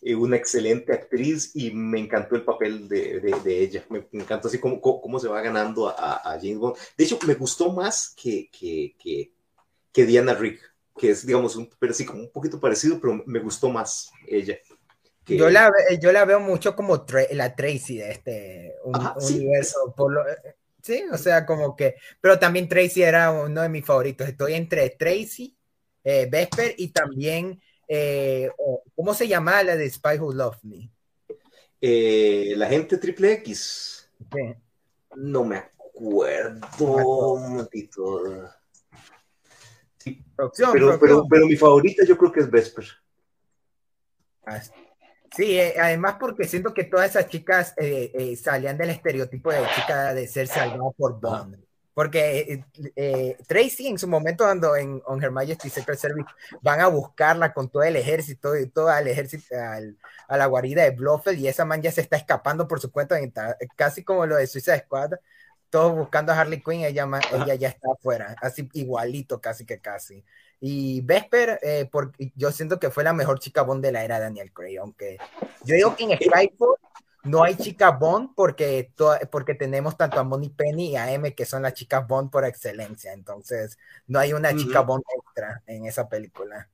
[0.00, 3.84] y una excelente actriz y me encantó el papel de, de, ella.
[3.90, 6.76] Me, encantó así cómo, cómo, se va ganando a, a, James Bond.
[6.96, 9.32] De hecho, me gustó más que, que, que,
[9.92, 10.60] que Diana Rick,
[10.96, 14.56] que es, digamos, un, pero sí, como un poquito parecido, pero me gustó más ella.
[15.26, 15.70] Yo, la,
[16.00, 19.92] yo la veo mucho como la Tracy de este universo.
[19.94, 20.22] Por lo,
[20.82, 24.28] Sí, o sea, como que, pero también Tracy era uno de mis favoritos.
[24.28, 25.56] Estoy entre Tracy,
[26.04, 28.50] eh, Vesper y también, eh,
[28.94, 30.90] ¿cómo se llama la de Spy Who Loved Me?
[31.80, 34.10] Eh, la gente triple X.
[35.16, 37.68] No me acuerdo un
[39.98, 40.24] Sí,
[40.72, 42.86] pero, pero, pero, mi favorita yo creo que es Vesper.
[44.46, 44.60] Ah,
[45.36, 47.74] Sí, eh, además porque siento que todas esas chicas
[48.42, 51.67] salían del estereotipo de chica de ser salvada por Bond.
[51.98, 52.62] Porque
[53.48, 56.30] Tracy en su momento cuando en On Her Majesty's Secret Service
[56.62, 59.56] van a buscarla con todo el ejército y todo el ejército
[60.28, 63.18] a la guarida de Blofeld y esa man ya se está escapando por su cuenta,
[63.74, 65.14] casi como lo de Suicide Squad,
[65.70, 70.24] todos buscando a Harley Quinn, ella, ella ya está afuera, así igualito casi que casi.
[70.60, 74.20] Y Vesper, eh, porque yo siento que fue la mejor chica Bond de la era
[74.20, 75.18] Daniel Craig, aunque
[75.64, 76.76] yo digo que en Skyfall
[77.24, 78.92] no hay chica Bond porque,
[79.30, 82.44] porque tenemos tanto a Moni Penny y a M que son las chicas Bond por
[82.44, 86.68] excelencia, entonces no hay una chica Bond extra en esa película.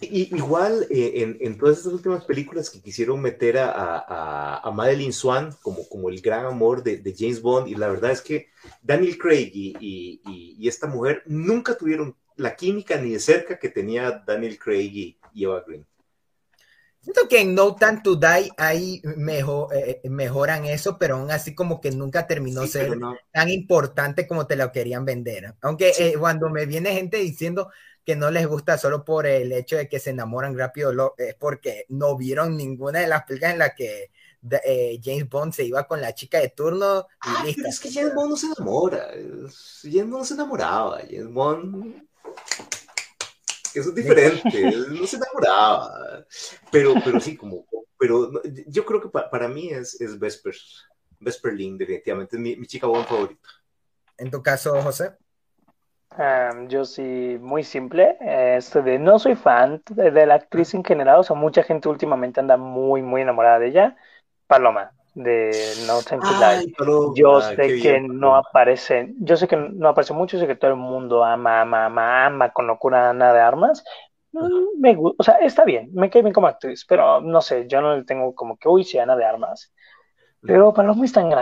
[0.00, 4.70] Y, igual eh, en, en, todas estas últimas películas que quisieron meter a, a, a
[4.72, 8.20] Madeline Swan como, como el gran amor de, de, James Bond, y la verdad es
[8.20, 8.48] que
[8.82, 13.68] Daniel Craig y, y, y esta mujer nunca tuvieron la química ni de cerca que
[13.68, 14.92] tenía Daniel Craig
[15.32, 15.86] y, Eva Green.
[17.04, 21.30] Siento que en No Time to Die ahí mejor, eh, eh, mejoran eso, pero aún
[21.30, 22.98] así como que nunca terminó ser
[23.30, 25.54] tan importante como te lo querían vender.
[25.60, 27.68] Aunque eh, cuando me viene gente diciendo
[28.06, 31.84] que no les gusta solo por el hecho de que se enamoran rápido, es porque
[31.90, 34.10] no vieron ninguna de las películas en las que
[35.02, 37.68] James Bond se iba con la chica de turno y ah, listo.
[37.68, 39.08] es que James Bond no se enamora.
[39.82, 41.00] James Bond no se enamoraba.
[41.00, 42.02] James Bond
[43.80, 46.24] eso es diferente, no se enamoraba.
[46.70, 47.64] Pero, pero sí, como,
[47.98, 48.30] pero
[48.66, 50.54] yo creo que para, mí es, es Vesper,
[51.20, 53.48] Vesper Lynn, definitivamente, es mi, chica Bond favorita.
[54.18, 55.12] ¿En tu caso, José?
[56.68, 58.16] yo sí, muy simple.
[58.20, 61.88] Este de, no soy fan de, de, la actriz en general, o sea, mucha gente
[61.88, 63.96] últimamente anda muy, muy enamorada de ella.
[64.46, 66.20] Paloma, de No Time
[66.76, 70.72] to yo sé que no aparece, yo sé que no aparece mucho, sé que todo
[70.72, 73.84] el mundo ama, ama, ama, ama con locura Ana de Armas.
[74.32, 77.80] Mm, me, o sea, está bien, me cae bien como actriz, pero no sé, yo
[77.80, 79.72] no le tengo como que, uy, sí, Ana de Armas.
[80.40, 81.32] Pero Paloma es tan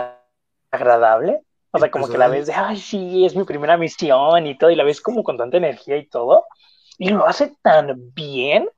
[0.71, 1.41] agradable,
[1.71, 4.69] o sea, como que la ves de, ay, sí, es mi primera misión y todo,
[4.69, 6.45] y la ves como con tanta energía y todo,
[6.97, 8.69] y lo hace tan bien,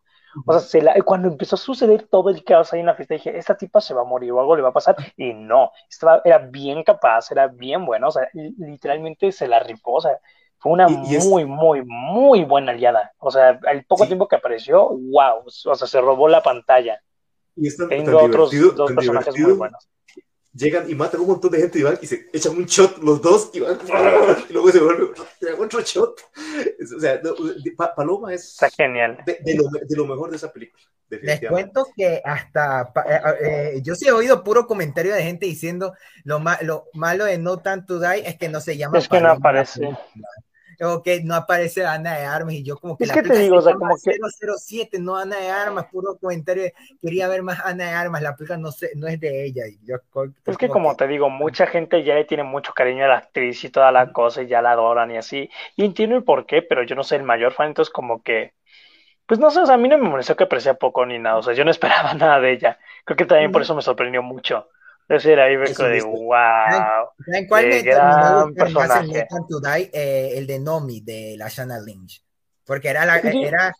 [0.45, 3.55] O sea, cuando empezó a suceder todo el caos ahí en la fiesta, dije, esta
[3.55, 4.95] tipa se va a morir o algo le va a pasar.
[5.17, 9.93] Y no, estaba, era bien capaz, era bien buena, o sea, literalmente se la rifó,
[9.93, 10.19] o sea,
[10.57, 13.13] fue una muy, muy, muy buena aliada.
[13.19, 17.01] O sea, al poco tiempo que apareció, wow, o sea, se robó la pantalla.
[17.55, 19.87] Y Tengo otros dos personajes muy buenos
[20.55, 22.97] llegan y matan a un montón de gente y van y se echan un shot
[22.99, 23.77] los dos y van
[24.49, 25.11] y luego se vuelve
[25.59, 26.21] otro shot.
[26.95, 27.21] O sea,
[27.95, 29.17] Paloma es Está genial.
[29.25, 30.83] De, lo, de, lo, mejor de esa película.
[31.09, 35.93] Les cuento que hasta eh, eh, yo sí he oído puro comentario de gente diciendo
[36.23, 38.97] lo, lo malo de No Time to Die es que no se llama.
[38.97, 39.87] Es que no aparece
[40.81, 43.57] o que no aparece Ana de Armas y yo como que es que te digo,
[43.57, 44.17] o sea, como que
[44.57, 46.71] 007, no Ana de Armas, puro comentario,
[47.01, 49.67] quería ver más Ana de Armas, la película no sé, no es de ella.
[49.67, 49.97] Y yo,
[50.45, 53.63] es que como te digo, mucha gente ya le tiene mucho cariño a la actriz
[53.63, 56.61] y toda la cosa y ya la adoran y así, y entiendo el por qué,
[56.61, 58.53] pero yo no soy el mayor fan, entonces como que
[59.25, 61.37] pues no sé, o sea, a mí no me molestó que aprecia poco ni nada,
[61.37, 62.79] o sea, yo no esperaba nada de ella.
[63.05, 64.69] Creo que también por eso me sorprendió mucho.
[65.07, 67.09] Decir ahí me de wow.
[67.27, 69.27] ¿En cuál me terminó personaje.
[69.93, 72.23] Eh, el de Nomi de la Shanna Lynch.
[72.65, 73.71] Porque era, la, era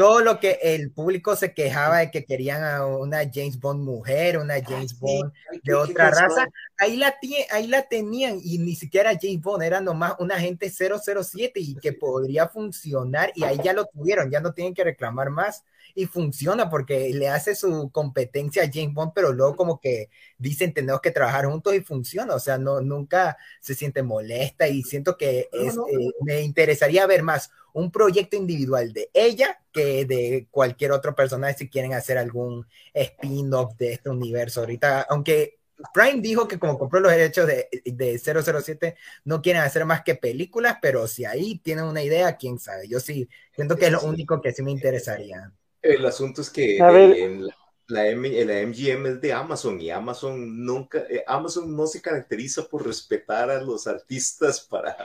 [0.00, 4.38] todo lo que el público se quejaba de que querían a una James Bond mujer,
[4.38, 5.32] una James Bond
[5.62, 6.46] de otra raza.
[6.78, 7.14] Ahí la,
[7.50, 11.92] ahí la tenían y ni siquiera James Bond, era nomás una agente 007 y que
[11.92, 15.64] podría funcionar y ahí ya lo tuvieron, ya no tienen que reclamar más
[15.94, 20.72] y funciona porque le hace su competencia a James Bond, pero luego como que dicen
[20.72, 25.16] tenemos que trabajar juntos y funciona, o sea, no, nunca se siente molesta y siento
[25.16, 30.92] que es, eh, me interesaría ver más un proyecto individual de ella que de cualquier
[30.92, 34.60] otra persona si quieren hacer algún spin-off de este universo.
[34.60, 35.60] Ahorita, aunque
[35.94, 40.14] Prime dijo que como compró los derechos de, de 007, no quieren hacer más que
[40.14, 42.88] películas, pero si ahí tienen una idea, quién sabe.
[42.88, 45.52] Yo sí, siento que es lo único que sí me interesaría.
[45.82, 47.56] El asunto es que en la,
[47.88, 53.50] la, MGM es de Amazon y Amazon nunca, eh, Amazon no se caracteriza por respetar
[53.50, 54.96] a los artistas para,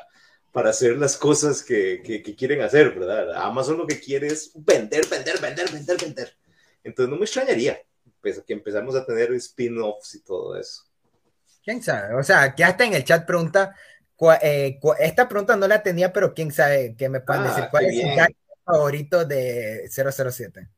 [0.52, 3.34] para hacer las cosas que, que, quieren hacer, ¿verdad?
[3.36, 6.38] Amazon lo que quiere es vender, vender, vender, vender, vender.
[6.84, 7.82] Entonces no me extrañaría
[8.22, 10.84] pues, que empezamos a tener spin-offs y todo eso.
[11.64, 12.14] ¿Quién sabe?
[12.16, 13.76] O sea, que hasta en el chat pregunta,
[14.42, 17.86] eh, esta pregunta no la tenía, pero quién sabe que me pueden ah, decir cuál
[17.86, 18.16] es el
[18.66, 20.70] favorito de 007?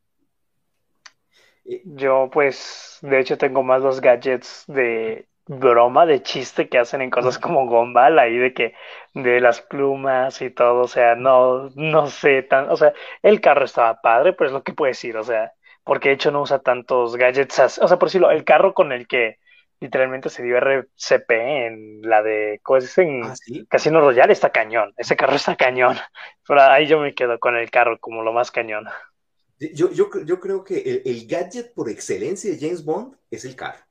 [1.86, 7.10] Yo, pues, de hecho, tengo más los gadgets de broma, de chiste que hacen en
[7.10, 8.74] cosas como Gombal, ahí de que,
[9.14, 13.66] de las plumas y todo, o sea, no, no sé tan, o sea, el carro
[13.66, 15.54] estaba padre, pero es lo que puedo decir, o sea,
[15.84, 19.08] porque de hecho no usa tantos gadgets, o sea, por decirlo, el carro con el
[19.08, 19.40] que
[19.80, 23.34] literalmente se dio RCP en la de ¿cómo en ¿Ah,
[23.70, 25.96] Casino Royale está cañón, ese carro está cañón.
[26.48, 28.86] Pero ahí yo me quedo con el carro como lo más cañón.
[29.60, 33.84] Yo, yo, yo creo que el, gadget por excelencia de James Bond es el carro.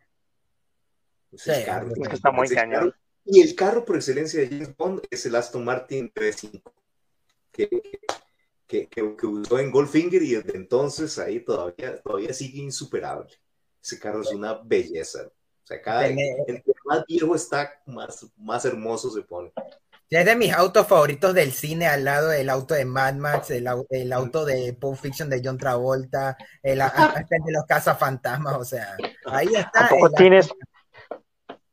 [1.32, 1.88] Es el carro.
[1.88, 2.94] Es que está muy cañón.
[3.24, 6.72] Y el carro por excelencia de James Bond es el Aston Martin 35,
[7.50, 7.68] que,
[8.68, 13.32] que, que, usó en Goldfinger y desde entonces ahí todavía, todavía sigue insuperable.
[13.82, 15.28] Ese carro es una belleza.
[15.66, 19.52] O sea, cada entre más viejo está, más, más hermoso se pone.
[20.08, 23.68] es de mis autos favoritos del cine, al lado del auto de Mad Max, el,
[23.90, 26.80] el auto de Pulp Fiction de John Travolta, el,
[27.30, 29.88] el de los cazafantasmas, o sea, ahí está.
[29.88, 30.48] ¿Tampoco tienes,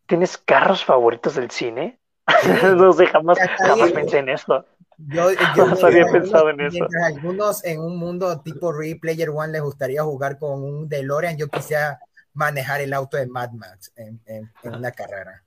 [0.07, 1.99] tienes carros favoritos del cine?
[2.75, 4.65] no sé, jamás, jamás pensé en eso.
[4.97, 6.87] Yo, yo no había pensado en eso.
[7.05, 11.47] Algunos en un mundo tipo Ready Player One les gustaría jugar con un DeLorean, yo
[11.47, 11.99] quisiera
[12.33, 15.43] manejar el auto de Mad Max en, en, una carrera.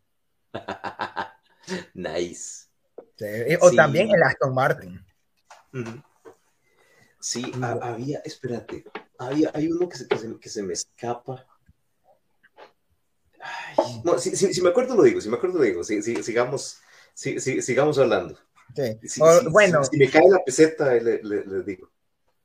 [1.94, 2.66] nice.
[3.60, 5.04] O también el Aston Martin.
[7.18, 8.84] Sí, había, espérate,
[9.18, 10.06] había, hay uno que se,
[10.38, 11.46] que se, me escapa.
[14.04, 16.78] no, si, si, me acuerdo lo digo, si me acuerdo lo digo, si, sigamos,
[17.14, 18.38] sigamos hablando.
[19.50, 19.82] bueno.
[19.84, 21.90] Si, me cae la peseta, le, le digo.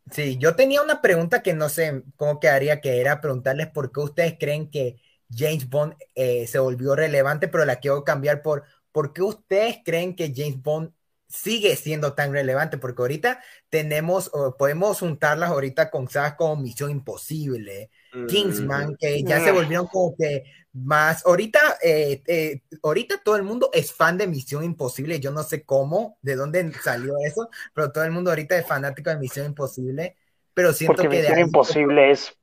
[0.09, 3.99] Sí, yo tenía una pregunta que no sé cómo quedaría, que era preguntarles por qué
[4.01, 4.97] ustedes creen que
[5.33, 10.15] James Bond eh, se volvió relevante, pero la quiero cambiar por por qué ustedes creen
[10.17, 10.91] que James Bond
[11.29, 17.89] sigue siendo tan relevante, porque ahorita tenemos, podemos juntarlas ahorita con sagas como Misión Imposible,
[18.27, 20.43] Kingsman, que ya se volvieron como que
[20.73, 25.43] más, ahorita, eh, eh, ahorita todo el mundo es fan de Misión Imposible, yo no
[25.43, 29.47] sé cómo, de dónde salió eso, pero todo el mundo ahorita es fanático de Misión
[29.47, 30.17] Imposible,
[30.53, 31.09] pero siento que...
[31.09, 32.37] Misión Imposible es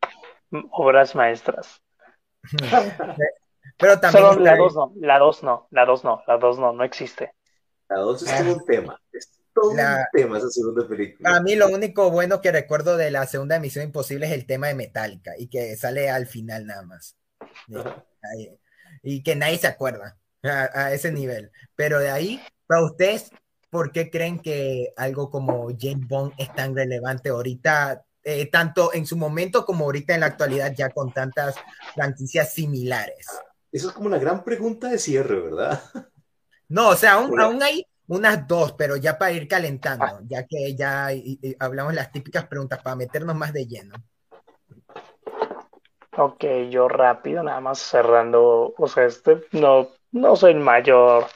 [0.71, 1.83] obras maestras.
[3.79, 4.45] pero también...
[4.45, 7.35] la 2 no, la 2 no, la 2 no, la 2 no, no existe.
[7.89, 9.75] La 2 es todo un tema, es todo
[10.13, 11.37] tema esa segunda película.
[11.37, 14.69] A mí lo único bueno que recuerdo de la segunda emisión Imposible es el tema
[14.69, 17.17] de Metallica y que sale al final nada más.
[19.03, 21.51] Y que nadie se acuerda a, ese nivel.
[21.77, 23.31] Pero de ahí, para ustedes,
[23.71, 29.07] ¿por qué creen que algo como James Bond es tan relevante ahorita, eh, tanto en
[29.07, 31.57] su momento como ahorita en la actualidad, ya con tantas
[31.95, 33.27] franquicias similares?
[33.71, 35.83] Eso es como una gran pregunta de cierre, ¿verdad?
[36.69, 40.21] No, o sea, aún, hay unas dos, pero ya para ir calentando, ah.
[40.27, 41.09] ya que ya
[41.61, 43.95] hablamos las típicas preguntas para meternos más de lleno.
[46.17, 51.27] Ok, yo rápido, nada más cerrando, o sea, este, no, no soy el mayor,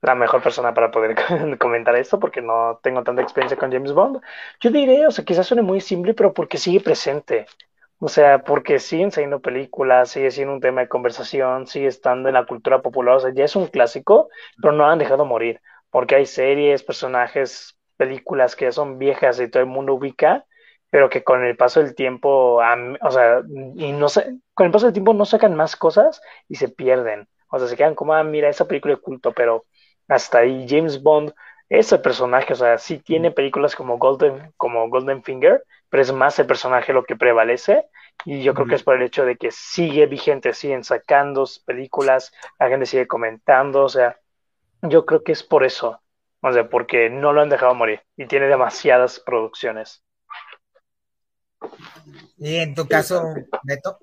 [0.00, 1.14] la mejor persona para poder
[1.58, 4.20] comentar esto porque no tengo tanta experiencia con James Bond.
[4.60, 7.46] Yo diré, o sea, quizás suene muy simple, pero porque sigue presente.
[7.98, 12.34] O sea, porque siguen saliendo películas, sigue siendo un tema de conversación, sigue estando en
[12.34, 14.30] la cultura popular, o sea, ya es un clásico,
[14.62, 19.48] pero no han dejado morir, porque hay series, personajes, películas que ya son viejas y
[19.48, 20.46] todo el mundo ubica,
[20.90, 22.56] pero que con el paso del tiempo,
[23.00, 23.42] o sea,
[23.76, 27.28] y no sé, con el paso del tiempo no sacan más cosas y se pierden.
[27.48, 29.66] O sea, se quedan como, ah, mira, esa película de culto, pero
[30.08, 31.32] hasta ahí James Bond,
[31.68, 36.38] ese personaje, o sea, sí tiene películas como Golden, como Golden Finger, pero es más
[36.38, 37.84] el personaje lo que prevalece
[38.24, 42.32] y yo creo que es por el hecho de que sigue vigente, siguen sacando películas,
[42.58, 44.16] la gente sigue comentando, o sea,
[44.82, 46.00] yo creo que es por eso,
[46.40, 50.02] o sea, porque no lo han dejado morir y tiene demasiadas producciones.
[52.38, 53.22] Y en tu caso,
[53.64, 53.98] Neto.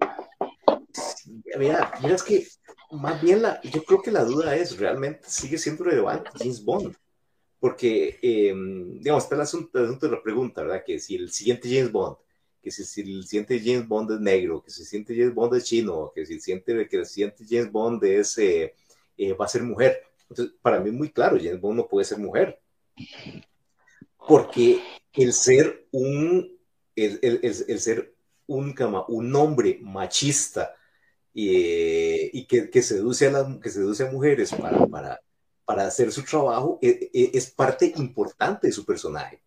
[1.57, 2.47] Mira, mira, es que
[2.91, 6.95] más bien la, yo creo que la duda es, ¿realmente sigue siendo relevante James Bond?
[7.59, 8.53] Porque, eh,
[8.99, 10.83] digamos, está el asunto, el asunto de la pregunta, ¿verdad?
[10.85, 12.17] Que si el siguiente James Bond,
[12.61, 15.63] que si, el siguiente James Bond es negro, que si el siguiente James Bond es
[15.63, 18.75] chino, que si el siguiente, que el siguiente James Bond es, eh,
[19.17, 20.03] eh, va a ser mujer.
[20.29, 22.59] Entonces, para mí es muy claro, James Bond no puede ser mujer.
[24.27, 24.81] Porque
[25.13, 26.57] el ser un,
[26.95, 28.13] el, el, el, ser
[28.47, 28.75] un,
[29.07, 30.75] un hombre machista
[31.33, 35.21] y, que, que, seduce a las, que seduce a mujeres para, para,
[35.65, 39.41] para hacer su trabajo e, e, es, parte importante de su personaje.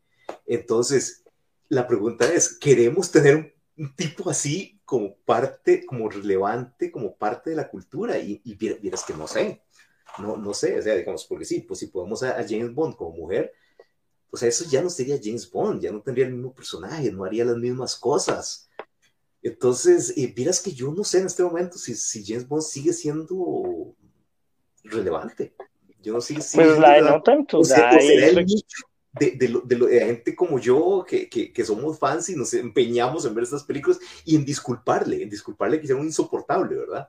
[0.47, 1.25] Entonces,
[1.69, 7.57] la pregunta es, ¿queremos tener un, tipo así como parte, como relevante, como parte de
[7.57, 8.19] la cultura?
[8.19, 9.63] Y, y vieras que no sé,
[10.19, 13.13] no, no sé, o sea, digamos, porque sí, pues si podemos a, James Bond como
[13.13, 13.53] mujer,
[14.31, 17.25] o sea, eso ya no sería James Bond, ya no tendría el mismo personaje, no
[17.25, 18.69] haría las mismas cosas.
[19.43, 22.93] Entonces, eh, vieras que yo no sé en este momento si, si James Bond sigue
[22.93, 23.95] siendo
[24.85, 25.55] relevante.
[26.03, 26.57] Yo no sé si.
[26.57, 27.63] Pues la de No Time to
[29.13, 33.35] De, de, de, gente como yo que, que, que, somos fans y nos empeñamos en
[33.35, 37.09] ver estas películas y en disculparle, en disculparle que sea un insoportable, ¿verdad?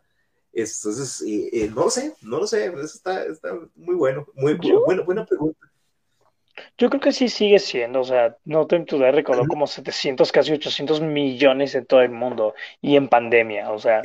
[0.54, 4.56] Entonces, eh, eh, no lo sé, no lo sé, eso está, está muy bueno, muy
[4.56, 5.68] bueno, buena pregunta.
[6.78, 10.32] Yo creo que sí sigue siendo, o sea, No Time to Die recordó como 700,
[10.32, 14.02] casi 800 millones en todo el mundo y en pandemia, o sea,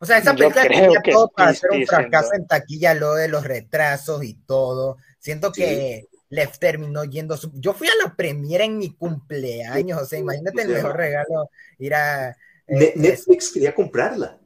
[0.00, 3.44] o sea, esa película tenía todo para hacer un fracaso en taquilla, lo de los
[3.44, 4.98] retrasos y todo.
[5.18, 7.36] Siento que Left terminó yendo.
[7.54, 11.94] Yo fui a la premiera en mi cumpleaños, o sea, imagínate el mejor regalo ir
[11.94, 12.30] a.
[12.68, 14.38] Eh, Netflix quería comprarla.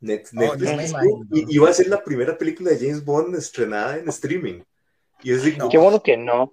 [0.00, 4.62] Netflix oh, iba a ser la primera película de James Bond estrenada en streaming.
[5.22, 5.32] Y
[5.70, 6.52] Qué bueno que no.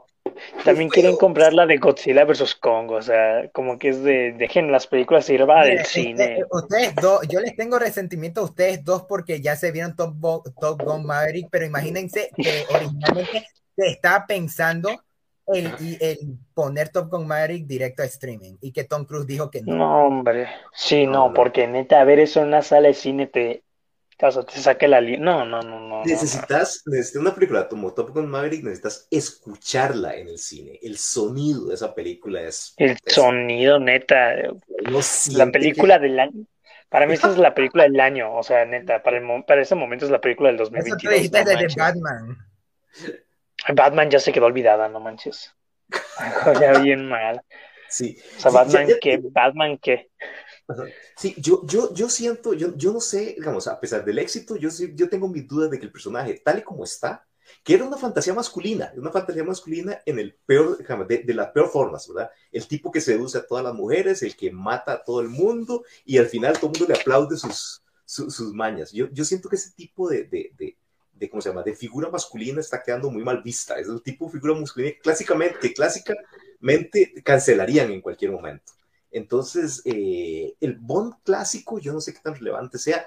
[0.64, 2.56] También quieren comprar la de Godzilla vs.
[2.56, 6.44] Kong, o sea, como que es de dejen las películas ir va del cine.
[6.50, 10.16] ustedes dos, yo les tengo resentimiento a ustedes dos porque ya se vieron Top,
[10.60, 15.04] Top Gun Maverick, pero imagínense que originalmente se estaba pensando
[15.48, 16.18] el, el
[16.54, 19.76] poner Top Gun Maverick directo a streaming y que Tom Cruise dijo que no.
[19.76, 23.64] No, hombre, sí, no, porque neta, a ver eso en una sala de cine te,
[24.18, 25.20] caso te saque la línea.
[25.20, 26.04] No, no, no, no.
[26.06, 30.80] Necesitas, necesitas una película como Top Gun Maverick, necesitas escucharla en el cine.
[30.82, 32.74] El sonido de esa película es.
[32.78, 34.34] El sonido, neta.
[35.32, 36.46] la película del año.
[36.90, 38.36] Para mí, esta es la película del año.
[38.36, 41.14] O sea, neta, para, el, para ese momento es la película del 2022.
[41.16, 42.38] Eso te de Batman.
[43.74, 45.54] Batman ya se quedó olvidada, no manches.
[46.60, 47.42] ya bien mal.
[47.90, 48.18] Sí.
[48.38, 49.22] O sea, Batman, ¿qué?
[49.22, 50.10] Batman, ¿qué?
[51.16, 54.70] Sí, yo, yo, yo siento, yo, yo no sé, digamos, a pesar del éxito, yo,
[54.96, 57.28] yo tengo mis dudas de que el personaje, tal y como está,
[57.64, 60.78] que era una fantasía masculina, una fantasía masculina en el peor,
[61.08, 62.32] de, de las peor formas, ¿verdad?
[62.52, 65.84] El tipo que seduce a todas las mujeres, el que mata a todo el mundo
[66.06, 68.92] y al final todo el mundo le aplaude sus, sus, mañas.
[68.92, 70.78] Yo, yo siento que ese tipo de, de, de,
[71.30, 73.80] ¿cómo se llama?, de figura masculina está quedando muy mal vista.
[73.80, 78.74] Es el tipo de figura masculina clásicamente, que clásicamente cancelarían en cualquier momento.
[79.12, 83.06] Entonces, eh, el Bond clásico, yo no sé qué tan relevante sea.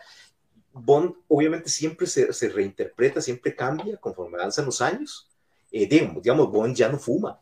[0.73, 5.29] Bond obviamente siempre se, reinterpreta, siempre cambia conforme avanzan los años.
[5.73, 7.41] eh, digamos, Bond ya no fuma.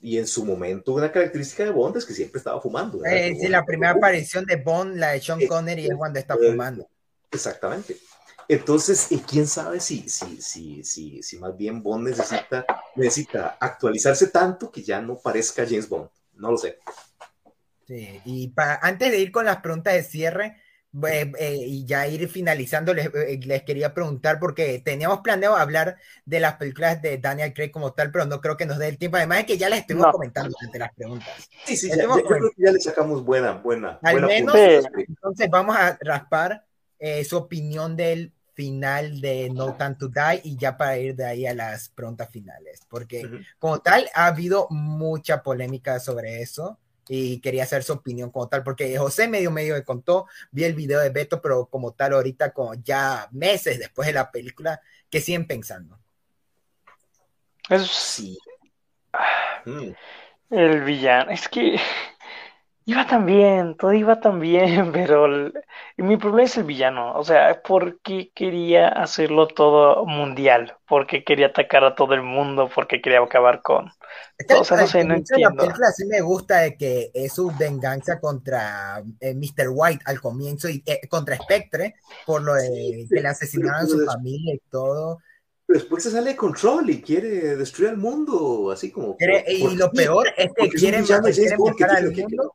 [0.00, 3.02] Y en su momento una característica de Bond es que siempre estaba fumando.
[3.06, 6.36] Eh, sí, la primera aparición de Bond, la de Sean eh, Connery, es cuando está
[6.36, 6.86] fumando.
[7.30, 7.96] Exactamente.
[8.48, 12.64] Entonces, quién sabe si, si, si, si, si más bien Bond necesita,
[12.94, 16.08] necesita actualizarse tanto que ya no parezca James Bond.
[16.34, 16.78] No lo sé.
[17.86, 20.56] Sí, y para, antes de ir con las preguntas de cierre,
[21.08, 25.96] eh, eh, y ya ir finalizando, les, eh, les, quería preguntar, porque teníamos planeado hablar
[26.24, 28.98] de las películas de Daniel Craig como tal, pero no creo que nos dé el
[28.98, 29.16] tiempo.
[29.16, 31.28] Además, es que ya les estuvimos comentando entre las preguntas.
[31.64, 33.98] Sí, sí, ya, yo creo que ya le sacamos buena, buena.
[34.02, 36.64] Al menos, entonces vamos a raspar
[37.24, 41.46] su opinión del final de No Time to Die y ya para ir de ahí
[41.46, 46.78] a las preguntas finales, porque como tal ha habido mucha polémica sobre eso
[47.08, 50.74] y quería hacer su opinión como tal, porque José medio medio me contó, vi el
[50.74, 55.20] video de Beto, pero como tal ahorita, como ya meses después de la película, ¿qué
[55.20, 55.98] siguen pensando?
[57.68, 58.38] Eso sí.
[59.64, 59.90] Mm.
[60.50, 61.78] El villano, es que
[62.86, 65.50] iba tan bien, todo iba tan bien, pero
[65.96, 70.76] mi problema es el villano, o sea, ¿por qué quería hacerlo todo mundial?
[70.86, 72.68] ¿Por qué quería atacar a todo el mundo?
[72.72, 73.86] ¿Por qué quería acabar con...
[73.86, 75.50] o sea, no sé, no entiendo.
[75.50, 79.68] La película sí me gusta de que es su venganza contra eh, Mr.
[79.70, 81.94] White al comienzo y eh, contra Spectre
[82.26, 85.20] por lo de que le asesinaron a su familia y todo.
[85.66, 89.16] Después se sale de control y quiere destruir al mundo, así como...
[89.18, 92.54] y lo peor es que quiere, quiere matar al mundo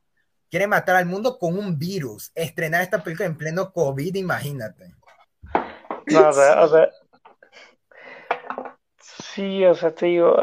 [0.49, 2.31] quiere matar al mundo con un virus.
[2.35, 4.93] Estrenar esta película en pleno COVID, imagínate.
[6.07, 6.89] No, o sea, o sea,
[8.99, 10.41] sí, o sea, te digo,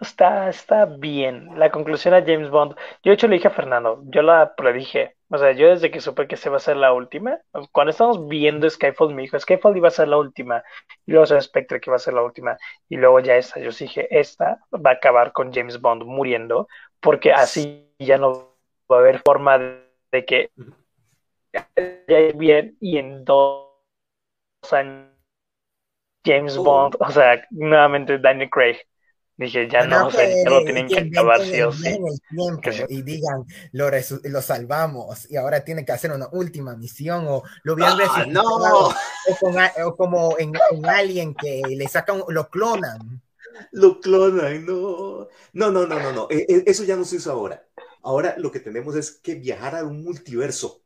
[0.00, 1.58] está, está bien.
[1.58, 5.16] La conclusión a James Bond, yo de hecho le dije a Fernando, yo la predije,
[5.28, 7.38] o sea, yo desde que supe que se va a ser la última,
[7.72, 10.62] cuando estábamos viendo Skyfall me dijo, Skyfall iba a ser la última,
[11.06, 12.56] y luego se Spectre que iba a ser la última,
[12.88, 16.68] y luego ya esta, yo dije, esta va a acabar con James Bond muriendo,
[17.00, 18.49] porque así ya no
[18.90, 20.50] va a haber forma de, que
[21.52, 23.66] ya bien y en dos
[24.72, 25.10] años
[26.24, 26.64] James oh.
[26.64, 28.76] Bond, o sea, nuevamente Daniel Craig.
[29.36, 31.98] Dije, ya no, o sea, ya lo tienen que, acabar sí o sí.
[32.90, 33.90] Y digan, lo,
[34.24, 38.42] lo, salvamos y ahora tiene que hacer una última misión o lo hubieran ah, no.
[38.42, 38.94] o,
[39.86, 43.22] o, como en, en Alien que le sacan, lo clonan.
[43.72, 45.28] Lo clonan, no.
[45.54, 46.28] No, no, no, no, no.
[46.28, 47.64] E, e, eso ya no se usa ahora.
[48.02, 50.82] Ahora lo que tenemos es que viajar a un multiverso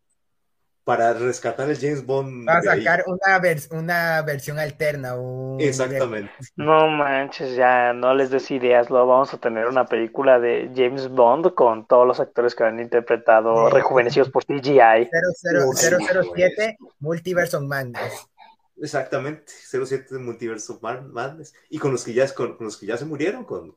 [0.85, 2.45] para rescatar el James Bond.
[2.45, 5.15] Para sacar una, una versión alterna.
[5.59, 6.31] Exactamente.
[6.57, 8.91] No manches, ya no les des ideas.
[8.91, 12.81] Luego vamos a tener una película de James Bond con todos los actores que han
[12.81, 15.09] interpretado rejuvenecidos por CGI.
[15.43, 18.29] 007 Multiverse Madness.
[18.77, 21.55] Exactamente, 07 Multiverse Madness.
[21.71, 23.75] Y con los que ya, con, los que ya se murieron, con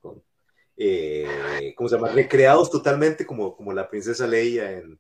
[0.78, 2.10] eh, ¿cómo se llama?
[2.10, 5.00] Recreados totalmente como, como la princesa Leia en,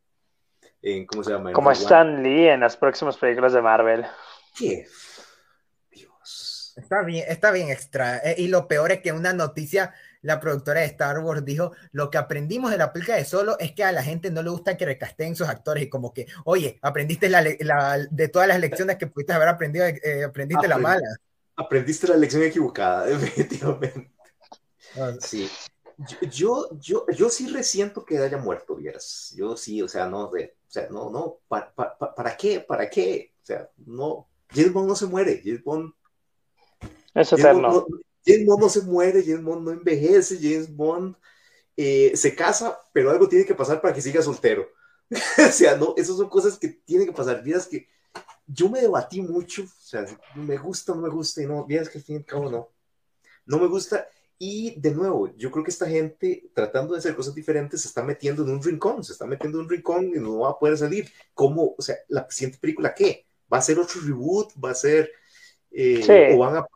[0.82, 1.54] en ¿cómo se llama?
[1.54, 4.06] como Stan Lee en las próximas películas de Marvel.
[4.58, 4.88] ¿Qué?
[5.91, 6.74] Dios.
[6.76, 8.18] Está bien, está bien extra.
[8.18, 9.94] Eh, y lo peor es que una noticia,
[10.24, 13.74] la productora de Star Wars dijo, lo que aprendimos de la película de Solo es
[13.74, 16.80] que a la gente no le gusta que recasten sus actores y como que, oye,
[16.82, 21.08] aprendiste la, de todas las lecciones que pudiste haber aprendido, eh, aprendiste la mala.
[21.56, 24.16] Aprendiste la lección equivocada, definitivamente.
[25.19, 25.49] Sí.
[26.32, 29.34] Yo, yo, yo, sí resiento que haya muerto, vieras.
[29.36, 32.60] Yo sí, o sea, no, de, o sea, no, no, ¿para, para, qué?
[32.60, 33.34] ¿Para qué?
[33.41, 35.94] O sea, no, James Bond no se muere, James Bond...
[37.15, 37.69] Es eterno.
[37.69, 37.86] no,
[38.24, 41.15] James Bond no se muere, James Bond no envejece, James Bond
[41.76, 44.68] eh, se casa, pero algo tiene que pasar para que siga soltero.
[45.10, 47.41] o sea, no, esas son cosas que tienen que pasar.
[47.44, 47.88] Vieras que
[48.45, 50.06] yo me debatí mucho, o sea,
[50.36, 52.69] me gusta, no me gusta, y no, vieras que al fin y al cabo no.
[53.45, 54.07] No me gusta,
[54.39, 58.03] y de nuevo, yo creo que esta gente, tratando de hacer cosas diferentes, se está
[58.03, 60.77] metiendo en un rincón, se está metiendo en un rincón y no va a poder
[60.77, 61.11] salir.
[61.34, 61.73] ¿Cómo?
[61.76, 63.26] O sea, la siguiente película, ¿qué?
[63.51, 64.51] ¿Va a ser otro reboot?
[64.64, 65.11] ¿Va a ser.?
[65.72, 66.68] Eh, ¿O van a,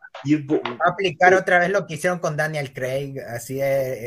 [0.86, 3.60] aplicar otra vez lo que hicieron con Daniel Craig, así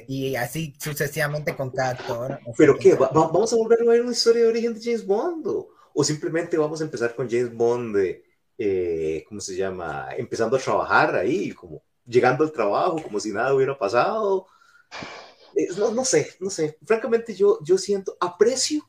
[0.07, 2.39] y así sucesivamente con cada actor?
[2.57, 2.93] ¿Pero qué?
[2.95, 5.47] ¿Vamos a volver a ver una historia de origen de James Bond?
[5.93, 8.23] ¿O, simplemente vamos a empezar con James Bond de.
[8.57, 10.09] Eh, ¿Cómo se llama?
[10.17, 14.47] Empezando a trabajar ahí, como llegando al trabajo como si nada hubiera pasado.
[15.77, 16.77] No, no sé, no sé.
[16.85, 18.87] Francamente yo, yo siento, aprecio,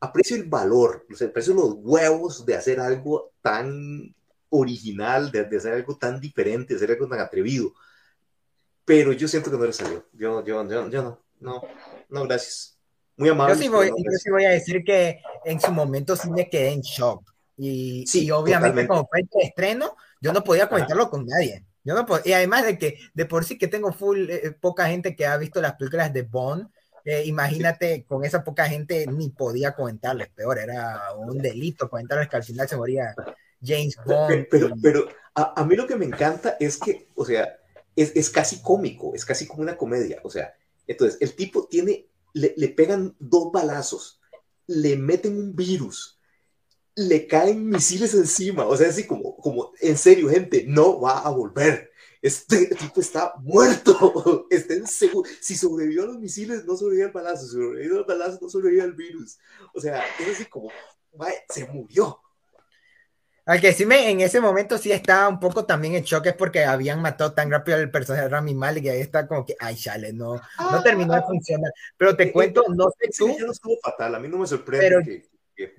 [0.00, 4.14] aprecio el valor, aprecio los huevos de hacer algo tan
[4.50, 7.72] original, de, hacer algo tan diferente, de hacer algo tan atrevido.
[8.84, 10.06] Pero yo siento que no le salió.
[10.12, 11.62] Yo, yo, yo, yo no, no,
[12.08, 12.78] no, gracias.
[13.16, 13.54] Muy amable.
[13.54, 16.70] Yo sí voy, yo sí voy a decir que en su momento sí me quedé
[16.70, 17.32] en shock.
[17.56, 22.04] Y, sí, obviamente como fue el estreno, yo no podía comentarlo con nadie Yo no
[22.04, 22.20] puedo.
[22.24, 25.36] Y además de que de por sí que tengo full eh, poca gente que ha
[25.36, 26.68] visto las películas de Bond,
[27.04, 32.34] eh, imagínate, con esa poca gente ni podía comentarles, peor, era un delito comentarles que
[32.34, 33.14] al final se moría
[33.62, 34.48] James Bond.
[34.50, 37.56] Pero, pero, a, mí lo que me encanta es que, o sea,
[37.94, 40.54] es, es, casi cómico, es casi como una comedia, o sea,
[40.88, 44.20] entonces el tipo tiene, le, le pegan dos balazos,
[44.66, 46.15] le meten un virus,
[46.96, 51.30] le caen misiles encima, o sea, así como, como, en serio, gente, no va a
[51.30, 51.92] volver
[52.26, 55.28] este tipo está muerto, está en seguro.
[55.40, 58.84] Si sobrevivió a los misiles, no sobrevivió al balazo, si sobrevivió al balazo, no sobrevivió
[58.84, 59.38] al virus.
[59.74, 60.70] O sea, es así como,
[61.48, 62.20] se murió.
[63.44, 66.34] Al que sí me, en ese momento sí estaba un poco también en shock es
[66.34, 69.54] porque habían matado tan rápido al personaje de Rami Malek y ahí está como que,
[69.60, 71.70] ay, chale, no, no ah, terminó de funcionar.
[71.96, 73.28] Pero te eh, cuento, no sé tú.
[73.38, 75.28] no estuvo fatal, a mí no me sorprende que,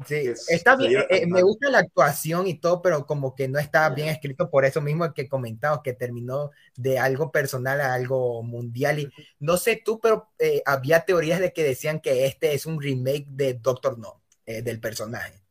[0.05, 3.87] Sí, está bien, eh, me gusta la actuación y todo, pero como que no está
[3.89, 8.99] bien escrito por eso mismo que comentado, que terminó de algo personal a algo mundial.
[8.99, 12.81] Y no sé tú, pero eh, había teorías de que decían que este es un
[12.81, 15.43] remake de Doctor No, eh, del personaje.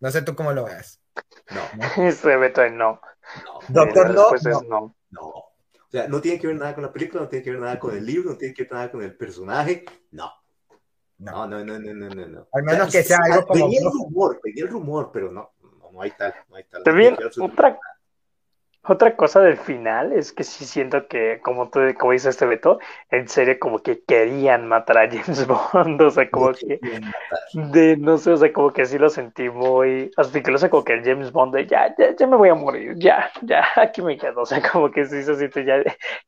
[0.00, 1.00] No sé tú cómo lo ves.
[1.50, 1.62] No.
[2.76, 3.00] no.
[3.44, 3.58] no.
[3.68, 4.30] Doctor no,
[4.68, 4.96] no.
[5.10, 5.20] no.
[5.20, 7.78] O sea, no tiene que ver nada con la película, no tiene que ver nada
[7.78, 9.84] con el libro, no tiene que ver nada con el personaje.
[10.10, 10.32] No.
[11.18, 12.48] No, no, no, no, no, no.
[12.52, 13.64] Al menos que sea algo como.
[13.64, 16.82] Tenía el rumor, tenía el rumor, pero no, no, no hay tal, no hay tal.
[16.82, 17.78] También, otra,
[18.88, 22.78] otra cosa del final es que sí siento que, como tú, como dice este Beto,
[23.10, 26.80] en serio como que querían matar a James Bond, o sea, como que
[27.54, 30.70] de, no sé, o sea, como que sí lo sentí muy, hasta que lo sé
[30.70, 33.64] como que el James Bond de ya, ya, ya me voy a morir, ya, ya,
[33.76, 35.82] aquí me quedo, o sea, como que sí se siente ya,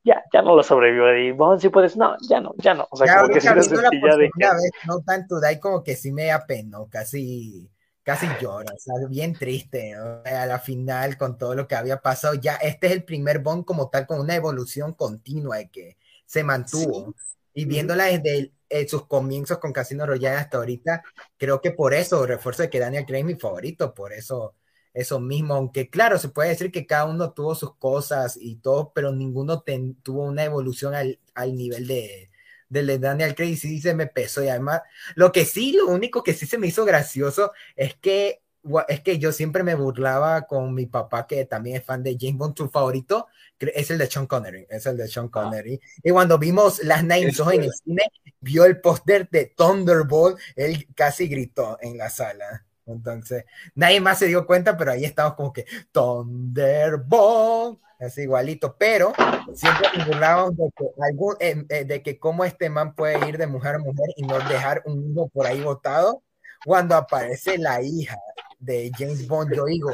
[0.04, 2.96] ya, ya no lo sobrevivo y Bond, si puedes, no, ya no, ya no, o
[2.96, 4.46] sea, como que sí lo sentí ya de que...
[4.86, 7.70] no tanto, de ahí como que sí me apenó, casi
[8.08, 12.32] casi llora, o sea, bien triste, a la final con todo lo que había pasado,
[12.36, 16.42] ya este es el primer Bond como tal con una evolución continua de que se
[16.42, 17.14] mantuvo.
[17.52, 21.02] Y viéndola desde eh, sus comienzos con Casino Royale hasta ahorita,
[21.36, 24.54] creo que por eso refuerzo de que Daniel Craig es mi favorito, por eso
[24.94, 28.90] eso mismo, aunque claro, se puede decir que cada uno tuvo sus cosas y todo,
[28.94, 29.62] pero ninguno
[30.02, 32.27] tuvo una evolución al, al nivel de,
[32.68, 34.82] del de Daniel Craig sí se me pesó y además
[35.14, 38.42] lo que sí, lo único que sí se me hizo gracioso es que
[38.88, 42.36] es que yo siempre me burlaba con mi papá que también es fan de James
[42.36, 43.28] Bond, su favorito
[43.58, 45.30] es el de Sean Connery, es el de Sean ah.
[45.30, 45.80] Connery.
[46.02, 51.28] Y cuando vimos las Nine en el cine, vio el póster de Thunderbolt, él casi
[51.28, 52.66] gritó en la sala.
[52.88, 53.44] Entonces,
[53.74, 59.12] nadie más se dio cuenta, pero ahí estamos como que Thunderbolt es igualito, pero
[59.54, 63.46] siempre burlábamos de que, algún, eh, eh, de que cómo este man puede ir de
[63.46, 66.22] mujer a mujer y no dejar un hijo por ahí botado.
[66.64, 68.16] Cuando aparece la hija
[68.58, 69.90] de James Bond, yo digo,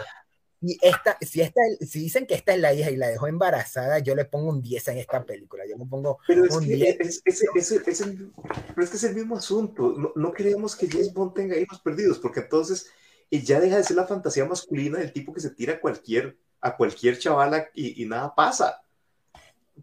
[0.67, 3.99] y esta, si, esta, si dicen que esta es la hija y la dejó embarazada,
[3.99, 5.65] yo le pongo un 10 en esta película.
[5.69, 7.01] Yo le pongo pero es un que 10.
[7.01, 8.33] Es, es, es, el,
[8.75, 9.95] pero es que es el mismo asunto.
[9.97, 12.91] No, no, queremos que James Bond tenga hijos perdidos, porque entonces
[13.31, 17.19] ya deja de ser la fantasía masculina del tipo que se tira cualquier a cualquier
[17.19, 18.83] chavala y, nada pasa.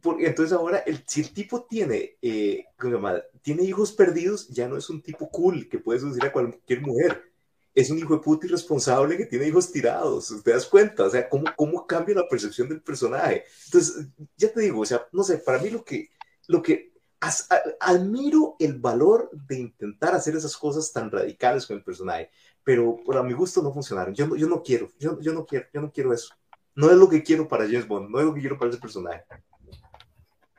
[0.02, 2.66] Porque entonces ahora, el, si el tipo tiene, eh,
[3.44, 7.31] tiene hijos perdidos, ya no es un tipo cool que puede seducir a cualquier mujer.
[7.74, 10.34] Es un hijo de puta irresponsable que tiene hijos tirados.
[10.44, 11.06] ¿Te das cuenta?
[11.06, 13.46] O sea, ¿cómo, cómo cambia la percepción del personaje?
[13.66, 16.10] Entonces, ya te digo, o sea, no sé, para mí lo que,
[16.48, 16.92] lo que
[17.80, 22.32] admiro el valor de intentar hacer esas cosas tan radicales con el personaje,
[22.64, 24.14] pero por mi gusto no funcionaron.
[24.16, 26.34] Yo, yo no quiero, yo, yo no quiero, yo no quiero eso.
[26.74, 28.80] No es lo que quiero para James Bond, no es lo que quiero para ese
[28.80, 29.24] personaje.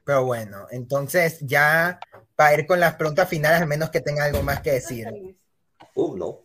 [0.04, 1.98] Pero bueno, entonces ya
[2.36, 5.08] para ir con las preguntas finales, al menos que tenga algo más que decir.
[5.94, 6.41] Oh, no.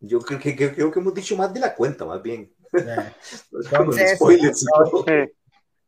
[0.00, 2.52] Yo creo que, creo que hemos dicho más de la cuenta, más bien.
[3.52, 4.18] Entonces,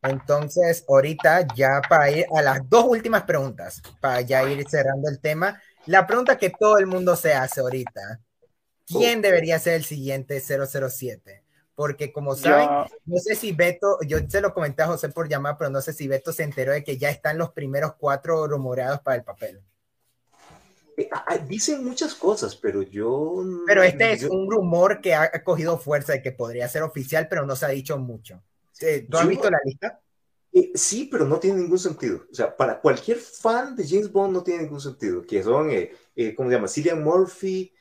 [0.03, 5.21] entonces, ahorita ya para ir a las dos últimas preguntas, para ya ir cerrando el
[5.21, 5.61] tema.
[5.87, 8.21] La pregunta que todo el mundo se hace ahorita,
[8.87, 9.23] ¿quién oh.
[9.23, 11.43] debería ser el siguiente 007?
[11.77, 15.57] porque como saben, no sé si Beto, yo se lo comenté a José por llamar,
[15.59, 19.01] pero no sé si Beto se enteró de que ya están los primeros cuatro rumoreados
[19.03, 19.61] para el papel.
[20.97, 23.45] Eh, ah, dicen muchas cosas, pero yo...
[23.67, 27.45] Pero este es un rumor que ha cogido fuerza de que podría ser oficial, pero
[27.45, 28.43] no se ha dicho mucho.
[29.11, 30.01] ¿Tú has visto la lista?
[30.53, 32.25] Eh, sí, pero no tiene ningún sentido.
[32.31, 35.23] O sea, para cualquier fan de James Bond no tiene ningún sentido.
[35.23, 36.69] Que son, eh, ¿cómo se llama?
[36.69, 37.75] Cillian Murphy.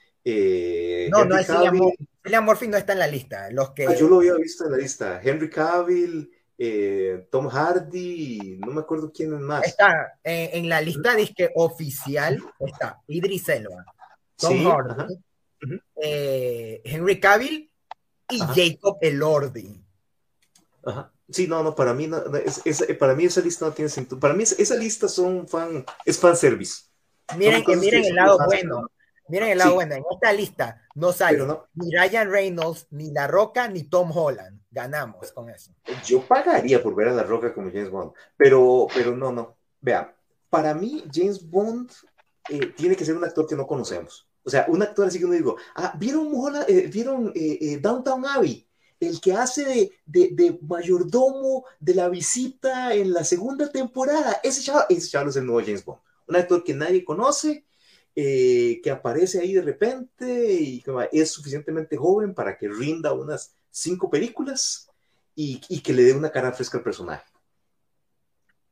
[1.10, 2.08] no, no es Cillian Murphy.
[2.26, 3.50] William Murphy no está en la lista.
[3.52, 3.86] Los que...
[3.86, 5.22] Ah, yo lo había visto en la lista.
[5.24, 9.66] Henry Cavill, eh, Tom Hardy, no me acuerdo quién es más.
[9.66, 13.86] Está eh, en la lista disque oficial, está Idris Elba,
[14.36, 15.20] Tom Hardy,
[16.02, 17.70] eh, Henry Cavill
[18.30, 19.82] y Jacob Elordi.
[20.86, 21.12] Ajá.
[21.30, 24.20] Sí, no, no, para mí, no, es, para mí esa lista no tiene sentido.
[24.20, 26.84] Para mí esa lista son fan, es fan service.
[27.36, 28.88] Miren, miren el lado bueno.
[29.28, 29.96] Miren el lado bueno.
[29.96, 34.62] En esta lista no sale ni Ryan Reynolds, ni La Roca, ni Tom Holland.
[34.76, 35.72] Ganamos con eso.
[36.06, 39.56] Yo pagaría por ver a La Roca como James Bond, pero, pero no, no.
[39.80, 40.12] Vean,
[40.50, 41.90] para mí James Bond
[42.50, 44.28] eh, tiene que ser un actor que no conocemos.
[44.44, 46.30] O sea, un actor así que no digo, ah, ¿vieron,
[46.68, 48.68] eh, ¿vieron eh, Downtown Abbey?
[49.00, 54.42] El que hace de, mayordomo de la visita en la segunda temporada.
[54.44, 56.02] Ese chaval, ese chaval es el nuevo James Bond.
[56.28, 57.66] Un actor que nadie conoce,
[58.14, 60.84] que aparece ahí de repente y
[61.14, 64.90] es suficientemente joven para que rinda unas cinco películas
[65.36, 67.26] y, que le dé una cara fresca al personaje.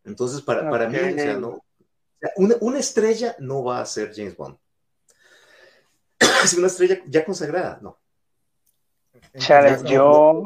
[0.06, 1.62] Entonces, para, para mí, o sea, no,
[2.38, 4.58] una, estrella no va a ser James Bond.
[6.44, 7.98] Es una estrella ya consagrada, no.
[9.38, 10.46] Chávez, yo,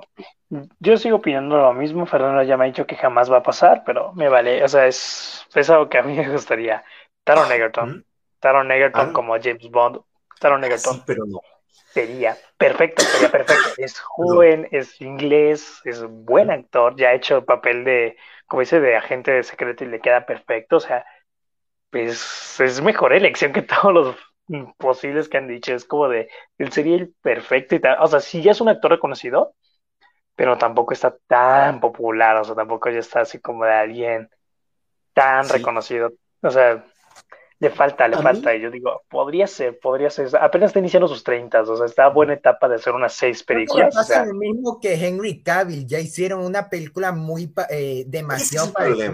[0.79, 2.05] yo sigo opinando lo mismo.
[2.05, 4.63] Fernando ya me ha dicho que jamás va a pasar, pero me vale.
[4.63, 6.83] O sea, es, es algo que a mí me gustaría.
[7.23, 8.05] Taron Egerton.
[8.39, 9.13] Taron Egerton ah.
[9.13, 9.99] como James Bond.
[10.39, 11.03] Taron Egerton.
[11.05, 11.41] pero no.
[11.85, 13.69] Sería perfecto, sería perfecto.
[13.77, 16.95] Es joven, es inglés, es buen actor.
[16.95, 20.25] Ya ha hecho el papel de, como dice, de agente de secreto y le queda
[20.25, 20.77] perfecto.
[20.77, 21.05] O sea,
[21.89, 24.15] pues es mejor elección que todos los
[24.77, 25.73] posibles que han dicho.
[25.73, 27.97] Es como de, él sería el perfecto y tal.
[28.01, 29.55] O sea, sí ya es un actor reconocido,
[30.35, 32.37] pero tampoco está tan popular.
[32.37, 34.29] O sea, tampoco ya está así como de alguien
[35.13, 36.11] tan reconocido.
[36.41, 36.85] O sea,
[37.59, 38.55] le falta, le falta.
[38.55, 40.29] Y yo digo, podría ser, podría ser.
[40.39, 43.43] Apenas está iniciando sus 30, o sea, está a buena etapa de hacer unas seis
[43.43, 43.93] películas.
[43.93, 49.13] Pasa lo mismo que Henry Cavill, ya hicieron una película muy eh, demasiado parecida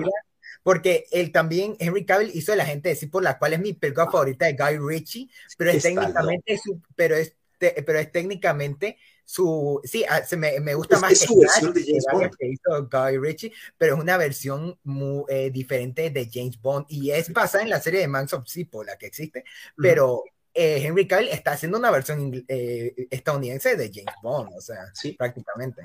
[0.64, 4.10] porque él también, Henry Cavill, hizo La gente decir por la cual es mi película
[4.10, 10.04] favorita de Guy Ritchie, pero es técnicamente su, pero es, pero es técnicamente su, sí,
[10.10, 12.36] ah, se me, me gusta más es su versión de James Bond.
[12.38, 17.12] que hizo Guy Ritchie, pero es una versión muy eh, diferente de James Bond y
[17.12, 19.44] es basada en la serie de Man of Zippo, la que existe,
[19.76, 20.24] pero
[20.54, 25.14] eh, Henry Cavill está haciendo una versión eh, estadounidense de James Bond, o sea, sí.
[25.14, 25.84] prácticamente.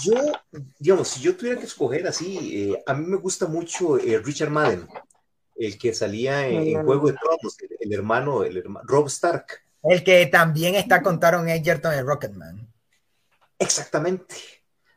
[0.00, 0.14] Yo,
[0.78, 4.86] digamos, si yo tuviera que escoger así, a mí me gusta mucho Richard Madden,
[5.56, 9.46] el que salía en, Juego de Tronos, el, hermano, el hermano, Rob Stark.
[9.82, 12.71] El que también está con Taron Egerton en Rocketman.
[13.58, 14.34] Exactamente.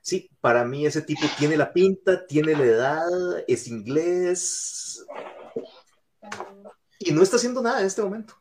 [0.02, 5.04] Sí, para mí ese tipo tiene la pinta, tiene la edad, es inglés
[7.00, 8.36] y no está haciendo nada en este momento.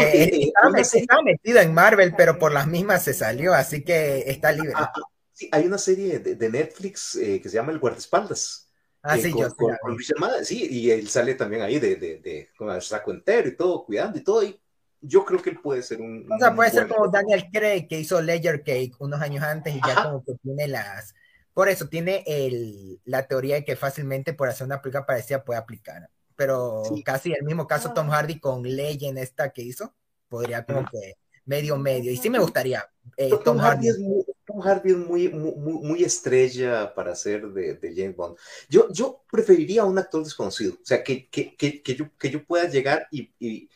[0.00, 4.52] Eh, eh, estaba, metido en Marvel, pero por las mismas se salió, así que está
[4.52, 4.72] libre.
[4.74, 5.00] Ah, ah,
[5.32, 8.70] sí, hay una serie de, Netflix eh, que se llama El Guardaespaldas.
[9.02, 9.98] Ah, sí, yo con,
[10.44, 14.18] sí, y él sale también ahí de, de, con el saco entero y todo, cuidando
[14.18, 14.44] y todo.
[14.44, 14.61] Y
[15.02, 16.26] yo creo que él puede ser un.
[16.32, 19.80] O sea, puede ser como Daniel Craig, que hizo Ledger Cake unos años antes y
[19.86, 21.14] ya como que tiene las.
[21.52, 25.58] Por eso tiene el, la teoría de que fácilmente por hacer una película parecida puede
[25.58, 26.08] aplicar
[26.42, 29.94] pero casi el mismo caso Tom Hardy con Legend esta que hizo,
[30.28, 32.88] podría como que medio medio, y sí me gustaría.
[33.16, 37.74] Eh, Tom, Hardy es muy, Tom Hardy es muy, muy, muy estrella para ser de,
[37.74, 38.36] de, James Bond.
[38.68, 42.30] Yo, yo preferiría a un actor desconocido, o sea, que, que, que, que yo, que
[42.30, 43.68] yo pueda llegar y, y,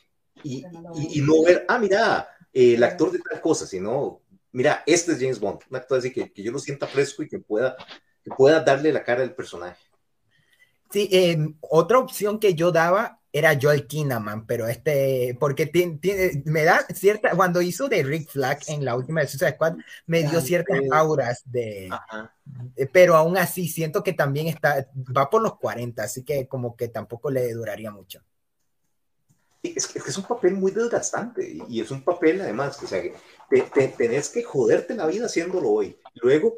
[0.42, 0.64] y,
[1.18, 4.22] y, no ver, ah, mira, el actor de tal cosa, sino,
[4.52, 7.28] mira, este es James Bond, un actor así que, que yo lo sienta fresco y
[7.28, 7.76] que pueda,
[8.22, 9.82] que pueda darle la cara al personaje.
[10.90, 16.00] Sí, em, otra opción que yo daba era Joel Kinnaman, pero este, porque tiene,
[16.46, 19.74] me da cierta, cuando hizo de Rick Flag en la última de Suicide Squad,
[20.06, 21.90] me dio ciertas auras de,
[22.92, 26.88] pero aún así siento que también está, va por los 40, así que como que
[26.88, 28.22] tampoco le duraría mucho.
[29.74, 33.02] Es que, es un papel muy desgastante y es un papel además, o sea,
[33.48, 35.96] te, tenés que joderte la vida haciéndolo hoy.
[36.14, 36.56] Luego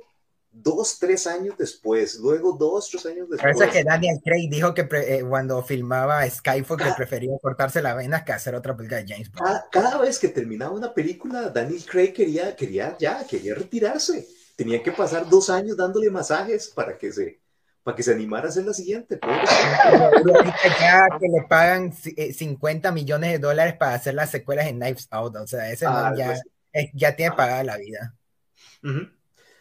[0.50, 3.56] dos, tres años después, luego dos, tres años después.
[3.56, 8.24] Parece que Daniel Craig dijo que eh, cuando filmaba Skyfall que prefería cortarse la vena
[8.24, 9.60] que hacer otra película de James Bond.
[9.70, 14.26] Cada, vez que terminaba una película, Daniel Craig quería, quería ya, quería retirarse.
[14.56, 17.40] Tenía que pasar dos años dándole masajes para que se,
[17.88, 19.18] para que se animara a hacer la siguiente.
[20.78, 25.08] ya que le pagan 50 eh, millones de dólares para hacer las secuelas en Knives
[25.10, 26.38] Out, o sea, ese ah, ya,
[26.70, 28.14] pues, ya tiene pagada la vida.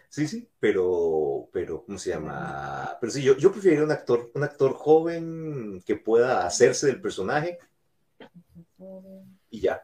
[0.10, 2.98] Sí, sí, pero, pero, ¿cómo se llama?
[3.00, 7.60] Pero sí, yo, yo preferiría un actor, un actor joven que pueda hacerse del personaje
[9.50, 9.82] y ya.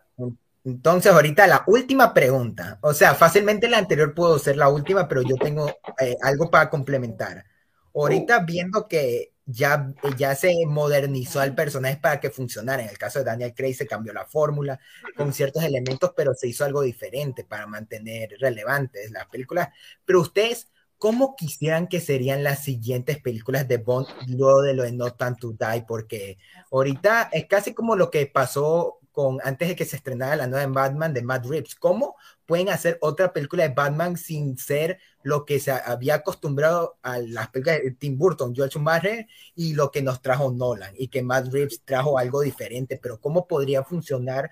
[0.65, 2.77] Entonces, ahorita la última pregunta.
[2.81, 6.69] O sea, fácilmente la anterior puedo ser la última, pero yo tengo eh, algo para
[6.69, 7.45] complementar.
[7.93, 8.45] Ahorita oh.
[8.45, 12.83] viendo que ya, ya se modernizó al personaje para que funcionara.
[12.83, 14.79] En el caso de Daniel Craig se cambió la fórmula
[15.15, 19.69] con ciertos elementos, pero se hizo algo diferente para mantener relevantes las películas.
[20.05, 20.67] Pero ustedes,
[20.97, 25.35] ¿cómo quisieran que serían las siguientes películas de Bond luego de lo de No Time
[25.39, 25.85] to Die?
[25.87, 26.37] Porque
[26.71, 30.65] ahorita es casi como lo que pasó con antes de que se estrenara la nueva
[30.67, 31.75] Batman de Matt Reeves.
[31.75, 32.15] ¿Cómo
[32.45, 37.49] pueden hacer otra película de Batman sin ser lo que se había acostumbrado a las
[37.49, 41.47] películas de Tim Burton, George Schumacher y lo que nos trajo Nolan y que Matt
[41.51, 42.99] Reeves trajo algo diferente?
[43.01, 44.49] Pero ¿cómo podría funcionar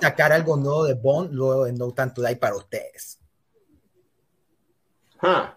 [0.00, 3.20] sacar algo nuevo de Bond luego de No Time to Die para ustedes?
[5.20, 5.56] Ah.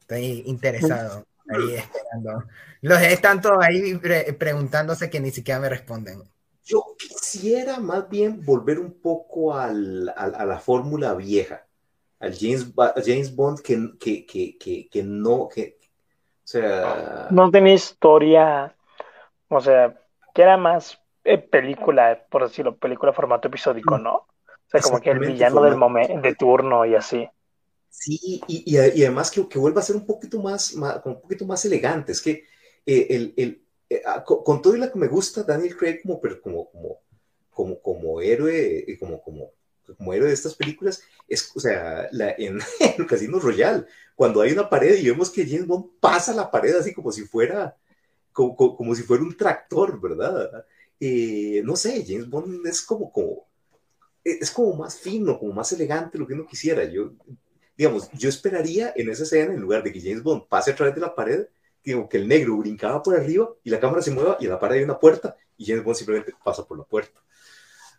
[0.00, 2.44] Estoy interesado, ahí esperando.
[2.82, 3.98] Los están todos ahí
[4.38, 6.22] preguntándose que ni siquiera me responden.
[6.64, 11.66] Yo quisiera más bien volver un poco al, a la fórmula vieja,
[12.20, 12.72] al James,
[13.04, 17.28] James Bond que, que, que, que, no, que, o sea...
[17.30, 18.74] No tenía historia,
[19.48, 19.94] o sea,
[20.34, 24.14] que era más eh, película, por decirlo, película formato episódico, ¿no?
[24.14, 24.26] O
[24.66, 27.28] sea, como que el villano del momento, de turno y así.
[27.90, 32.12] Sí, y, además que, que, vuelva a ser un poquito más, un poquito más elegante.
[32.12, 32.44] Es que
[32.84, 33.63] eh, el, el,
[33.94, 37.00] eh, ah, con, todo lo que me gusta Daniel Craig como, como, como,
[37.50, 39.50] como, como héroe, eh, como, como,
[39.96, 42.58] como héroe de estas películas, es, o sea, la, en,
[42.98, 46.74] el Casino Royal, cuando hay una pared y vemos que James Bond pasa la pared
[46.76, 47.76] así como si fuera,
[48.32, 50.64] como, como, si fuera un tractor, ¿verdad?
[51.64, 53.46] no sé, James Bond es como, como,
[54.24, 56.84] es como más fino, como más elegante lo que uno quisiera.
[56.84, 57.12] Yo,
[57.76, 60.94] digamos, yo esperaría en esa escena, en lugar de que James Bond pase a través
[60.94, 61.46] de la pared,
[61.84, 64.58] digo, que el negro brincaba por arriba y la cámara se mueva y en la
[64.58, 67.20] pared hay una puerta y James Bond simplemente pasa por la puerta.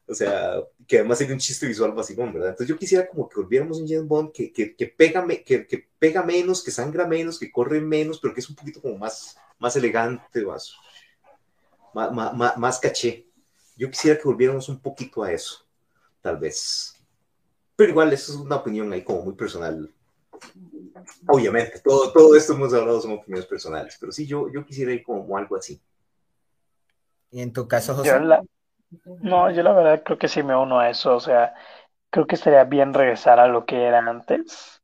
[0.08, 2.50] O sea, que además hay un chiste visual vacilón, ¿verdad?
[2.50, 5.88] Entonces yo quisiera como que volviéramos un James Bond que, que, que pega, que, que,
[5.98, 9.36] pega menos, que sangra menos, que corre menos, pero que es un poquito como más,
[9.58, 10.76] más elegante, más,
[11.94, 13.28] más, más, más caché.
[13.76, 15.66] Yo quisiera que volviéramos un poquito a eso,
[16.22, 16.96] tal vez.
[17.76, 19.92] Pero igual, eso es una opinión ahí como muy personal.
[21.28, 25.04] Obviamente, todo, todo esto hemos hablado son opiniones personales, pero sí, yo, yo quisiera ir
[25.04, 25.82] como algo así.
[27.32, 28.20] ¿Y en tu caso, José?
[29.22, 31.54] no, yo la verdad creo que sí me uno a eso, o sea,
[32.10, 34.82] creo que estaría bien regresar a lo que era antes.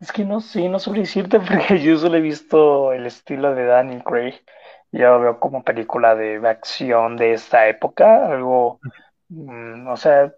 [0.00, 3.66] Es que no sé, no sobre decirte porque yo solo he visto el estilo de
[3.66, 4.34] Daniel Craig.
[4.90, 8.78] Yo lo veo como película de acción de esta época, algo,
[9.28, 10.34] mm, o sea,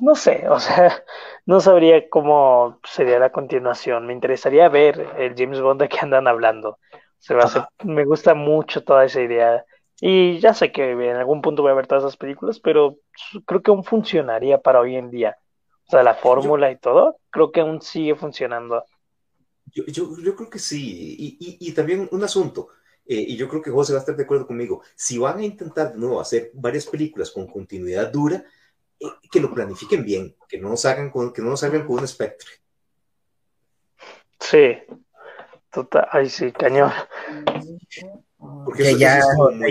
[0.00, 1.04] no sé, o sea,
[1.46, 4.06] no sabría cómo sería la continuación.
[4.06, 6.78] Me interesaría ver el James Bond de que andan hablando.
[7.18, 9.64] Se va a me gusta mucho toda esa idea.
[10.00, 12.98] Y ya sé que en algún punto voy a ver todas esas películas, pero
[13.44, 15.36] creo que aún funcionaría para hoy en día.
[15.86, 18.84] O sea, la fórmula y todo, creo que aún sigue funcionando.
[19.66, 21.16] Yo, yo, creo que sí.
[21.40, 22.68] Y, y, también un asunto,
[23.06, 24.82] eh, y yo creo que José va a estar de acuerdo conmigo.
[24.94, 28.44] Si van a intentar de nuevo hacer varias películas con continuidad dura,
[29.30, 32.04] que lo planifiquen bien, que no nos hagan con, que no nos hagan con un
[32.04, 32.48] espectro.
[34.40, 34.78] Sí,
[35.70, 36.92] total, ay sí, cañón.
[38.64, 39.20] Porque ya,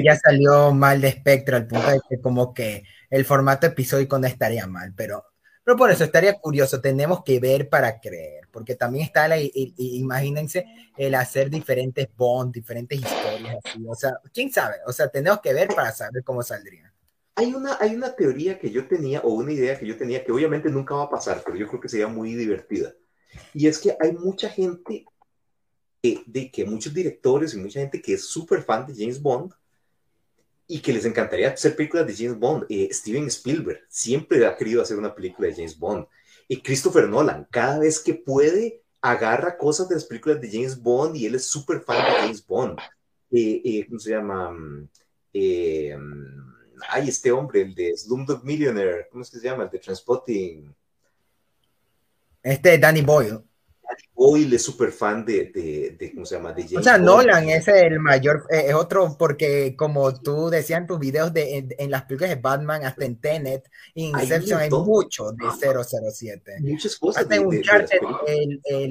[0.03, 4.27] ya salió mal de espectro al punto de que como que el formato episódico no
[4.27, 5.25] estaría mal, pero,
[5.63, 10.65] pero por eso estaría curioso, tenemos que ver para creer, porque también está la, imagínense
[10.97, 15.53] el hacer diferentes bonds, diferentes historias así, o sea, quién sabe, o sea, tenemos que
[15.53, 16.86] ver para saber cómo saldría.
[17.39, 20.31] Hay una, hay una teoría que yo tenía, o una idea que yo tenía, que
[20.31, 22.95] obviamente nunca va a pasar, pero yo creo que sería muy divertida.
[23.53, 25.05] Y es que hay mucha gente,
[26.01, 29.53] de que muchos directores y mucha gente que es súper fan de James Bond
[30.65, 32.65] y que les encantaría hacer películas de James Bond.
[32.69, 36.07] Eh, Steven Spielberg siempre ha querido hacer una película de James Bond.
[36.47, 41.15] Y Christopher Nolan, cada vez que puede, agarra cosas de las películas de James Bond
[41.15, 42.79] y él es súper fan de James Bond.
[43.29, 44.57] Eh, eh, ¿Cómo se llama?
[46.89, 49.63] Ay, este hombre, el de Slumdog Millionaire, ¿cómo es que se llama?
[49.63, 50.75] El de Transpotting.
[52.43, 53.31] Este Danny Boyle.
[53.31, 56.53] Danny Boyle es súper fan de, de, ¿cómo se llama?
[56.53, 60.81] De James o sea, Nolan es el mayor, eh, es otro, porque como tú decías
[60.81, 65.31] en tus videos de, en, las películas de Batman, hasta en Tenet, Inception, hay, mucho
[65.31, 65.45] de
[65.83, 66.57] 007.
[66.59, 67.23] Muchas cosas.
[67.23, 67.61] Hasta un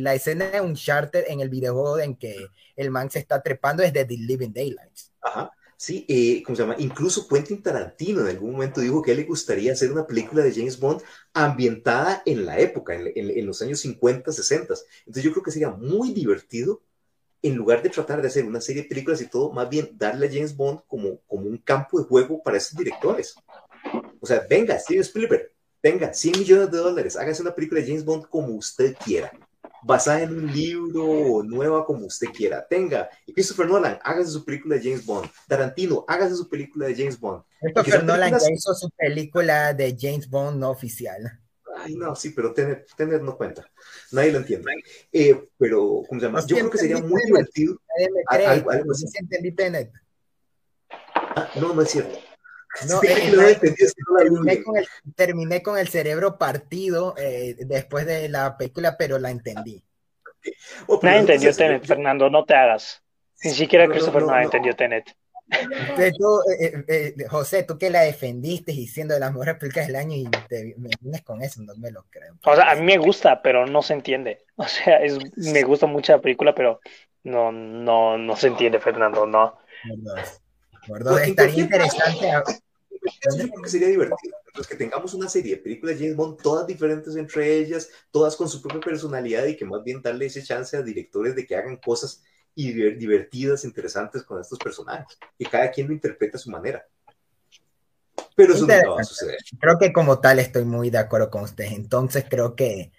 [0.03, 3.83] la escena de un charter en el videojuego en que el man se está trepando
[3.83, 5.13] es de The Living Daylights.
[5.21, 5.51] Ajá.
[5.79, 6.77] Sí, eh, ¿cómo se llama?
[6.79, 10.43] Incluso Quentin Tarantino en algún momento dijo que a él le gustaría hacer una película
[10.43, 11.03] de James Bond
[11.35, 14.75] ambientada en la época, en, los años 50, 60.
[15.01, 16.83] Entonces yo creo que sería muy divertido,
[17.43, 20.27] en lugar de tratar de hacer una serie de películas y todo, más bien darle
[20.27, 23.35] a James Bond como, como un campo de juego para esos directores.
[24.21, 28.05] O sea, venga, Steven Spielberg, venga, 100 millones de dólares, hágase una película de James
[28.05, 29.31] Bond como usted quiera
[29.87, 32.67] basada en un libro, nueva como usted quiera.
[32.67, 35.31] Tenga, y Christopher Nolan, hágase su película de James Bond.
[35.47, 37.45] Tarantino, hágase su película de James Bond.
[37.61, 41.41] Christopher Nolan ya hizo su película de James Bond no oficial.
[41.91, 42.89] no, sí, pero Tenet,
[43.23, 43.65] no cuenta.
[44.11, 44.73] Nadie lo entiende.
[45.13, 46.45] Eh, pero, ¿cómo se llama?
[46.47, 47.81] Yo creo que sería muy divertido.
[48.29, 49.07] Algo, algo así.
[49.15, 49.93] entendí Tenet.
[51.15, 52.19] Ah, no, no es cierto.
[52.89, 53.59] No, eh,
[54.17, 59.31] terminé, con el, terminé, con el, cerebro partido eh, después de la película, pero la
[59.31, 59.83] entendí.
[60.87, 63.03] Oh, Nadie entendió Tenet, Fernando, no te hagas.
[63.43, 65.15] Ni siquiera Christopher no, entendió Tenet.
[65.49, 70.17] Tú, eh, eh, José, tú que la defendiste diciendo de las mejores películas del año
[70.17, 72.35] y te, me vienes con eso, no me lo creo.
[72.45, 74.45] O sea, a mí me gusta, pero no se entiende.
[74.57, 76.81] O sea, es, me gusta mucho la película, pero
[77.23, 79.59] no, no, no se entiende, Fernando, no.
[80.89, 82.33] Gordo, estaría interesante.
[83.37, 84.37] Yo creo que sería divertido.
[84.55, 88.35] Pues, que tengamos una serie de películas de James Bond, todas diferentes entre ellas, todas
[88.37, 91.57] con su propia personalidad y que más bien darle ese chance a directores de que
[91.57, 92.23] hagan cosas
[92.55, 96.87] divertidas, interesantes con estos personajes, y cada quien lo interpreta a su manera.
[98.35, 99.39] Pero eso no va a suceder.
[99.61, 101.73] Creo que como tal estoy muy de acuerdo con ustedes.
[101.73, 102.93] Entonces creo que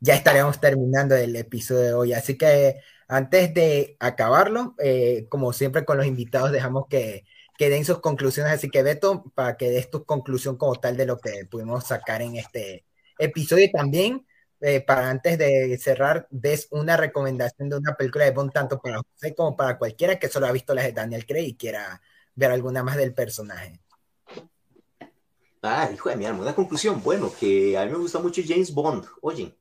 [0.00, 2.12] ya estaremos terminando el episodio de hoy.
[2.14, 7.24] Así que antes de acabarlo, eh, como siempre con los invitados, dejamos que,
[7.62, 8.52] que, den sus conclusiones.
[8.52, 12.22] Así que Beto, para que des tu conclusión como tal de lo que pudimos sacar
[12.22, 12.84] en este
[13.18, 14.26] episodio y también
[14.60, 19.00] eh, para antes de cerrar, des una recomendación de una película de Bond tanto para
[19.00, 22.00] usted como para cualquiera que solo ha visto las de Daniel Craig y quiera
[22.34, 23.80] ver alguna más del personaje.
[25.62, 27.00] Ah, hijo de mi alma, una conclusión.
[27.02, 29.56] Bueno, que a mí me gusta mucho James Bond, oye,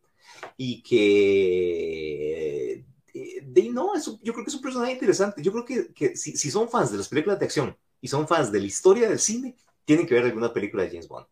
[0.57, 2.83] y que
[3.13, 5.43] eh, de, no, yo creo que es un personaje interesante.
[5.43, 8.27] Yo creo que, que si, si, son fans de las películas de acción y son
[8.27, 9.55] fans de la historia del cine,
[9.85, 11.27] tienen que ver alguna película de James Bond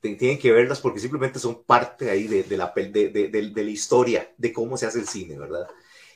[0.00, 4.32] tienen que verlas porque simplemente son parte ahí de, de la, de, de, la historia,
[4.36, 5.66] de cómo se hace el cine, ¿verdad?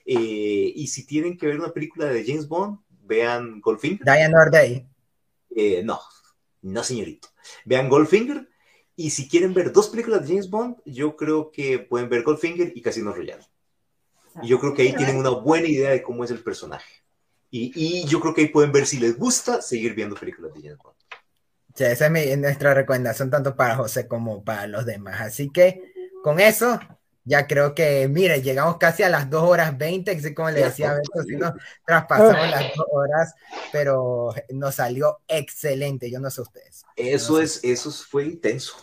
[0.07, 4.05] Eh, y si tienen que ver una película de James Bond, vean Goldfinger.
[4.05, 4.89] Diane O'Day.
[5.55, 6.01] Eh, no,
[6.63, 7.29] no señorito.
[7.65, 8.49] Vean Goldfinger.
[8.97, 12.73] Y si quieren ver dos películas de James Bond, yo creo que pueden ver Goldfinger
[12.75, 13.45] y Casino Royale.
[14.43, 17.04] Y yo creo que ahí tienen una buena idea de cómo es el personaje.
[17.57, 20.61] Y, y yo creo que ahí pueden ver si les gusta seguir viendo películas de
[20.61, 20.97] James Bond.
[21.73, 25.21] Sí, esa es nuestra recomendación tanto para José como para los demás.
[25.21, 25.93] Así que
[26.25, 26.81] con eso,
[27.23, 30.91] ya creo que, mire, llegamos casi a las 2 horas 20, así como le decía
[30.91, 31.53] a Beto, si nos
[31.87, 33.35] traspasamos las 2 horas,
[33.71, 36.83] pero nos salió excelente, yo no sé ustedes.
[36.97, 38.75] Eso es, eso fue intenso.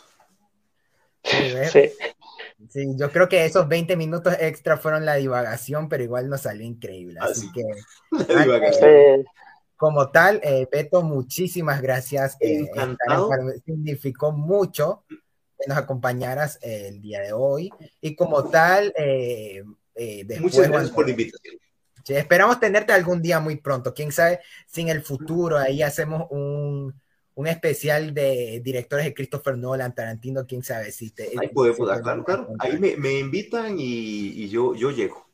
[1.25, 1.91] Sí,
[2.69, 2.87] sí.
[2.95, 7.19] yo creo que esos 20 minutos extra fueron la divagación, pero igual nos salió increíble.
[7.21, 7.63] Así, que...
[8.33, 9.25] La divagación
[9.81, 12.37] como tal, eh, Beto, muchísimas gracias.
[12.39, 12.69] Eh,
[13.65, 17.71] significó mucho que nos acompañaras eh, el día de hoy.
[17.99, 19.63] Y como tal, eh,
[20.39, 21.55] muchas gracias por la invitación.
[22.09, 23.91] esperamos tenerte algún día muy pronto.
[23.91, 27.00] Quién sabe si en el futuro ahí hacemos un,
[27.35, 31.31] un especial de directores de Christopher Nolan, Tarantino, quién sabe si te.
[31.39, 32.47] Ahí podemos, claro, claro.
[32.59, 35.27] Ahí me, me invitan y, y yo, yo llego.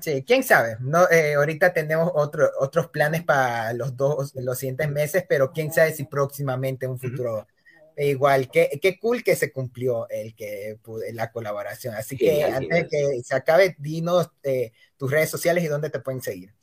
[0.00, 0.76] Sí, quién sabe.
[0.80, 5.72] No, eh, ahorita tenemos otro, otros planes para los dos, los siguientes meses, pero quién
[5.72, 7.46] sabe si próximamente en un futuro.
[7.94, 10.78] Igual, qué, qué cool que se cumplió el que
[11.12, 11.94] la colaboración.
[11.94, 16.00] Así que antes de que se acabe, dinos eh, tus redes sociales y dónde te
[16.00, 16.54] pueden seguir.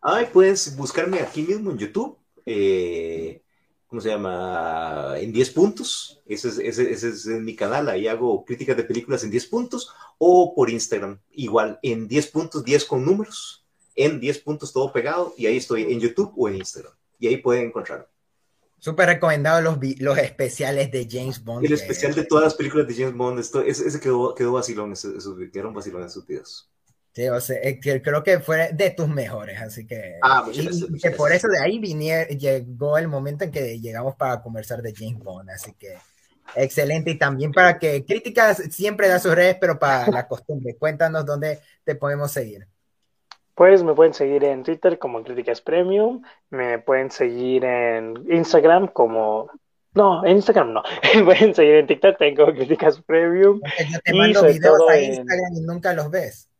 [0.00, 2.16] Ay, puedes buscarme aquí mismo en YouTube.
[2.46, 3.42] Eh,
[3.86, 5.14] ¿cómo se llama?
[5.16, 6.22] En 10 puntos.
[6.26, 7.88] Ese es, ese, ese es mi canal.
[7.88, 9.92] Ahí hago críticas de películas en 10 puntos.
[10.18, 13.64] O por Instagram, igual, en 10 puntos, 10 con números.
[13.94, 15.34] En 10 puntos todo pegado.
[15.36, 16.92] Y ahí estoy en YouTube o en Instagram.
[17.18, 18.08] Y ahí pueden encontrarlo.
[18.78, 21.64] Súper recomendado los, los especiales de James Bond.
[21.64, 23.38] El especial de todas las películas de James Bond.
[23.38, 24.92] Esto, ese, ese quedó, quedó vacilón.
[24.92, 26.70] Esos, esos, quedaron vacilón esos videos.
[27.16, 30.18] Sí, o sea, creo que fue de tus mejores, así que...
[30.20, 34.82] Ah, y, que por eso de ahí llegó el momento en que llegamos para conversar
[34.82, 35.96] de James Bond, así que
[36.54, 37.12] excelente.
[37.12, 41.60] Y también para que críticas siempre da sus redes, pero para la costumbre, cuéntanos dónde
[41.84, 42.66] te podemos seguir.
[43.54, 46.20] Pues me pueden seguir en Twitter como Críticas Premium,
[46.50, 49.50] me pueden seguir en Instagram como
[49.94, 50.82] no, en Instagram no.
[51.24, 53.62] pueden seguir en TikTok, tengo Críticas Premium.
[53.90, 56.50] yo te mando videos a Instagram y nunca los ves.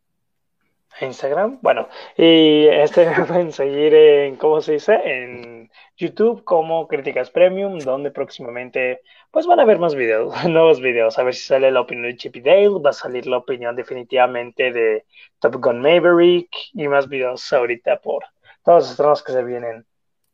[1.00, 1.58] Instagram.
[1.62, 4.94] Bueno, y este me pueden seguir en, ¿cómo se dice?
[5.04, 9.00] En YouTube como Críticas Premium, donde próximamente
[9.30, 11.18] pues van a ver más videos, nuevos videos.
[11.18, 14.72] A ver si sale la opinión de Chippy Dale, va a salir la opinión definitivamente
[14.72, 15.04] de
[15.40, 18.24] Top Gun Maverick y más videos ahorita por
[18.64, 19.86] todos los estrenos que se vienen.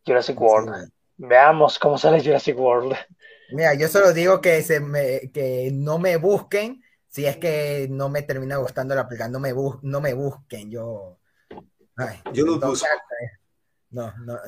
[0.04, 0.90] Jurassic World.
[1.16, 2.96] Veamos cómo sale Jurassic World.
[3.52, 6.81] Mira, yo solo digo que, se me, que no me busquen
[7.12, 9.52] si es que no me termina gustando la película, no me,
[9.82, 11.18] no me busquen, yo...
[12.32, 12.86] yo no busco.
[13.90, 14.38] No, no,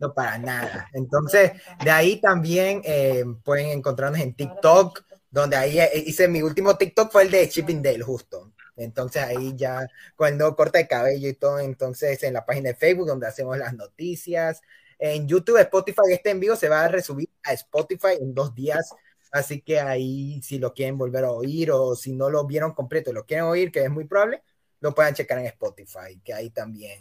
[0.00, 0.88] no para nada.
[0.94, 1.52] Entonces,
[1.84, 7.12] de ahí también eh, pueden encontrarnos en TikTok, donde ahí eh, hice mi último TikTok
[7.12, 8.54] fue el de Chippendale, justo.
[8.74, 9.86] Entonces ahí ya
[10.18, 13.74] nuevo corte de cabello y todo, entonces en la página de Facebook donde hacemos las
[13.74, 14.62] noticias,
[14.98, 18.94] en YouTube, Spotify, este en vivo se va a resubir a Spotify en dos días,
[19.34, 23.12] así que ahí si lo quieren volver a oír o si no lo vieron completo,
[23.12, 24.42] lo quieren oír, que es muy probable,
[24.80, 26.98] lo puedan checar en Spotify, que ahí también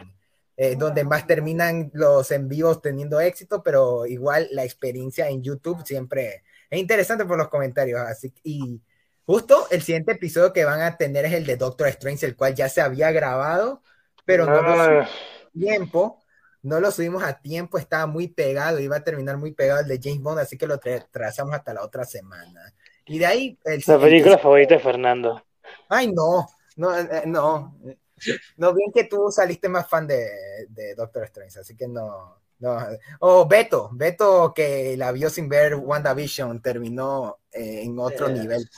[0.56, 6.44] eh, donde más terminan los envíos teniendo éxito, pero igual la experiencia en YouTube siempre
[6.70, 8.00] es interesante por los comentarios.
[8.02, 8.80] Así y
[9.26, 12.54] justo el siguiente episodio que van a tener es el de Doctor Strange, el cual
[12.54, 13.82] ya se había grabado,
[14.26, 16.23] pero no lo subimos a tiempo.
[16.64, 20.00] No lo subimos a tiempo, estaba muy pegado, iba a terminar muy pegado el de
[20.02, 20.80] James Bond, así que lo
[21.12, 22.74] trazamos hasta la otra semana.
[23.06, 23.60] Y de ahí.
[23.66, 25.44] El la película favorita de Fernando.
[25.90, 27.78] Ay, no, no, eh, no.
[28.56, 30.26] No, bien que tú saliste más fan de,
[30.70, 32.38] de Doctor Strange, así que no.
[32.60, 32.78] no.
[33.20, 38.34] O oh, Beto, Beto que la vio sin ver WandaVision terminó eh, en otro eh,
[38.34, 38.70] nivel.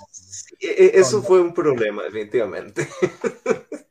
[0.59, 2.87] E, e, eso fue un problema, definitivamente.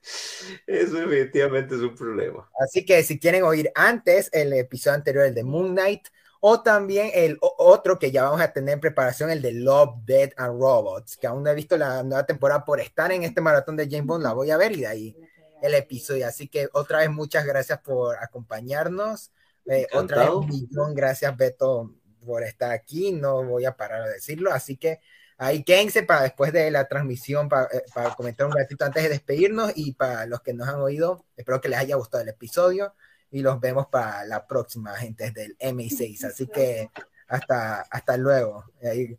[0.67, 2.49] Eso definitivamente es un problema.
[2.61, 6.09] Así que si quieren oír antes el episodio anterior, el de Moon Knight,
[6.41, 10.31] o también el otro que ya vamos a tener en preparación, el de Love, Dead
[10.37, 13.77] and Robots, que aún no he visto la nueva temporada por estar en este maratón
[13.77, 15.17] de James Bond, la voy a ver y de ahí
[15.63, 16.27] el episodio.
[16.27, 19.33] Así que otra vez muchas gracias por acompañarnos.
[19.65, 21.95] Eh, otra vez un millón gracias Beto
[22.27, 23.13] por estar aquí.
[23.13, 24.53] No voy a parar de decirlo.
[24.53, 25.01] Así que
[25.45, 29.09] ahí quédense para después de la transmisión para, eh, para comentar un ratito antes de
[29.11, 32.95] despedirnos y para los que nos han oído, espero que les haya gustado el episodio
[33.31, 36.25] y los vemos para la próxima, gente del M6.
[36.25, 36.91] Así que
[37.29, 38.65] hasta, hasta luego.
[38.83, 39.19] Ahí,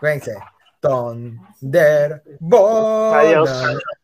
[0.00, 0.36] cuídense.
[0.80, 2.22] Thunderbolt.
[3.14, 3.50] Adiós.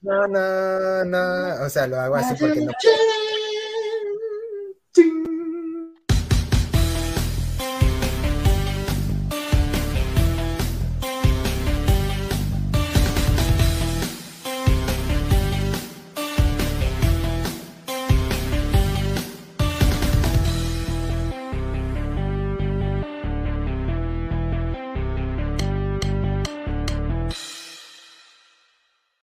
[0.03, 2.73] Na, na, na, o sea, lo hago así porque no.